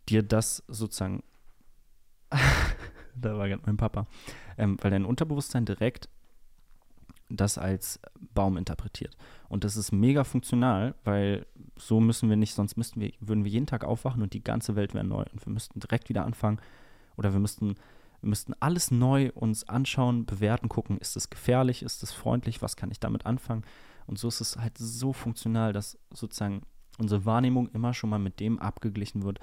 dir 0.10 0.21
das 0.21 0.63
sozusagen, 0.67 1.23
da 3.15 3.38
war 3.38 3.47
gerade 3.47 3.63
mein 3.65 3.78
Papa, 3.78 4.08
ähm, 4.58 4.78
weil 4.82 4.91
dein 4.91 5.06
Unterbewusstsein 5.06 5.65
direkt 5.65 6.10
das 7.30 7.58
als 7.58 7.99
Baum 8.36 8.58
interpretiert. 8.58 9.17
Und 9.49 9.63
das 9.63 9.78
ist 9.78 9.91
mega 9.91 10.23
funktional, 10.23 10.93
weil 11.04 11.47
so 11.75 11.99
müssen 11.99 12.30
wir 12.30 12.36
nicht, 12.36 12.54
sonst 12.54 12.78
müssten 12.78 13.01
wir, 13.01 13.12
würden 13.19 13.43
wir 13.43 13.51
jeden 13.51 13.65
Tag 13.65 13.84
aufwachen 13.84 14.21
und 14.21 14.34
die 14.34 14.43
ganze 14.43 14.75
Welt 14.75 14.93
wäre 14.93 15.04
neu 15.04 15.23
und 15.32 15.45
wir 15.45 15.51
müssten 15.51 15.80
direkt 15.80 16.10
wieder 16.10 16.25
anfangen 16.25 16.60
oder 17.17 17.34
wir 17.34 17.39
müssten 17.39 17.75
wir 18.26 18.30
müssten 18.30 18.56
alles 18.60 18.90
neu 18.90 19.30
uns 19.36 19.70
anschauen, 19.70 20.26
bewerten, 20.26 20.68
gucken, 20.68 20.98
ist 20.98 21.16
es 21.16 21.30
gefährlich, 21.30 21.84
ist 21.84 22.02
es 22.02 22.12
freundlich, 22.12 22.60
was 22.64 22.76
kann 22.76 22.90
ich 22.90 23.00
damit 23.00 23.28
anfangen? 23.28 23.64
Und 24.08 24.18
so 24.18 24.28
ist 24.28 24.42
es 24.42 24.58
halt 24.58 24.80
so 24.80 25.14
funktional, 25.14 25.74
dass 25.74 26.00
sozusagen 26.12 26.64
unsere 26.98 27.26
Wahrnehmung 27.26 27.68
immer 27.70 27.94
schon 27.94 28.10
mal 28.10 28.18
mit 28.18 28.40
dem 28.40 28.58
abgeglichen 28.58 29.22
wird, 29.22 29.40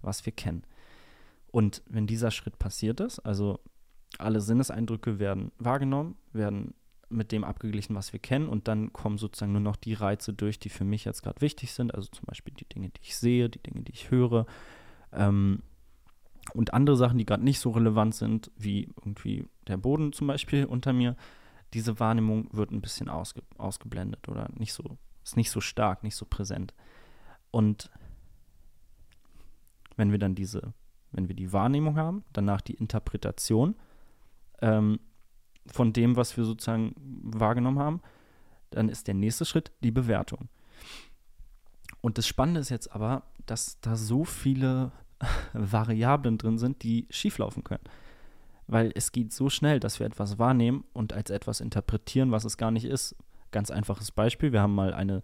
was 0.00 0.24
wir 0.24 0.32
kennen. 0.32 0.62
Und 1.48 1.82
wenn 1.86 2.06
dieser 2.06 2.30
Schritt 2.30 2.58
passiert 2.58 3.00
ist, 3.00 3.18
also 3.18 3.60
alle 4.16 4.40
Sinneseindrücke 4.40 5.18
werden 5.18 5.52
wahrgenommen, 5.58 6.16
werden 6.32 6.72
mit 7.10 7.32
dem 7.32 7.44
abgeglichen, 7.44 7.94
was 7.94 8.14
wir 8.14 8.20
kennen, 8.20 8.48
und 8.48 8.66
dann 8.66 8.94
kommen 8.94 9.18
sozusagen 9.18 9.52
nur 9.52 9.60
noch 9.60 9.76
die 9.76 9.92
Reize 9.92 10.32
durch, 10.32 10.58
die 10.58 10.70
für 10.70 10.84
mich 10.84 11.04
jetzt 11.04 11.22
gerade 11.22 11.42
wichtig 11.42 11.74
sind, 11.74 11.94
also 11.94 12.08
zum 12.08 12.24
Beispiel 12.24 12.54
die 12.54 12.64
Dinge, 12.66 12.88
die 12.88 13.02
ich 13.02 13.14
sehe, 13.14 13.50
die 13.50 13.62
Dinge, 13.62 13.82
die 13.82 13.92
ich 13.92 14.10
höre, 14.10 14.46
ähm, 15.12 15.62
und 16.54 16.74
andere 16.74 16.96
Sachen, 16.96 17.18
die 17.18 17.24
gerade 17.24 17.44
nicht 17.44 17.60
so 17.60 17.70
relevant 17.70 18.14
sind, 18.14 18.50
wie 18.56 18.88
irgendwie 18.96 19.46
der 19.68 19.76
Boden 19.76 20.12
zum 20.12 20.26
Beispiel 20.26 20.64
unter 20.64 20.92
mir, 20.92 21.16
diese 21.72 21.98
Wahrnehmung 22.00 22.48
wird 22.52 22.70
ein 22.70 22.82
bisschen 22.82 23.08
ausge 23.08 23.42
ausgeblendet 23.56 24.28
oder 24.28 24.50
nicht 24.54 24.72
so, 24.72 24.98
ist 25.24 25.36
nicht 25.36 25.50
so 25.50 25.60
stark, 25.60 26.02
nicht 26.02 26.16
so 26.16 26.26
präsent. 26.26 26.74
Und 27.50 27.90
wenn 29.96 30.10
wir 30.10 30.18
dann 30.18 30.34
diese, 30.34 30.74
wenn 31.12 31.28
wir 31.28 31.36
die 31.36 31.52
Wahrnehmung 31.52 31.96
haben, 31.96 32.24
danach 32.32 32.60
die 32.60 32.74
Interpretation 32.74 33.76
ähm, 34.60 35.00
von 35.66 35.92
dem, 35.92 36.16
was 36.16 36.36
wir 36.36 36.44
sozusagen 36.44 36.94
wahrgenommen 37.22 37.78
haben, 37.78 38.02
dann 38.70 38.88
ist 38.88 39.06
der 39.06 39.14
nächste 39.14 39.44
Schritt 39.44 39.70
die 39.82 39.90
Bewertung. 39.90 40.48
Und 42.00 42.18
das 42.18 42.26
Spannende 42.26 42.60
ist 42.60 42.70
jetzt 42.70 42.92
aber, 42.92 43.22
dass 43.46 43.80
da 43.80 43.96
so 43.96 44.24
viele 44.24 44.92
Variablen 45.52 46.38
drin 46.38 46.58
sind, 46.58 46.82
die 46.82 47.06
schieflaufen 47.10 47.64
können. 47.64 47.84
Weil 48.66 48.92
es 48.94 49.12
geht 49.12 49.32
so 49.32 49.50
schnell, 49.50 49.80
dass 49.80 49.98
wir 49.98 50.06
etwas 50.06 50.38
wahrnehmen 50.38 50.84
und 50.92 51.12
als 51.12 51.30
etwas 51.30 51.60
interpretieren, 51.60 52.30
was 52.30 52.44
es 52.44 52.56
gar 52.56 52.70
nicht 52.70 52.84
ist. 52.84 53.16
Ganz 53.50 53.70
einfaches 53.70 54.10
Beispiel, 54.10 54.52
wir 54.52 54.62
haben 54.62 54.74
mal 54.74 54.94
eine 54.94 55.22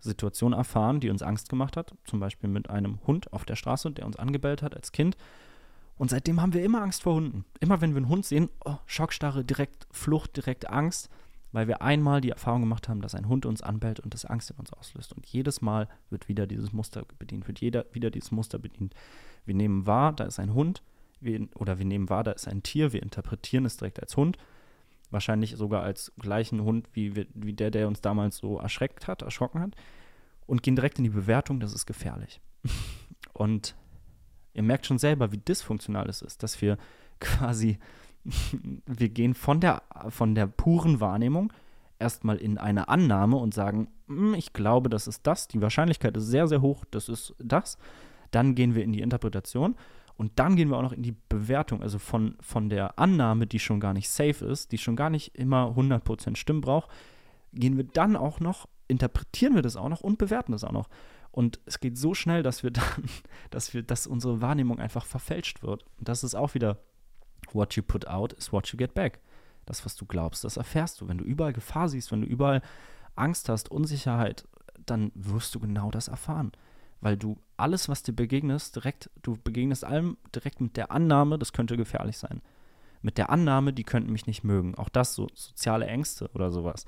Situation 0.00 0.52
erfahren, 0.52 1.00
die 1.00 1.10
uns 1.10 1.22
Angst 1.22 1.48
gemacht 1.48 1.76
hat, 1.76 1.94
zum 2.04 2.20
Beispiel 2.20 2.48
mit 2.48 2.70
einem 2.70 3.00
Hund 3.06 3.32
auf 3.32 3.44
der 3.44 3.56
Straße, 3.56 3.90
der 3.90 4.06
uns 4.06 4.16
angebellt 4.16 4.62
hat 4.62 4.76
als 4.76 4.92
Kind. 4.92 5.16
Und 5.96 6.10
seitdem 6.10 6.40
haben 6.40 6.54
wir 6.54 6.62
immer 6.62 6.82
Angst 6.82 7.02
vor 7.02 7.14
Hunden. 7.14 7.44
Immer 7.58 7.80
wenn 7.80 7.90
wir 7.90 7.96
einen 7.96 8.08
Hund 8.08 8.24
sehen, 8.24 8.48
oh, 8.64 8.76
Schockstarre, 8.86 9.44
direkt 9.44 9.88
Flucht, 9.90 10.36
direkt 10.36 10.70
Angst 10.70 11.10
weil 11.52 11.68
wir 11.68 11.82
einmal 11.82 12.20
die 12.20 12.30
Erfahrung 12.30 12.60
gemacht 12.60 12.88
haben, 12.88 13.00
dass 13.00 13.14
ein 13.14 13.28
Hund 13.28 13.46
uns 13.46 13.62
anbellt 13.62 14.00
und 14.00 14.14
das 14.14 14.24
Angst 14.24 14.50
in 14.50 14.56
uns 14.56 14.72
auslöst. 14.72 15.12
Und 15.14 15.26
jedes 15.26 15.60
Mal 15.60 15.88
wird 16.10 16.28
wieder 16.28 16.46
dieses 16.46 16.72
Muster 16.72 17.04
bedient, 17.18 17.48
wird 17.48 17.60
jeder 17.60 17.86
wieder 17.92 18.10
dieses 18.10 18.30
Muster 18.30 18.58
bedient. 18.58 18.94
Wir 19.44 19.54
nehmen 19.54 19.86
wahr, 19.86 20.12
da 20.12 20.24
ist 20.24 20.38
ein 20.38 20.52
Hund, 20.52 20.82
wir, 21.20 21.48
oder 21.54 21.78
wir 21.78 21.86
nehmen 21.86 22.10
wahr, 22.10 22.24
da 22.24 22.32
ist 22.32 22.48
ein 22.48 22.62
Tier, 22.62 22.92
wir 22.92 23.02
interpretieren 23.02 23.64
es 23.64 23.76
direkt 23.76 24.00
als 24.00 24.16
Hund, 24.16 24.36
wahrscheinlich 25.10 25.56
sogar 25.56 25.82
als 25.82 26.12
gleichen 26.18 26.62
Hund 26.62 26.88
wie, 26.92 27.16
wir, 27.16 27.26
wie 27.34 27.54
der, 27.54 27.70
der 27.70 27.88
uns 27.88 28.00
damals 28.00 28.36
so 28.36 28.58
erschreckt 28.58 29.06
hat, 29.06 29.22
erschrocken 29.22 29.60
hat, 29.60 29.74
und 30.46 30.62
gehen 30.62 30.76
direkt 30.76 30.98
in 30.98 31.04
die 31.04 31.10
Bewertung, 31.10 31.60
das 31.60 31.72
ist 31.72 31.86
gefährlich. 31.86 32.40
und 33.32 33.74
ihr 34.54 34.62
merkt 34.62 34.86
schon 34.86 34.98
selber, 34.98 35.32
wie 35.32 35.38
dysfunktional 35.38 36.08
es 36.08 36.22
ist, 36.22 36.42
dass 36.42 36.60
wir 36.60 36.76
quasi 37.20 37.78
wir 38.86 39.08
gehen 39.08 39.34
von 39.34 39.60
der, 39.60 39.82
von 40.08 40.34
der 40.34 40.46
puren 40.46 41.00
Wahrnehmung 41.00 41.52
erstmal 41.98 42.36
in 42.36 42.58
eine 42.58 42.88
Annahme 42.88 43.36
und 43.36 43.54
sagen, 43.54 43.88
hm, 44.06 44.34
ich 44.34 44.52
glaube, 44.52 44.88
das 44.88 45.06
ist 45.06 45.26
das, 45.26 45.48
die 45.48 45.60
Wahrscheinlichkeit 45.60 46.16
ist 46.16 46.26
sehr, 46.26 46.46
sehr 46.46 46.62
hoch, 46.62 46.84
das 46.90 47.08
ist 47.08 47.34
das. 47.38 47.78
Dann 48.30 48.54
gehen 48.54 48.74
wir 48.74 48.84
in 48.84 48.92
die 48.92 49.00
Interpretation 49.00 49.74
und 50.16 50.32
dann 50.38 50.56
gehen 50.56 50.68
wir 50.68 50.76
auch 50.76 50.82
noch 50.82 50.92
in 50.92 51.02
die 51.02 51.16
Bewertung, 51.28 51.82
also 51.82 51.98
von, 51.98 52.36
von 52.40 52.68
der 52.68 52.98
Annahme, 52.98 53.46
die 53.46 53.58
schon 53.58 53.80
gar 53.80 53.94
nicht 53.94 54.08
safe 54.08 54.44
ist, 54.44 54.72
die 54.72 54.78
schon 54.78 54.96
gar 54.96 55.10
nicht 55.10 55.34
immer 55.36 55.74
100% 55.76 56.36
Stimmen 56.36 56.60
braucht, 56.60 56.90
gehen 57.52 57.76
wir 57.76 57.84
dann 57.84 58.16
auch 58.16 58.40
noch, 58.40 58.68
interpretieren 58.88 59.54
wir 59.54 59.62
das 59.62 59.76
auch 59.76 59.88
noch 59.88 60.00
und 60.00 60.18
bewerten 60.18 60.52
das 60.52 60.64
auch 60.64 60.72
noch. 60.72 60.88
Und 61.30 61.60
es 61.66 61.78
geht 61.78 61.96
so 61.96 62.14
schnell, 62.14 62.42
dass 62.42 62.62
wir 62.62 62.70
dann, 62.70 62.84
dass 63.50 63.72
wir, 63.74 63.82
dass 63.82 64.06
unsere 64.06 64.40
Wahrnehmung 64.40 64.78
einfach 64.78 65.06
verfälscht 65.06 65.62
wird. 65.62 65.84
Und 65.98 66.08
das 66.08 66.24
ist 66.24 66.34
auch 66.34 66.54
wieder, 66.54 66.78
what 67.54 67.74
you 67.74 67.82
put 67.82 68.06
out 68.06 68.32
is 68.34 68.52
what 68.52 68.68
you 68.68 68.78
get 68.78 68.94
back. 68.94 69.20
Das, 69.66 69.84
was 69.84 69.96
du 69.96 70.06
glaubst, 70.06 70.44
das 70.44 70.56
erfährst 70.56 71.00
du. 71.00 71.08
Wenn 71.08 71.18
du 71.18 71.24
überall 71.24 71.52
Gefahr 71.52 71.88
siehst, 71.88 72.10
wenn 72.10 72.22
du 72.22 72.26
überall 72.26 72.62
Angst 73.16 73.48
hast, 73.48 73.70
Unsicherheit, 73.70 74.46
dann 74.86 75.12
wirst 75.14 75.54
du 75.54 75.60
genau 75.60 75.90
das 75.90 76.08
erfahren 76.08 76.52
weil 77.00 77.16
du 77.16 77.38
alles, 77.56 77.88
was 77.88 78.02
dir 78.02 78.12
begegnest, 78.12 78.76
direkt, 78.76 79.10
du 79.22 79.36
begegnest 79.42 79.84
allem 79.84 80.16
direkt 80.34 80.60
mit 80.60 80.76
der 80.76 80.90
Annahme, 80.90 81.38
das 81.38 81.52
könnte 81.52 81.76
gefährlich 81.76 82.18
sein. 82.18 82.40
Mit 83.02 83.18
der 83.18 83.30
Annahme, 83.30 83.72
die 83.72 83.84
könnten 83.84 84.12
mich 84.12 84.26
nicht 84.26 84.42
mögen. 84.42 84.74
Auch 84.74 84.88
das, 84.88 85.14
so 85.14 85.28
soziale 85.34 85.86
Ängste 85.86 86.28
oder 86.34 86.50
sowas. 86.50 86.84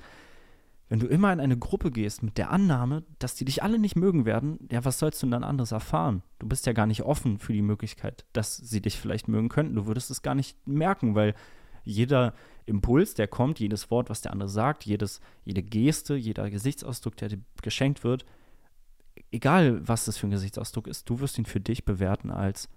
Wenn 0.91 0.99
du 0.99 1.07
immer 1.07 1.31
in 1.31 1.39
eine 1.39 1.57
Gruppe 1.57 1.89
gehst 1.89 2.21
mit 2.21 2.37
der 2.37 2.51
Annahme, 2.51 3.05
dass 3.17 3.35
die 3.35 3.45
dich 3.45 3.63
alle 3.63 3.79
nicht 3.79 3.95
mögen 3.95 4.25
werden, 4.25 4.67
ja, 4.69 4.83
was 4.83 4.99
sollst 4.99 5.21
du 5.21 5.25
denn 5.25 5.31
dann 5.31 5.45
anderes 5.45 5.71
erfahren? 5.71 6.21
Du 6.37 6.49
bist 6.49 6.65
ja 6.65 6.73
gar 6.73 6.85
nicht 6.85 7.03
offen 7.03 7.39
für 7.39 7.53
die 7.53 7.61
Möglichkeit, 7.61 8.25
dass 8.33 8.57
sie 8.57 8.81
dich 8.81 8.99
vielleicht 8.99 9.29
mögen 9.29 9.47
könnten. 9.47 9.75
Du 9.75 9.85
würdest 9.85 10.11
es 10.11 10.21
gar 10.21 10.35
nicht 10.35 10.67
merken, 10.67 11.15
weil 11.15 11.33
jeder 11.85 12.33
Impuls, 12.65 13.13
der 13.13 13.29
kommt, 13.29 13.61
jedes 13.61 13.89
Wort, 13.89 14.09
was 14.09 14.19
der 14.19 14.33
andere 14.33 14.49
sagt, 14.49 14.83
jedes, 14.85 15.21
jede 15.45 15.63
Geste, 15.63 16.15
jeder 16.15 16.49
Gesichtsausdruck, 16.49 17.15
der 17.15 17.29
dir 17.29 17.39
geschenkt 17.61 18.03
wird, 18.03 18.25
egal 19.31 19.87
was 19.87 20.03
das 20.03 20.17
für 20.17 20.27
ein 20.27 20.31
Gesichtsausdruck 20.31 20.87
ist, 20.87 21.09
du 21.09 21.21
wirst 21.21 21.37
ihn 21.37 21.45
für 21.45 21.61
dich 21.61 21.85
bewerten 21.85 22.31
als, 22.31 22.67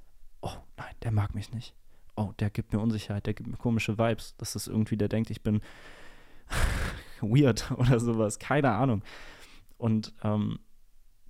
oh 0.41 0.55
nein, 0.77 0.95
der 1.03 1.11
mag 1.11 1.35
mich 1.35 1.53
nicht. 1.53 1.75
Oh, 2.15 2.31
der 2.39 2.51
gibt 2.51 2.73
mir 2.73 2.79
Unsicherheit, 2.79 3.27
der 3.27 3.35
gibt 3.35 3.51
mir 3.51 3.57
komische 3.57 3.99
Vibes. 3.99 4.37
Das 4.39 4.55
ist 4.55 4.69
irgendwie, 4.69 4.97
der 4.97 5.09
denkt, 5.09 5.31
ich 5.31 5.43
bin 5.43 5.63
weird 7.31 7.71
oder 7.73 8.01
sowas. 8.01 8.39
Keine 8.39 8.73
Ahnung. 8.73 9.03
Und 9.79 10.13
ähm, 10.23 10.59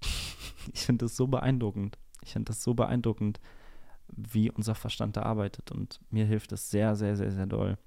ich 0.72 0.80
finde 0.80 1.04
das 1.06 1.16
so 1.16 1.26
beeindruckend. 1.26 1.98
Ich 2.22 2.32
finde 2.32 2.48
das 2.48 2.62
so 2.62 2.74
beeindruckend, 2.74 3.40
wie 4.08 4.50
unser 4.50 4.74
Verstand 4.74 5.16
da 5.16 5.22
arbeitet. 5.22 5.70
Und 5.70 6.00
mir 6.10 6.24
hilft 6.24 6.52
es 6.52 6.70
sehr, 6.70 6.96
sehr, 6.96 7.16
sehr, 7.16 7.30
sehr 7.30 7.46
doll, 7.46 7.78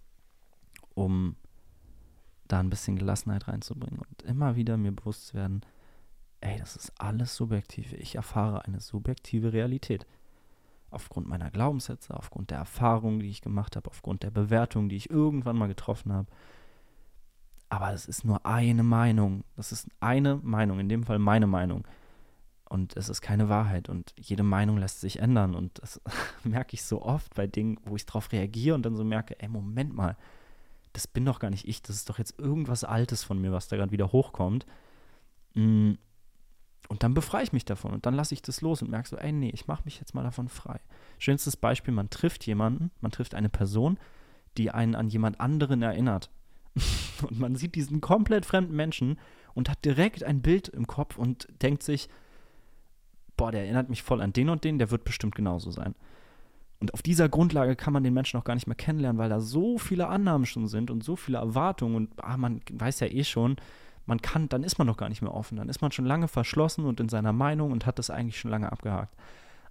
um 0.93 1.35
da 2.47 2.59
ein 2.59 2.69
bisschen 2.69 2.97
Gelassenheit 2.97 3.47
reinzubringen 3.47 3.99
und 3.99 4.21
immer 4.23 4.55
wieder 4.55 4.77
mir 4.77 4.91
bewusst 4.91 5.27
zu 5.27 5.33
werden, 5.35 5.61
ey, 6.41 6.57
das 6.59 6.75
ist 6.75 6.93
alles 6.97 7.35
subjektiv. 7.35 7.93
Ich 7.93 8.15
erfahre 8.15 8.65
eine 8.65 8.79
subjektive 8.79 9.53
Realität. 9.53 10.05
Aufgrund 10.89 11.27
meiner 11.27 11.51
Glaubenssätze, 11.51 12.15
aufgrund 12.15 12.51
der 12.51 12.59
Erfahrungen, 12.59 13.19
die 13.19 13.29
ich 13.29 13.41
gemacht 13.41 13.75
habe, 13.75 13.89
aufgrund 13.89 14.23
der 14.23 14.31
Bewertung, 14.31 14.87
die 14.87 14.95
ich 14.95 15.09
irgendwann 15.09 15.57
mal 15.57 15.67
getroffen 15.67 16.13
habe. 16.13 16.29
Aber 17.69 17.93
es 17.93 18.05
ist 18.05 18.23
nur 18.23 18.45
eine 18.45 18.83
Meinung. 18.83 19.43
Das 19.55 19.71
ist 19.71 19.87
eine 19.99 20.37
Meinung, 20.37 20.79
in 20.79 20.89
dem 20.89 21.03
Fall 21.03 21.19
meine 21.19 21.47
Meinung. 21.47 21.85
Und 22.69 22.95
es 22.97 23.09
ist 23.09 23.21
keine 23.21 23.49
Wahrheit. 23.49 23.89
Und 23.89 24.13
jede 24.17 24.43
Meinung 24.43 24.77
lässt 24.77 25.01
sich 25.01 25.19
ändern. 25.19 25.55
Und 25.55 25.81
das 25.81 26.01
merke 26.43 26.75
ich 26.75 26.83
so 26.83 27.01
oft 27.01 27.33
bei 27.35 27.47
Dingen, 27.47 27.79
wo 27.83 27.95
ich 27.95 28.05
darauf 28.05 28.31
reagiere 28.31 28.75
und 28.75 28.85
dann 28.85 28.95
so 28.95 29.03
merke, 29.03 29.39
ey, 29.39 29.47
Moment 29.49 29.93
mal, 29.93 30.17
das 30.93 31.07
bin 31.07 31.25
doch 31.25 31.39
gar 31.39 31.49
nicht 31.49 31.67
ich. 31.67 31.81
Das 31.81 31.95
ist 31.95 32.09
doch 32.09 32.17
jetzt 32.17 32.39
irgendwas 32.39 32.83
Altes 32.83 33.23
von 33.23 33.39
mir, 33.39 33.51
was 33.51 33.67
da 33.67 33.75
gerade 33.75 33.91
wieder 33.91 34.11
hochkommt. 34.11 34.65
Mm, 35.53 35.93
und 36.89 37.03
dann 37.03 37.13
befreie 37.13 37.43
ich 37.43 37.53
mich 37.53 37.65
davon 37.65 37.91
und 37.91 38.05
dann 38.05 38.13
lasse 38.13 38.33
ich 38.33 38.41
das 38.41 38.61
los 38.61 38.81
und 38.81 38.89
merke 38.89 39.09
so, 39.09 39.17
ey, 39.17 39.31
nee, 39.31 39.49
ich 39.49 39.67
mache 39.67 39.83
mich 39.83 39.99
jetzt 39.99 40.15
mal 40.15 40.23
davon 40.23 40.47
frei. 40.47 40.79
Schönstes 41.17 41.57
Beispiel, 41.57 41.93
man 41.93 42.09
trifft 42.09 42.45
jemanden, 42.45 42.91
man 43.01 43.11
trifft 43.11 43.35
eine 43.35 43.49
Person, 43.49 43.99
die 44.57 44.71
einen 44.71 44.95
an 44.95 45.09
jemand 45.09 45.39
anderen 45.39 45.81
erinnert. 45.81 46.29
und 47.23 47.39
man 47.39 47.55
sieht 47.55 47.75
diesen 47.75 48.01
komplett 48.01 48.45
fremden 48.45 48.75
Menschen 48.75 49.19
und 49.53 49.69
hat 49.69 49.83
direkt 49.85 50.23
ein 50.23 50.41
Bild 50.41 50.67
im 50.67 50.87
Kopf 50.87 51.17
und 51.17 51.47
denkt 51.61 51.83
sich, 51.83 52.09
boah, 53.35 53.51
der 53.51 53.63
erinnert 53.63 53.89
mich 53.89 54.03
voll 54.03 54.21
an 54.21 54.33
den 54.33 54.49
und 54.49 54.63
den, 54.63 54.79
der 54.79 54.91
wird 54.91 55.03
bestimmt 55.03 55.35
genauso 55.35 55.71
sein. 55.71 55.95
Und 56.79 56.93
auf 56.93 57.01
dieser 57.01 57.27
Grundlage 57.27 57.75
kann 57.75 57.93
man 57.93 58.03
den 58.03 58.13
Menschen 58.13 58.39
auch 58.39 58.43
gar 58.43 58.53
nicht 58.53 58.67
mehr 58.67 58.75
kennenlernen, 58.75 59.17
weil 59.17 59.29
da 59.29 59.39
so 59.39 59.77
viele 59.77 60.07
Annahmen 60.07 60.45
schon 60.45 60.67
sind 60.67 60.91
und 60.91 61.03
so 61.03 61.15
viele 61.15 61.39
Erwartungen 61.39 61.95
und 61.95 62.23
ah, 62.23 62.37
man 62.37 62.61
weiß 62.71 62.99
ja 62.99 63.07
eh 63.07 63.23
schon, 63.23 63.55
man 64.05 64.21
kann, 64.21 64.47
dann 64.47 64.63
ist 64.63 64.77
man 64.77 64.87
noch 64.87 64.97
gar 64.97 65.09
nicht 65.09 65.21
mehr 65.21 65.33
offen. 65.33 65.57
Dann 65.57 65.69
ist 65.69 65.81
man 65.81 65.91
schon 65.91 66.05
lange 66.05 66.27
verschlossen 66.27 66.85
und 66.85 66.99
in 66.99 67.09
seiner 67.09 67.33
Meinung 67.33 67.71
und 67.71 67.85
hat 67.85 67.99
das 67.99 68.09
eigentlich 68.09 68.39
schon 68.39 68.51
lange 68.51 68.71
abgehakt. 68.71 69.15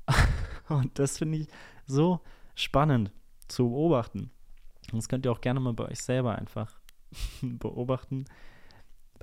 und 0.69 0.99
das 0.99 1.19
finde 1.19 1.39
ich 1.39 1.49
so 1.87 2.21
spannend 2.55 3.13
zu 3.49 3.71
beobachten. 3.71 4.31
Und 4.93 4.99
das 4.99 5.09
könnt 5.09 5.25
ihr 5.25 5.33
auch 5.33 5.41
gerne 5.41 5.61
mal 5.61 5.73
bei 5.73 5.87
euch 5.89 6.01
selber 6.01 6.37
einfach 6.37 6.77
beobachten. 7.43 8.25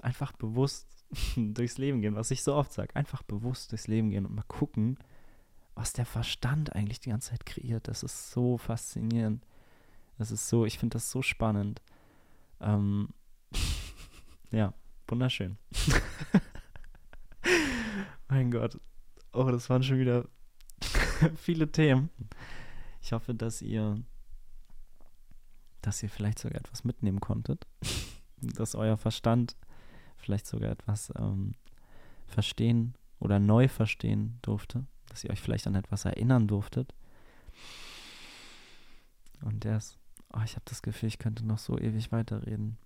Einfach 0.01 0.31
bewusst 0.33 1.05
durchs 1.35 1.77
Leben 1.77 2.01
gehen, 2.01 2.15
was 2.15 2.31
ich 2.31 2.43
so 2.43 2.55
oft 2.55 2.73
sage. 2.73 2.95
Einfach 2.95 3.23
bewusst 3.23 3.71
durchs 3.71 3.87
Leben 3.87 4.09
gehen 4.09 4.25
und 4.25 4.35
mal 4.35 4.43
gucken, 4.47 4.97
was 5.75 5.93
der 5.93 6.05
Verstand 6.05 6.75
eigentlich 6.75 6.99
die 6.99 7.09
ganze 7.09 7.31
Zeit 7.31 7.45
kreiert. 7.45 7.87
Das 7.87 8.03
ist 8.03 8.31
so 8.31 8.57
faszinierend. 8.57 9.45
Das 10.17 10.31
ist 10.31 10.47
so, 10.47 10.65
ich 10.65 10.77
finde 10.77 10.95
das 10.95 11.09
so 11.09 11.21
spannend. 11.21 11.81
Ähm, 12.61 13.09
ja, 14.51 14.73
Wunderschön. 15.07 15.57
mein 18.27 18.51
Gott. 18.51 18.79
Oh, 19.33 19.49
das 19.51 19.69
waren 19.69 19.83
schon 19.83 19.99
wieder 19.99 20.27
viele 21.35 21.71
Themen. 21.71 22.09
Ich 23.01 23.11
hoffe, 23.11 23.35
dass 23.35 23.61
ihr, 23.61 24.01
dass 25.85 26.01
ihr 26.03 26.09
vielleicht 26.09 26.39
sogar 26.39 26.59
etwas 26.59 26.83
mitnehmen 26.83 27.19
konntet. 27.19 27.65
dass 28.41 28.75
euer 28.75 28.97
Verstand 28.97 29.55
vielleicht 30.17 30.47
sogar 30.47 30.71
etwas 30.71 31.13
ähm, 31.17 31.53
verstehen 32.27 32.95
oder 33.19 33.39
neu 33.39 33.67
verstehen 33.67 34.39
durfte. 34.41 34.85
Dass 35.07 35.23
ihr 35.23 35.29
euch 35.29 35.41
vielleicht 35.41 35.67
an 35.67 35.75
etwas 35.75 36.05
erinnern 36.05 36.47
durftet. 36.47 36.93
Und 39.41 39.63
das, 39.65 39.97
oh, 40.33 40.41
ich 40.43 40.55
habe 40.55 40.65
das 40.65 40.81
Gefühl, 40.81 41.07
ich 41.07 41.19
könnte 41.19 41.45
noch 41.45 41.59
so 41.59 41.77
ewig 41.77 42.11
weiterreden 42.11 42.77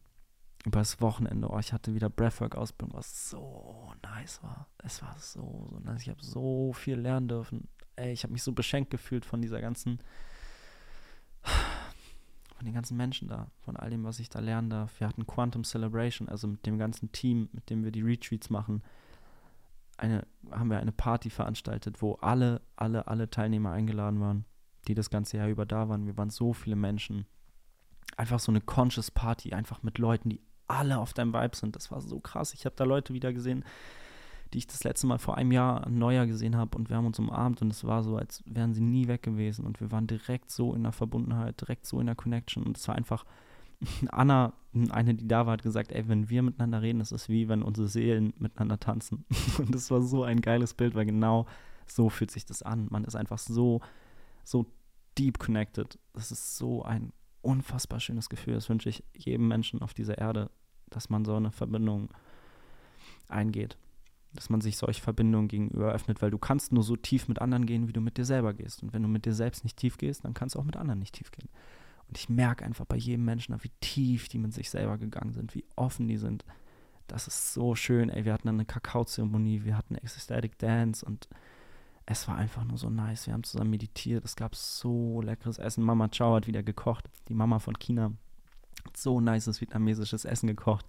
übers 0.67 0.99
Wochenende, 0.99 1.49
oh, 1.49 1.59
ich 1.59 1.71
hatte 1.71 1.93
wieder 1.93 2.09
Breathwork-Ausbildung, 2.09 2.97
was 2.97 3.29
so 3.29 3.93
nice 4.03 4.43
war. 4.43 4.67
Es 4.79 5.01
war 5.01 5.15
so, 5.17 5.67
so 5.71 5.79
nice. 5.79 6.01
Ich 6.01 6.09
habe 6.09 6.23
so 6.23 6.73
viel 6.73 6.99
lernen 6.99 7.29
dürfen. 7.29 7.69
Ey, 7.95 8.11
ich 8.11 8.23
habe 8.23 8.33
mich 8.33 8.43
so 8.43 8.51
beschenkt 8.51 8.91
gefühlt 8.91 9.25
von 9.25 9.41
dieser 9.41 9.61
ganzen, 9.61 9.99
von 12.57 12.65
den 12.65 12.73
ganzen 12.73 12.97
Menschen 12.97 13.27
da, 13.27 13.51
von 13.59 13.77
all 13.77 13.91
dem, 13.91 14.03
was 14.03 14.19
ich 14.19 14.29
da 14.29 14.39
lernen 14.39 14.71
darf. 14.71 14.99
Wir 14.99 15.07
hatten 15.07 15.27
Quantum 15.27 15.63
Celebration, 15.63 16.27
also 16.27 16.47
mit 16.47 16.65
dem 16.65 16.79
ganzen 16.79 17.11
Team, 17.11 17.49
mit 17.53 17.69
dem 17.69 17.83
wir 17.83 17.91
die 17.91 18.01
Retreats 18.01 18.49
machen, 18.49 18.81
eine, 19.97 20.25
haben 20.51 20.69
wir 20.69 20.79
eine 20.79 20.91
Party 20.91 21.29
veranstaltet, 21.29 22.01
wo 22.01 22.13
alle, 22.15 22.61
alle, 22.75 23.07
alle 23.07 23.29
Teilnehmer 23.29 23.71
eingeladen 23.71 24.19
waren, 24.19 24.45
die 24.87 24.95
das 24.95 25.09
ganze 25.09 25.37
Jahr 25.37 25.49
über 25.49 25.65
da 25.65 25.87
waren. 25.87 26.07
Wir 26.07 26.17
waren 26.17 26.31
so 26.31 26.53
viele 26.53 26.75
Menschen 26.75 27.27
einfach 28.15 28.39
so 28.39 28.51
eine 28.51 28.61
Conscious 28.61 29.11
Party, 29.11 29.53
einfach 29.53 29.83
mit 29.83 29.99
Leuten, 29.99 30.29
die 30.29 30.41
alle 30.67 30.97
auf 30.97 31.13
deinem 31.13 31.33
Vibe 31.33 31.55
sind. 31.55 31.75
Das 31.75 31.91
war 31.91 32.01
so 32.01 32.19
krass. 32.19 32.53
Ich 32.53 32.65
habe 32.65 32.75
da 32.75 32.83
Leute 32.85 33.13
wieder 33.13 33.33
gesehen, 33.33 33.63
die 34.53 34.59
ich 34.59 34.67
das 34.67 34.83
letzte 34.83 35.07
Mal 35.07 35.17
vor 35.17 35.37
einem 35.37 35.51
Jahr 35.51 35.85
an 35.85 35.97
Neujahr 35.97 36.27
gesehen 36.27 36.55
habe 36.55 36.77
und 36.77 36.89
wir 36.89 36.97
haben 36.97 37.05
uns 37.05 37.19
umarmt 37.19 37.61
und 37.61 37.71
es 37.71 37.83
war 37.83 38.03
so, 38.03 38.17
als 38.17 38.43
wären 38.45 38.73
sie 38.73 38.81
nie 38.81 39.07
weg 39.07 39.23
gewesen 39.23 39.65
und 39.65 39.79
wir 39.79 39.91
waren 39.91 40.07
direkt 40.07 40.51
so 40.51 40.73
in 40.73 40.83
der 40.83 40.91
Verbundenheit, 40.91 41.59
direkt 41.59 41.85
so 41.85 41.99
in 41.99 42.05
der 42.05 42.15
Connection 42.15 42.63
und 42.63 42.77
es 42.77 42.87
war 42.87 42.95
einfach, 42.95 43.25
Anna, 44.09 44.53
eine, 44.89 45.15
die 45.15 45.27
da 45.27 45.45
war, 45.45 45.53
hat 45.53 45.63
gesagt, 45.63 45.91
ey, 45.91 46.07
wenn 46.07 46.29
wir 46.29 46.41
miteinander 46.43 46.81
reden, 46.81 46.99
das 46.99 47.11
ist 47.11 47.29
wie 47.29 47.49
wenn 47.49 47.63
unsere 47.63 47.87
Seelen 47.87 48.33
miteinander 48.37 48.79
tanzen 48.79 49.25
und 49.57 49.73
das 49.73 49.91
war 49.91 50.01
so 50.01 50.23
ein 50.23 50.41
geiles 50.41 50.73
Bild, 50.73 50.95
weil 50.95 51.05
genau 51.05 51.45
so 51.89 52.09
fühlt 52.09 52.31
sich 52.31 52.45
das 52.45 52.61
an. 52.63 52.87
Man 52.89 53.05
ist 53.05 53.15
einfach 53.15 53.37
so, 53.37 53.81
so 54.43 54.65
deep 55.17 55.39
connected. 55.39 55.97
Das 56.13 56.31
ist 56.31 56.57
so 56.57 56.83
ein 56.83 57.13
unfassbar 57.41 57.99
schönes 57.99 58.29
Gefühl. 58.29 58.55
Das 58.55 58.69
wünsche 58.69 58.89
ich 58.89 59.03
jedem 59.13 59.47
Menschen 59.47 59.81
auf 59.81 59.93
dieser 59.93 60.17
Erde, 60.17 60.51
dass 60.89 61.09
man 61.09 61.25
so 61.25 61.35
eine 61.35 61.51
Verbindung 61.51 62.09
eingeht. 63.27 63.77
Dass 64.37 64.49
man 64.49 64.61
sich 64.61 64.77
solche 64.77 65.01
Verbindungen 65.01 65.47
gegenüber 65.47 65.91
öffnet, 65.91 66.21
weil 66.21 66.31
du 66.31 66.37
kannst 66.37 66.71
nur 66.71 66.83
so 66.83 66.95
tief 66.95 67.27
mit 67.27 67.41
anderen 67.41 67.65
gehen, 67.65 67.87
wie 67.87 67.93
du 67.93 68.01
mit 68.01 68.17
dir 68.17 68.25
selber 68.25 68.53
gehst. 68.53 68.83
Und 68.83 68.93
wenn 68.93 69.01
du 69.01 69.09
mit 69.09 69.25
dir 69.25 69.33
selbst 69.33 69.63
nicht 69.63 69.77
tief 69.77 69.97
gehst, 69.97 70.23
dann 70.23 70.35
kannst 70.35 70.55
du 70.55 70.59
auch 70.59 70.63
mit 70.63 70.77
anderen 70.77 70.99
nicht 70.99 71.15
tief 71.15 71.31
gehen. 71.31 71.49
Und 72.07 72.17
ich 72.17 72.29
merke 72.29 72.63
einfach 72.63 72.85
bei 72.85 72.95
jedem 72.95 73.25
Menschen, 73.25 73.57
wie 73.63 73.71
tief 73.81 74.29
die 74.29 74.37
mit 74.37 74.53
sich 74.53 74.69
selber 74.69 74.97
gegangen 74.99 75.33
sind, 75.33 75.55
wie 75.55 75.65
offen 75.75 76.07
die 76.07 76.17
sind. 76.17 76.45
Das 77.07 77.27
ist 77.27 77.53
so 77.53 77.75
schön. 77.75 78.09
Ey, 78.09 78.25
wir 78.25 78.33
hatten 78.33 78.47
eine 78.47 78.65
Kakaozeremonie, 78.65 79.63
wir 79.63 79.75
hatten 79.75 79.95
Ecstatic 79.95 80.57
Dance 80.59 81.05
und 81.05 81.27
es 82.05 82.27
war 82.27 82.37
einfach 82.37 82.63
nur 82.63 82.77
so 82.77 82.89
nice. 82.89 83.27
Wir 83.27 83.33
haben 83.33 83.43
zusammen 83.43 83.71
meditiert. 83.71 84.23
Es 84.23 84.35
gab 84.35 84.55
so 84.55 85.21
leckeres 85.21 85.57
Essen. 85.57 85.83
Mama 85.83 86.07
Chao 86.09 86.35
hat 86.35 86.47
wieder 86.47 86.63
gekocht. 86.63 87.09
Die 87.27 87.33
Mama 87.33 87.59
von 87.59 87.77
China. 87.79 88.13
hat 88.85 88.95
so 88.95 89.19
nices 89.19 89.59
vietnamesisches 89.59 90.23
Essen 90.23 90.47
gekocht. 90.47 90.85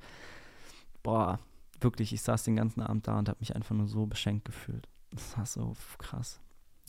Boah, 1.03 1.41
wirklich, 1.81 2.13
ich 2.13 2.23
saß 2.23 2.45
den 2.45 2.57
ganzen 2.57 2.83
Abend 2.83 3.07
da 3.07 3.19
und 3.19 3.29
habe 3.29 3.39
mich 3.41 3.55
einfach 3.55 3.75
nur 3.75 3.89
so 3.89 4.07
beschenkt 4.07 4.45
gefühlt. 4.45 4.89
Das 5.11 5.37
war 5.37 5.47
so 5.47 5.77
krass. 5.99 6.41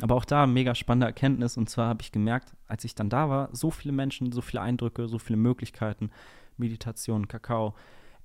Aber 0.01 0.15
auch 0.15 0.25
da 0.25 0.47
mega 0.47 0.75
spannende 0.75 1.07
Erkenntnis. 1.07 1.57
Und 1.57 1.69
zwar 1.69 1.87
habe 1.87 2.01
ich 2.01 2.11
gemerkt, 2.11 2.55
als 2.67 2.83
ich 2.83 2.95
dann 2.95 3.09
da 3.09 3.29
war, 3.29 3.49
so 3.53 3.71
viele 3.71 3.93
Menschen, 3.93 4.31
so 4.31 4.41
viele 4.41 4.61
Eindrücke, 4.61 5.07
so 5.07 5.19
viele 5.19 5.37
Möglichkeiten. 5.37 6.11
Meditation, 6.57 7.27
Kakao, 7.27 7.75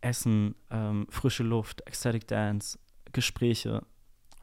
Essen, 0.01 0.55
ähm, 0.71 1.07
frische 1.09 1.43
Luft, 1.43 1.87
Ecstatic 1.87 2.27
Dance, 2.29 2.79
Gespräche. 3.13 3.85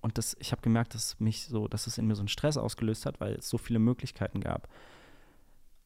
Und 0.02 0.18
das, 0.18 0.36
ich 0.40 0.52
habe 0.52 0.62
gemerkt, 0.62 0.96
dass 0.96 1.20
mich 1.20 1.46
so, 1.46 1.68
dass 1.68 1.88
es 1.88 1.98
in 1.98 2.08
mir 2.08 2.16
so 2.16 2.22
einen 2.22 2.28
Stress 2.28 2.58
ausgelöst 2.58 3.06
hat, 3.06 3.20
weil 3.20 3.36
es 3.36 3.48
so 3.48 3.58
viele 3.58 3.80
Möglichkeiten 3.80 4.42
gab. 4.42 4.68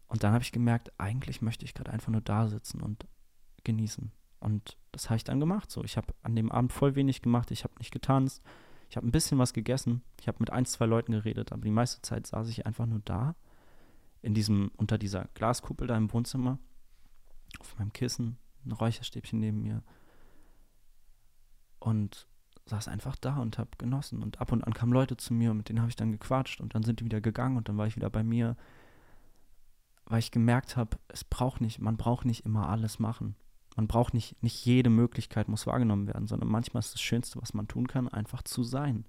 Und 0.07 0.23
dann 0.23 0.33
habe 0.33 0.43
ich 0.43 0.51
gemerkt, 0.51 0.91
eigentlich 0.97 1.41
möchte 1.41 1.65
ich 1.65 1.73
gerade 1.73 1.91
einfach 1.91 2.11
nur 2.11 2.21
da 2.21 2.47
sitzen 2.47 2.81
und 2.81 3.05
genießen. 3.63 4.11
Und 4.45 4.77
das 4.91 5.09
habe 5.09 5.17
ich 5.17 5.23
dann 5.23 5.39
gemacht. 5.39 5.71
So, 5.71 5.83
ich 5.83 5.97
habe 5.97 6.13
an 6.21 6.35
dem 6.35 6.51
Abend 6.51 6.71
voll 6.71 6.93
wenig 6.93 7.23
gemacht. 7.23 7.49
Ich 7.49 7.63
habe 7.63 7.73
nicht 7.79 7.89
getanzt. 7.89 8.43
Ich 8.91 8.95
habe 8.95 9.07
ein 9.07 9.11
bisschen 9.11 9.39
was 9.39 9.53
gegessen. 9.53 10.03
Ich 10.21 10.27
habe 10.27 10.37
mit 10.39 10.51
ein, 10.51 10.65
zwei 10.65 10.85
Leuten 10.85 11.13
geredet, 11.13 11.51
aber 11.51 11.63
die 11.63 11.71
meiste 11.71 12.03
Zeit 12.03 12.27
saß 12.27 12.47
ich 12.49 12.67
einfach 12.67 12.85
nur 12.85 12.99
da, 13.03 13.33
in 14.21 14.35
diesem, 14.35 14.69
unter 14.77 14.99
dieser 14.99 15.29
Glaskuppel 15.33 15.87
da 15.87 15.97
im 15.97 16.13
Wohnzimmer, 16.13 16.59
auf 17.59 17.75
meinem 17.79 17.91
Kissen, 17.91 18.37
ein 18.67 18.71
Räucherstäbchen 18.71 19.39
neben 19.39 19.63
mir. 19.63 19.81
Und 21.79 22.27
saß 22.67 22.87
einfach 22.87 23.15
da 23.15 23.37
und 23.37 23.57
habe 23.57 23.71
genossen. 23.79 24.21
Und 24.21 24.39
ab 24.41 24.51
und 24.51 24.63
an 24.63 24.75
kamen 24.75 24.93
Leute 24.93 25.17
zu 25.17 25.33
mir 25.33 25.49
und 25.49 25.57
mit 25.57 25.69
denen 25.69 25.79
habe 25.79 25.89
ich 25.89 25.95
dann 25.95 26.11
gequatscht 26.11 26.61
und 26.61 26.75
dann 26.75 26.83
sind 26.83 26.99
die 26.99 27.05
wieder 27.05 27.19
gegangen 27.19 27.57
und 27.57 27.67
dann 27.67 27.79
war 27.79 27.87
ich 27.87 27.95
wieder 27.95 28.11
bei 28.11 28.23
mir, 28.23 28.55
weil 30.05 30.19
ich 30.19 30.29
gemerkt 30.29 30.77
habe, 30.77 30.99
es 31.07 31.23
braucht 31.23 31.61
nicht, 31.61 31.79
man 31.79 31.97
braucht 31.97 32.25
nicht 32.25 32.45
immer 32.45 32.69
alles 32.69 32.99
machen. 32.99 33.35
Man 33.75 33.87
braucht 33.87 34.13
nicht, 34.13 34.41
nicht 34.41 34.65
jede 34.65 34.89
Möglichkeit 34.89 35.49
muss 35.49 35.67
wahrgenommen 35.67 36.07
werden, 36.07 36.27
sondern 36.27 36.49
manchmal 36.49 36.79
ist 36.79 36.93
das 36.93 37.01
Schönste, 37.01 37.41
was 37.41 37.53
man 37.53 37.67
tun 37.67 37.87
kann, 37.87 38.07
einfach 38.07 38.41
zu 38.41 38.63
sein. 38.63 39.05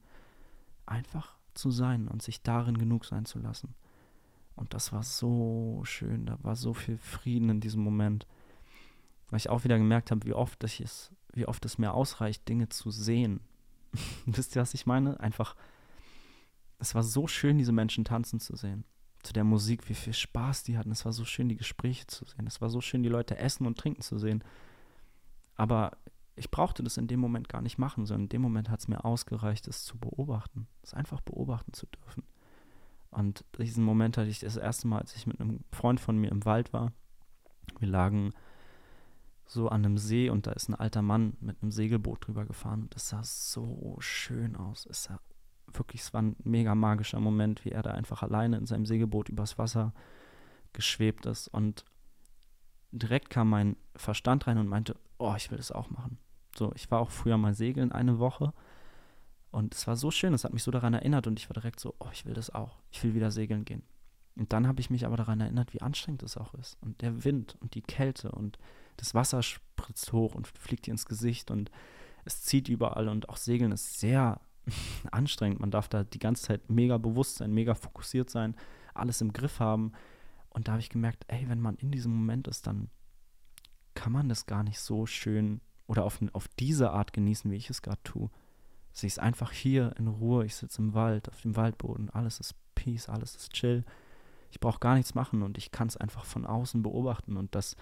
Einfach 0.86 1.36
zu 1.54 1.70
sein 1.70 2.08
und 2.08 2.22
sich 2.22 2.42
darin 2.42 2.76
genug 2.76 3.04
sein 3.04 3.24
zu 3.24 3.38
lassen. 3.38 3.74
Und 4.56 4.74
das 4.74 4.92
war 4.92 5.02
so 5.02 5.82
schön, 5.84 6.26
da 6.26 6.38
war 6.42 6.56
so 6.56 6.74
viel 6.74 6.98
Frieden 6.98 7.50
in 7.50 7.60
diesem 7.60 7.82
Moment, 7.82 8.26
weil 9.28 9.38
ich 9.38 9.50
auch 9.50 9.64
wieder 9.64 9.78
gemerkt 9.78 10.10
habe, 10.10 10.24
wie 10.26 10.32
oft 10.32 10.64
ich 10.64 10.80
es, 10.80 11.12
wie 11.32 11.46
oft 11.46 11.64
es 11.64 11.78
mir 11.78 11.92
ausreicht, 11.92 12.48
Dinge 12.48 12.68
zu 12.68 12.90
sehen. 12.90 13.40
Wisst 14.26 14.56
ihr, 14.56 14.62
was 14.62 14.74
ich 14.74 14.86
meine? 14.86 15.20
Einfach, 15.20 15.54
es 16.78 16.94
war 16.94 17.02
so 17.02 17.26
schön, 17.26 17.58
diese 17.58 17.72
Menschen 17.72 18.04
tanzen 18.04 18.40
zu 18.40 18.56
sehen. 18.56 18.84
Zu 19.26 19.32
der 19.32 19.42
Musik, 19.42 19.88
wie 19.88 19.94
viel 19.94 20.12
Spaß 20.12 20.62
die 20.62 20.78
hatten. 20.78 20.92
Es 20.92 21.04
war 21.04 21.12
so 21.12 21.24
schön, 21.24 21.48
die 21.48 21.56
Gespräche 21.56 22.06
zu 22.06 22.24
sehen. 22.24 22.46
Es 22.46 22.60
war 22.60 22.70
so 22.70 22.80
schön, 22.80 23.02
die 23.02 23.08
Leute 23.08 23.36
essen 23.36 23.66
und 23.66 23.76
trinken 23.76 24.00
zu 24.00 24.18
sehen. 24.18 24.44
Aber 25.56 25.96
ich 26.36 26.52
brauchte 26.52 26.84
das 26.84 26.96
in 26.96 27.08
dem 27.08 27.18
Moment 27.18 27.48
gar 27.48 27.60
nicht 27.60 27.76
machen, 27.76 28.06
sondern 28.06 28.26
in 28.26 28.28
dem 28.28 28.42
Moment 28.42 28.70
hat 28.70 28.78
es 28.78 28.86
mir 28.86 29.04
ausgereicht, 29.04 29.66
es 29.66 29.84
zu 29.84 29.98
beobachten. 29.98 30.68
Es 30.84 30.94
einfach 30.94 31.20
beobachten 31.22 31.72
zu 31.72 31.86
dürfen. 31.86 32.22
Und 33.10 33.44
diesen 33.58 33.82
Moment 33.82 34.16
hatte 34.16 34.28
ich 34.28 34.38
das 34.38 34.56
erste 34.56 34.86
Mal, 34.86 35.00
als 35.00 35.16
ich 35.16 35.26
mit 35.26 35.40
einem 35.40 35.64
Freund 35.72 35.98
von 35.98 36.16
mir 36.16 36.30
im 36.30 36.44
Wald 36.44 36.72
war. 36.72 36.92
Wir 37.80 37.88
lagen 37.88 38.32
so 39.44 39.68
an 39.70 39.84
einem 39.84 39.98
See 39.98 40.30
und 40.30 40.46
da 40.46 40.52
ist 40.52 40.68
ein 40.68 40.76
alter 40.76 41.02
Mann 41.02 41.36
mit 41.40 41.60
einem 41.60 41.72
Segelboot 41.72 42.28
drüber 42.28 42.44
gefahren 42.44 42.82
und 42.82 42.94
es 42.94 43.08
sah 43.08 43.24
so 43.24 43.96
schön 43.98 44.54
aus. 44.54 44.86
Es 44.86 45.02
sah 45.02 45.18
wirklich, 45.72 46.02
es 46.02 46.14
war 46.14 46.22
ein 46.22 46.36
mega 46.44 46.74
magischer 46.74 47.20
Moment, 47.20 47.64
wie 47.64 47.70
er 47.70 47.82
da 47.82 47.90
einfach 47.90 48.22
alleine 48.22 48.56
in 48.56 48.66
seinem 48.66 48.86
Segelboot 48.86 49.28
übers 49.28 49.58
Wasser 49.58 49.92
geschwebt 50.72 51.26
ist 51.26 51.48
und 51.48 51.84
direkt 52.92 53.30
kam 53.30 53.50
mein 53.50 53.76
Verstand 53.94 54.46
rein 54.46 54.58
und 54.58 54.68
meinte, 54.68 54.96
oh, 55.18 55.34
ich 55.36 55.50
will 55.50 55.58
das 55.58 55.72
auch 55.72 55.90
machen. 55.90 56.18
So, 56.56 56.72
ich 56.74 56.90
war 56.90 57.00
auch 57.00 57.10
früher 57.10 57.36
mal 57.36 57.54
segeln 57.54 57.92
eine 57.92 58.18
Woche 58.18 58.52
und 59.50 59.74
es 59.74 59.86
war 59.86 59.96
so 59.96 60.10
schön, 60.10 60.34
es 60.34 60.44
hat 60.44 60.52
mich 60.52 60.62
so 60.62 60.70
daran 60.70 60.94
erinnert 60.94 61.26
und 61.26 61.38
ich 61.38 61.48
war 61.48 61.54
direkt 61.54 61.80
so, 61.80 61.94
oh, 61.98 62.08
ich 62.12 62.26
will 62.26 62.34
das 62.34 62.54
auch. 62.54 62.78
Ich 62.90 63.02
will 63.02 63.14
wieder 63.14 63.30
segeln 63.30 63.64
gehen. 63.64 63.82
Und 64.36 64.52
dann 64.52 64.66
habe 64.66 64.80
ich 64.80 64.90
mich 64.90 65.06
aber 65.06 65.16
daran 65.16 65.40
erinnert, 65.40 65.72
wie 65.72 65.80
anstrengend 65.80 66.22
es 66.22 66.36
auch 66.36 66.52
ist 66.54 66.76
und 66.82 67.00
der 67.00 67.24
Wind 67.24 67.56
und 67.60 67.74
die 67.74 67.82
Kälte 67.82 68.32
und 68.32 68.58
das 68.98 69.14
Wasser 69.14 69.42
spritzt 69.42 70.12
hoch 70.12 70.34
und 70.34 70.46
fliegt 70.46 70.86
dir 70.86 70.90
ins 70.90 71.06
Gesicht 71.06 71.50
und 71.50 71.70
es 72.26 72.42
zieht 72.42 72.68
überall 72.68 73.08
und 73.08 73.28
auch 73.28 73.36
Segeln 73.36 73.72
ist 73.72 73.98
sehr 73.98 74.40
anstrengend. 75.10 75.60
Man 75.60 75.70
darf 75.70 75.88
da 75.88 76.04
die 76.04 76.18
ganze 76.18 76.44
Zeit 76.44 76.70
mega 76.70 76.98
bewusst 76.98 77.36
sein, 77.36 77.52
mega 77.52 77.74
fokussiert 77.74 78.30
sein, 78.30 78.56
alles 78.94 79.20
im 79.20 79.32
Griff 79.32 79.60
haben. 79.60 79.92
Und 80.50 80.68
da 80.68 80.72
habe 80.72 80.80
ich 80.80 80.90
gemerkt, 80.90 81.24
ey, 81.28 81.48
wenn 81.48 81.60
man 81.60 81.76
in 81.76 81.90
diesem 81.90 82.14
Moment 82.14 82.48
ist, 82.48 82.66
dann 82.66 82.90
kann 83.94 84.12
man 84.12 84.28
das 84.28 84.46
gar 84.46 84.62
nicht 84.62 84.78
so 84.78 85.06
schön 85.06 85.60
oder 85.86 86.04
auf, 86.04 86.20
auf 86.32 86.48
diese 86.58 86.90
Art 86.90 87.12
genießen, 87.12 87.50
wie 87.50 87.56
ich 87.56 87.70
es 87.70 87.82
gerade 87.82 88.02
tue. 88.02 88.30
Sie 88.92 89.06
ist 89.06 89.18
einfach 89.18 89.52
hier 89.52 89.94
in 89.98 90.08
Ruhe, 90.08 90.44
ich 90.46 90.56
sitze 90.56 90.80
im 90.80 90.94
Wald, 90.94 91.28
auf 91.28 91.40
dem 91.42 91.56
Waldboden, 91.56 92.10
alles 92.10 92.40
ist 92.40 92.54
Peace, 92.74 93.08
alles 93.08 93.36
ist 93.36 93.52
chill. 93.52 93.84
Ich 94.50 94.60
brauche 94.60 94.80
gar 94.80 94.94
nichts 94.94 95.14
machen 95.14 95.42
und 95.42 95.58
ich 95.58 95.70
kann 95.70 95.88
es 95.88 95.96
einfach 95.96 96.24
von 96.24 96.46
außen 96.46 96.82
beobachten 96.82 97.36
und 97.36 97.54
das 97.54 97.76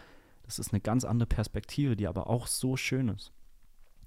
das 0.45 0.59
ist 0.59 0.73
eine 0.73 0.81
ganz 0.81 1.05
andere 1.05 1.27
Perspektive, 1.27 1.97
die 1.97 2.07
aber 2.07 2.29
auch 2.29 2.47
so 2.47 2.77
schön 2.77 3.09
ist. 3.09 3.33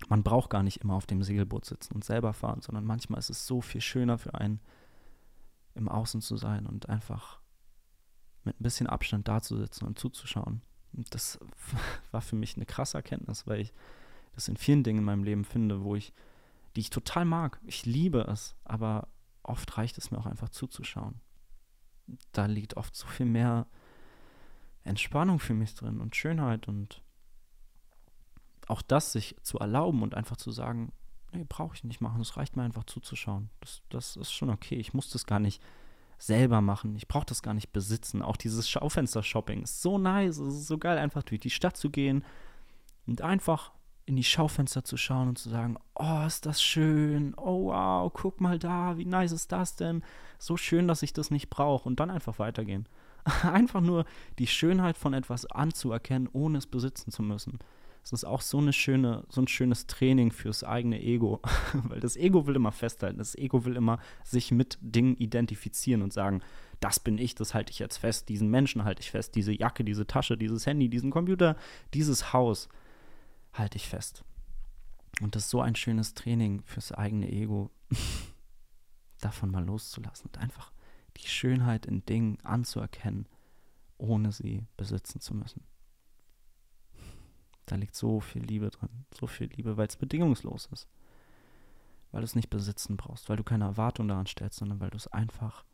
Man 0.10 0.24
braucht 0.24 0.50
gar 0.50 0.64
nicht 0.64 0.82
immer 0.82 0.94
auf 0.94 1.08
dem 1.08 1.24
Segelboot 1.24 1.66
sitzen 1.66 1.94
und 1.94 2.04
selber 2.04 2.34
fahren, 2.34 2.62
sondern 2.62 2.86
manchmal 2.86 3.20
ist 3.20 3.30
es 3.30 3.48
so 3.48 3.62
viel 3.62 3.82
schöner 3.82 4.18
für 4.18 4.36
einen, 4.36 4.60
im 5.76 5.90
Außen 5.90 6.22
zu 6.22 6.38
sein 6.38 6.66
und 6.66 6.90
einfach 6.90 7.40
mit 8.44 8.60
ein 8.60 8.64
bisschen 8.64 8.88
Abstand 8.88 9.28
da 9.28 9.42
zu 9.42 9.58
sitzen 9.58 9.86
und 9.86 10.00
zuzuschauen. 10.00 10.62
Und 10.94 11.14
das 11.14 11.40
war 12.12 12.22
für 12.22 12.36
mich 12.36 12.56
eine 12.56 12.66
krasse 12.66 12.98
Erkenntnis, 12.98 13.46
weil 13.48 13.62
ich 13.62 13.74
das 14.34 14.48
in 14.48 14.58
vielen 14.58 14.84
Dingen 14.84 15.00
in 15.00 15.06
meinem 15.06 15.24
Leben 15.24 15.46
finde, 15.46 15.84
wo 15.84 15.96
ich, 15.96 16.14
die 16.76 16.82
ich 16.82 16.90
total 16.90 17.26
mag. 17.26 17.60
Ich 17.64 17.86
liebe 17.86 18.22
es, 18.22 18.56
aber 18.64 19.08
oft 19.44 19.78
reicht 19.78 19.98
es 19.98 20.12
mir 20.12 20.18
auch 20.18 20.26
einfach 20.26 20.50
zuzuschauen. 20.50 21.22
Da 22.32 22.46
liegt 22.46 22.78
oft 22.78 22.96
so 22.96 23.08
viel 23.08 23.26
mehr 23.26 23.68
Entspannung 24.84 25.40
für 25.40 25.54
mich 25.54 25.76
drin 25.76 26.00
und 26.00 26.16
Schönheit 26.16 26.68
und 26.68 27.04
auch 28.68 28.82
das 28.82 29.12
sich 29.12 29.36
zu 29.42 29.60
erlauben 29.60 30.04
und 30.04 30.16
einfach 30.16 30.38
zu 30.38 30.52
sagen, 30.52 30.92
nee, 31.32 31.46
brauche 31.48 31.76
ich 31.76 31.84
nicht 31.84 32.02
machen, 32.02 32.22
es 32.22 32.38
reicht 32.38 32.56
mir 32.56 32.64
einfach 32.64 32.86
zuzuschauen. 32.86 33.50
Das, 33.62 33.82
das 33.90 34.16
ist 34.16 34.32
schon 34.32 34.50
okay. 34.50 34.76
Ich 34.76 34.94
muss 34.94 35.10
das 35.10 35.26
gar 35.26 35.40
nicht 35.40 35.62
selber 36.18 36.62
machen. 36.62 36.96
Ich 36.96 37.08
brauche 37.08 37.26
das 37.26 37.42
gar 37.42 37.54
nicht 37.54 37.72
besitzen. 37.72 38.22
Auch 38.22 38.38
dieses 38.38 38.70
Schaufenster-Shopping 38.70 39.62
ist 39.64 39.82
so 39.82 39.98
nice, 39.98 40.38
es 40.38 40.56
ist 40.56 40.68
so 40.68 40.78
geil, 40.78 40.98
einfach 40.98 41.24
durch 41.24 41.42
die 41.42 41.50
Stadt 41.50 41.78
zu 41.78 41.90
gehen 41.90 42.24
und 43.06 43.22
einfach 43.22 43.72
in 44.06 44.16
die 44.16 44.24
Schaufenster 44.24 44.84
zu 44.84 44.96
schauen 44.96 45.30
und 45.30 45.38
zu 45.38 45.50
sagen, 45.50 45.78
oh, 45.96 46.24
ist 46.26 46.46
das 46.46 46.62
schön, 46.62 47.34
oh 47.36 47.66
wow, 47.66 48.12
guck 48.14 48.40
mal 48.40 48.58
da, 48.58 48.98
wie 48.98 49.06
nice 49.06 49.34
ist 49.34 49.52
das 49.52 49.76
denn? 49.76 50.02
So 50.40 50.56
schön, 50.56 50.88
dass 50.88 51.04
ich 51.04 51.12
das 51.14 51.30
nicht 51.30 51.50
brauche 51.50 51.88
und 51.88 52.00
dann 52.00 52.10
einfach 52.10 52.40
weitergehen. 52.40 52.88
Einfach 53.44 53.82
nur 53.82 54.06
die 54.40 54.48
Schönheit 54.48 54.98
von 54.98 55.14
etwas 55.14 55.46
anzuerkennen, 55.46 56.30
ohne 56.32 56.60
es 56.60 56.66
besitzen 56.66 57.12
zu 57.12 57.22
müssen. 57.22 57.60
Das 58.10 58.22
ist 58.22 58.26
auch 58.26 58.40
so, 58.42 58.60
eine 58.60 58.72
schöne, 58.72 59.26
so 59.28 59.42
ein 59.42 59.50
schönes 59.50 59.86
Training 59.86 60.32
fürs 60.32 60.64
eigene 60.64 61.02
Ego. 61.02 61.42
Weil 61.74 62.00
das 62.00 62.16
Ego 62.16 62.48
will 62.48 62.56
immer 62.56 62.72
festhalten. 62.72 63.18
Das 63.18 63.36
Ego 63.36 63.66
will 63.66 63.76
immer 63.76 64.00
sich 64.24 64.52
mit 64.52 64.78
Dingen 64.80 65.18
identifizieren 65.18 66.02
und 66.02 66.14
sagen, 66.14 66.42
das 66.80 67.02
bin 67.02 67.18
ich, 67.18 67.36
das 67.36 67.54
halte 67.54 67.72
ich 67.72 67.80
jetzt 67.80 67.98
fest, 67.98 68.30
diesen 68.30 68.50
Menschen 68.50 68.86
halte 68.86 69.02
ich 69.02 69.12
fest, 69.12 69.36
diese 69.36 69.52
Jacke, 69.52 69.84
diese 69.84 70.08
Tasche, 70.08 70.38
dieses 70.38 70.66
Handy, 70.66 70.90
diesen 70.90 71.12
Computer, 71.12 71.58
dieses 71.94 72.32
Haus 72.32 72.70
halte 73.52 73.78
ich 73.78 73.90
fest. 73.90 74.24
Und 75.22 75.36
das 75.36 75.46
ist 75.46 75.50
so 75.50 75.60
ein 75.60 75.76
schönes 75.76 76.14
Training 76.14 76.62
fürs 76.64 76.92
eigene 76.92 77.30
Ego, 77.30 77.72
davon 79.20 79.52
mal 79.52 79.66
loszulassen 79.66 80.28
und 80.28 80.38
einfach 80.38 80.72
die 81.18 81.28
Schönheit 81.28 81.88
in 81.88 82.06
Dingen 82.06 82.38
anzuerkennen, 82.44 83.28
ohne 83.98 84.32
sie 84.32 84.68
besitzen 84.78 85.20
zu 85.20 85.34
müssen. 85.34 85.64
Da 87.68 87.76
liegt 87.76 87.96
so 87.96 88.22
viel 88.22 88.44
Liebe 88.44 88.72
drin, 88.72 89.06
so 89.14 89.28
viel 89.28 89.48
Liebe, 89.48 89.78
weil 89.78 89.88
es 89.88 89.98
bedingungslos 89.98 90.70
ist. 90.72 90.88
Weil 92.12 92.22
du 92.22 92.26
es 92.26 92.36
nicht 92.36 92.50
besitzen 92.50 92.96
brauchst, 92.96 93.28
weil 93.30 93.36
du 93.36 93.44
keine 93.44 93.66
Erwartung 93.66 94.08
daran 94.08 94.26
stellst, 94.26 94.58
sondern 94.58 94.80
weil 94.80 94.90
du 94.90 94.96
es 94.98 95.08
einfach 95.08 95.66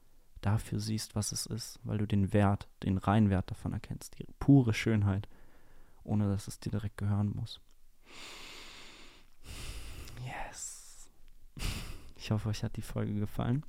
dafür 0.41 0.79
siehst, 0.79 1.15
was 1.15 1.31
es 1.31 1.45
ist, 1.45 1.79
weil 1.83 1.99
du 1.99 2.07
den 2.07 2.33
Wert, 2.33 2.67
den 2.81 2.97
Reinwert 2.97 3.49
davon 3.51 3.73
erkennst, 3.73 4.17
die 4.17 4.25
pure 4.39 4.73
Schönheit, 4.73 5.29
ohne 6.03 6.27
dass 6.27 6.47
es 6.47 6.59
dir 6.59 6.71
direkt 6.71 6.97
gehören 6.97 7.31
muss. 7.35 7.61
Yes. 10.25 11.07
Ich 12.15 12.31
hoffe, 12.31 12.49
euch 12.49 12.63
hat 12.63 12.75
die 12.75 12.81
Folge 12.81 13.13
gefallen. 13.13 13.63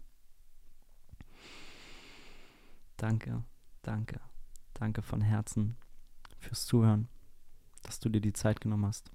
Danke, 2.96 3.44
danke, 3.82 4.18
danke 4.72 5.02
von 5.02 5.20
Herzen 5.20 5.76
fürs 6.38 6.64
Zuhören, 6.64 7.08
dass 7.84 8.00
du 8.00 8.08
dir 8.08 8.20
die 8.20 8.32
Zeit 8.32 8.60
genommen 8.60 8.86
hast, 8.86 9.12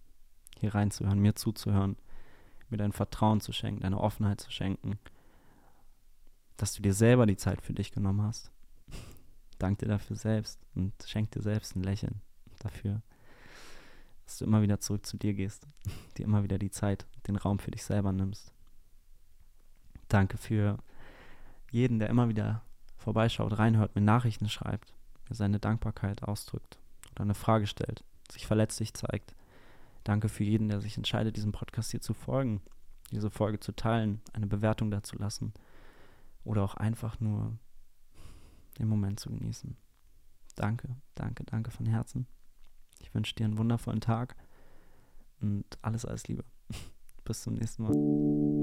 hier 0.57 0.73
reinzuhören, 0.73 1.19
mir 1.19 1.35
zuzuhören, 1.35 1.97
mir 2.69 2.77
dein 2.77 2.93
Vertrauen 2.93 3.41
zu 3.41 3.51
schenken, 3.51 3.81
deine 3.81 3.99
Offenheit 3.99 4.39
zu 4.39 4.51
schenken, 4.51 4.97
dass 6.55 6.73
du 6.73 6.81
dir 6.81 6.93
selber 6.93 7.25
die 7.25 7.37
Zeit 7.37 7.61
für 7.61 7.73
dich 7.73 7.91
genommen 7.91 8.21
hast. 8.21 8.51
Dank 9.57 9.79
dir 9.79 9.87
dafür 9.87 10.15
selbst 10.15 10.59
und 10.75 10.93
schenk 11.05 11.31
dir 11.31 11.41
selbst 11.41 11.75
ein 11.75 11.83
Lächeln. 11.83 12.21
dafür, 12.59 13.01
dass 14.25 14.37
du 14.37 14.45
immer 14.45 14.61
wieder 14.61 14.79
zurück 14.79 15.05
zu 15.05 15.17
dir 15.17 15.33
gehst, 15.33 15.67
dir 16.17 16.25
immer 16.25 16.43
wieder 16.43 16.59
die 16.59 16.71
Zeit, 16.71 17.05
den 17.27 17.35
Raum 17.35 17.59
für 17.59 17.71
dich 17.71 17.83
selber 17.83 18.11
nimmst. 18.11 18.53
Danke 20.07 20.37
für 20.37 20.77
jeden, 21.71 21.99
der 21.99 22.09
immer 22.09 22.29
wieder 22.29 22.63
vorbeischaut, 22.97 23.57
reinhört, 23.57 23.95
mir 23.95 24.01
Nachrichten 24.01 24.49
schreibt, 24.49 24.93
mir 25.29 25.35
seine 25.35 25.59
Dankbarkeit 25.59 26.23
ausdrückt 26.23 26.79
oder 27.11 27.21
eine 27.21 27.35
Frage 27.35 27.67
stellt, 27.67 28.03
sich 28.31 28.47
verletzlich 28.47 28.93
zeigt. 28.93 29.35
Danke 30.03 30.29
für 30.29 30.43
jeden, 30.43 30.69
der 30.69 30.81
sich 30.81 30.97
entscheidet, 30.97 31.35
diesem 31.35 31.51
Podcast 31.51 31.91
hier 31.91 32.01
zu 32.01 32.13
folgen, 32.13 32.61
diese 33.11 33.29
Folge 33.29 33.59
zu 33.59 33.75
teilen, 33.75 34.21
eine 34.33 34.47
Bewertung 34.47 34.91
dazu 34.91 35.17
lassen 35.17 35.53
oder 36.43 36.63
auch 36.63 36.75
einfach 36.75 37.19
nur 37.19 37.57
den 38.77 38.87
Moment 38.87 39.19
zu 39.19 39.29
genießen. 39.29 39.75
Danke, 40.55 40.95
danke, 41.15 41.43
danke 41.43 41.71
von 41.71 41.85
Herzen. 41.85 42.27
Ich 42.99 43.13
wünsche 43.13 43.35
dir 43.35 43.45
einen 43.45 43.57
wundervollen 43.57 44.01
Tag 44.01 44.35
und 45.41 45.65
alles, 45.81 46.05
alles 46.05 46.27
Liebe. 46.27 46.43
Bis 47.23 47.43
zum 47.43 47.53
nächsten 47.53 47.83
Mal. 47.83 48.58